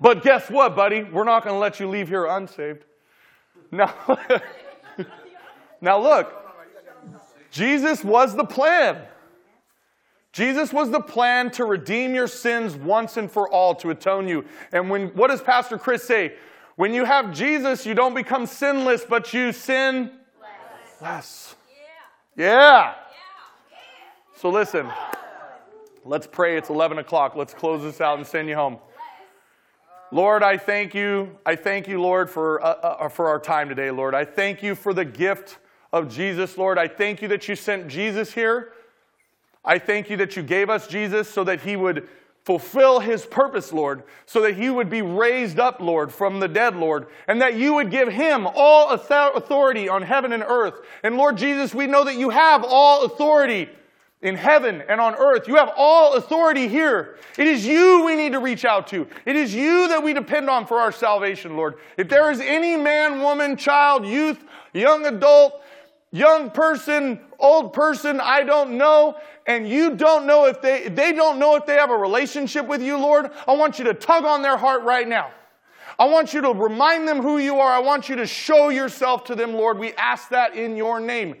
But 0.00 0.22
guess 0.22 0.50
what, 0.50 0.76
buddy? 0.76 1.02
We're 1.02 1.24
not 1.24 1.42
going 1.42 1.54
to 1.54 1.58
let 1.58 1.80
you 1.80 1.88
leave 1.88 2.08
here 2.08 2.26
unsaved. 2.26 2.84
Now, 3.70 3.94
now 5.80 5.98
look, 5.98 6.32
Jesus 7.50 8.04
was 8.04 8.36
the 8.36 8.44
plan. 8.44 9.02
Jesus 10.32 10.70
was 10.70 10.90
the 10.90 11.00
plan 11.00 11.50
to 11.52 11.64
redeem 11.64 12.14
your 12.14 12.28
sins 12.28 12.76
once 12.76 13.16
and 13.16 13.30
for 13.30 13.50
all, 13.50 13.74
to 13.76 13.88
atone 13.90 14.28
you. 14.28 14.44
And 14.70 14.90
when 14.90 15.08
what 15.08 15.28
does 15.28 15.40
Pastor 15.40 15.78
Chris 15.78 16.04
say? 16.04 16.34
When 16.76 16.92
you 16.92 17.06
have 17.06 17.32
Jesus, 17.32 17.86
you 17.86 17.94
don't 17.94 18.14
become 18.14 18.44
sinless, 18.44 19.04
but 19.08 19.32
you 19.32 19.52
sin 19.52 20.10
less. 21.00 21.00
less. 21.00 21.54
Yeah. 22.36 22.44
yeah. 22.44 22.94
So 24.36 24.50
listen, 24.50 24.86
let's 26.04 26.26
pray. 26.26 26.58
It's 26.58 26.68
11 26.68 26.98
o'clock. 26.98 27.34
Let's 27.34 27.54
close 27.54 27.82
this 27.82 28.02
out 28.02 28.18
and 28.18 28.26
send 28.26 28.48
you 28.48 28.56
home. 28.56 28.78
Lord, 30.12 30.42
I 30.42 30.58
thank 30.58 30.94
you. 30.94 31.36
I 31.46 31.56
thank 31.56 31.88
you, 31.88 32.00
Lord, 32.00 32.28
for, 32.28 32.62
uh, 32.62 32.74
uh, 32.74 33.08
for 33.08 33.26
our 33.26 33.40
time 33.40 33.70
today, 33.70 33.90
Lord. 33.90 34.14
I 34.14 34.26
thank 34.26 34.62
you 34.62 34.74
for 34.74 34.92
the 34.92 35.04
gift 35.04 35.56
of 35.92 36.14
Jesus, 36.14 36.58
Lord. 36.58 36.78
I 36.78 36.88
thank 36.88 37.22
you 37.22 37.28
that 37.28 37.48
you 37.48 37.56
sent 37.56 37.88
Jesus 37.88 38.34
here. 38.34 38.72
I 39.64 39.78
thank 39.78 40.10
you 40.10 40.16
that 40.18 40.36
you 40.36 40.42
gave 40.42 40.68
us 40.68 40.86
Jesus 40.86 41.28
so 41.28 41.42
that 41.44 41.62
he 41.62 41.74
would 41.74 42.06
fulfill 42.46 43.00
his 43.00 43.26
purpose, 43.26 43.72
Lord, 43.72 44.04
so 44.24 44.40
that 44.42 44.54
he 44.54 44.70
would 44.70 44.88
be 44.88 45.02
raised 45.02 45.58
up, 45.58 45.80
Lord, 45.80 46.12
from 46.12 46.38
the 46.38 46.46
dead, 46.46 46.76
Lord, 46.76 47.08
and 47.26 47.42
that 47.42 47.56
you 47.56 47.74
would 47.74 47.90
give 47.90 48.06
him 48.06 48.46
all 48.54 48.90
authority 48.90 49.88
on 49.88 50.02
heaven 50.02 50.32
and 50.32 50.44
earth. 50.46 50.74
And 51.02 51.16
Lord 51.16 51.38
Jesus, 51.38 51.74
we 51.74 51.88
know 51.88 52.04
that 52.04 52.14
you 52.14 52.30
have 52.30 52.64
all 52.64 53.04
authority 53.04 53.68
in 54.22 54.36
heaven 54.36 54.80
and 54.88 55.00
on 55.00 55.16
earth. 55.16 55.48
You 55.48 55.56
have 55.56 55.72
all 55.76 56.14
authority 56.14 56.68
here. 56.68 57.18
It 57.36 57.48
is 57.48 57.66
you 57.66 58.04
we 58.04 58.14
need 58.14 58.30
to 58.30 58.38
reach 58.38 58.64
out 58.64 58.86
to. 58.88 59.08
It 59.24 59.34
is 59.34 59.52
you 59.52 59.88
that 59.88 60.04
we 60.04 60.14
depend 60.14 60.48
on 60.48 60.66
for 60.66 60.78
our 60.78 60.92
salvation, 60.92 61.56
Lord. 61.56 61.74
If 61.96 62.08
there 62.08 62.30
is 62.30 62.38
any 62.38 62.76
man, 62.76 63.22
woman, 63.22 63.56
child, 63.56 64.06
youth, 64.06 64.44
young 64.72 65.04
adult, 65.04 65.64
young 66.16 66.50
person, 66.50 67.20
old 67.38 67.72
person, 67.72 68.20
I 68.20 68.42
don't 68.42 68.78
know, 68.78 69.16
and 69.46 69.68
you 69.68 69.96
don't 69.96 70.26
know 70.26 70.46
if 70.46 70.60
they, 70.60 70.88
they 70.88 71.12
don't 71.12 71.38
know 71.38 71.56
if 71.56 71.66
they 71.66 71.74
have 71.74 71.90
a 71.90 71.96
relationship 71.96 72.66
with 72.66 72.82
you, 72.82 72.96
Lord, 72.96 73.30
I 73.46 73.52
want 73.54 73.78
you 73.78 73.84
to 73.86 73.94
tug 73.94 74.24
on 74.24 74.42
their 74.42 74.56
heart 74.56 74.82
right 74.82 75.06
now. 75.06 75.30
I 75.98 76.06
want 76.06 76.34
you 76.34 76.42
to 76.42 76.50
remind 76.52 77.08
them 77.08 77.22
who 77.22 77.38
you 77.38 77.58
are. 77.58 77.72
I 77.72 77.78
want 77.78 78.08
you 78.08 78.16
to 78.16 78.26
show 78.26 78.68
yourself 78.68 79.24
to 79.24 79.34
them, 79.34 79.54
Lord. 79.54 79.78
We 79.78 79.92
ask 79.94 80.28
that 80.28 80.54
in 80.54 80.76
your 80.76 81.00
name. 81.00 81.36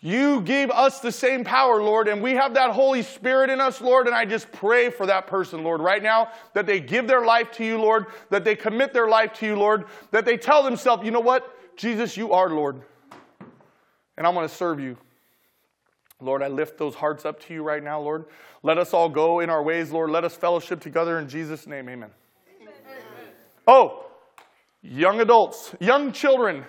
You 0.00 0.42
gave 0.42 0.70
us 0.70 1.00
the 1.00 1.12
same 1.12 1.44
power, 1.44 1.82
Lord, 1.82 2.08
and 2.08 2.22
we 2.22 2.32
have 2.32 2.54
that 2.54 2.72
Holy 2.72 3.02
Spirit 3.02 3.48
in 3.48 3.60
us, 3.60 3.80
Lord. 3.80 4.06
And 4.06 4.14
I 4.14 4.26
just 4.26 4.52
pray 4.52 4.90
for 4.90 5.06
that 5.06 5.26
person, 5.26 5.62
Lord, 5.64 5.80
right 5.80 6.02
now, 6.02 6.28
that 6.52 6.66
they 6.66 6.78
give 6.78 7.06
their 7.06 7.24
life 7.24 7.50
to 7.52 7.64
you, 7.64 7.78
Lord, 7.78 8.06
that 8.28 8.44
they 8.44 8.54
commit 8.54 8.92
their 8.92 9.08
life 9.08 9.32
to 9.34 9.46
you, 9.46 9.56
Lord, 9.56 9.86
that 10.10 10.26
they 10.26 10.36
tell 10.36 10.62
themselves, 10.62 11.04
you 11.04 11.10
know 11.10 11.20
what? 11.20 11.56
Jesus, 11.76 12.16
you 12.16 12.32
are 12.32 12.50
Lord, 12.50 12.82
and 14.16 14.26
I'm 14.26 14.34
going 14.34 14.48
to 14.48 14.54
serve 14.54 14.80
you. 14.80 14.96
Lord, 16.20 16.42
I 16.42 16.48
lift 16.48 16.78
those 16.78 16.94
hearts 16.94 17.24
up 17.24 17.40
to 17.46 17.54
you 17.54 17.62
right 17.62 17.82
now, 17.82 18.00
Lord. 18.00 18.26
Let 18.62 18.78
us 18.78 18.94
all 18.94 19.08
go 19.08 19.40
in 19.40 19.50
our 19.50 19.62
ways, 19.62 19.90
Lord. 19.90 20.10
Let 20.10 20.24
us 20.24 20.34
fellowship 20.34 20.80
together 20.80 21.18
in 21.18 21.28
Jesus' 21.28 21.66
name. 21.66 21.88
Amen. 21.88 22.10
Oh, 23.66 24.06
young 24.82 25.20
adults, 25.20 25.74
young 25.80 26.12
children. 26.12 26.64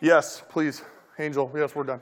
Yes, 0.00 0.42
please. 0.48 0.82
Angel, 1.18 1.50
yes, 1.54 1.74
we're 1.74 1.84
done. 1.84 2.00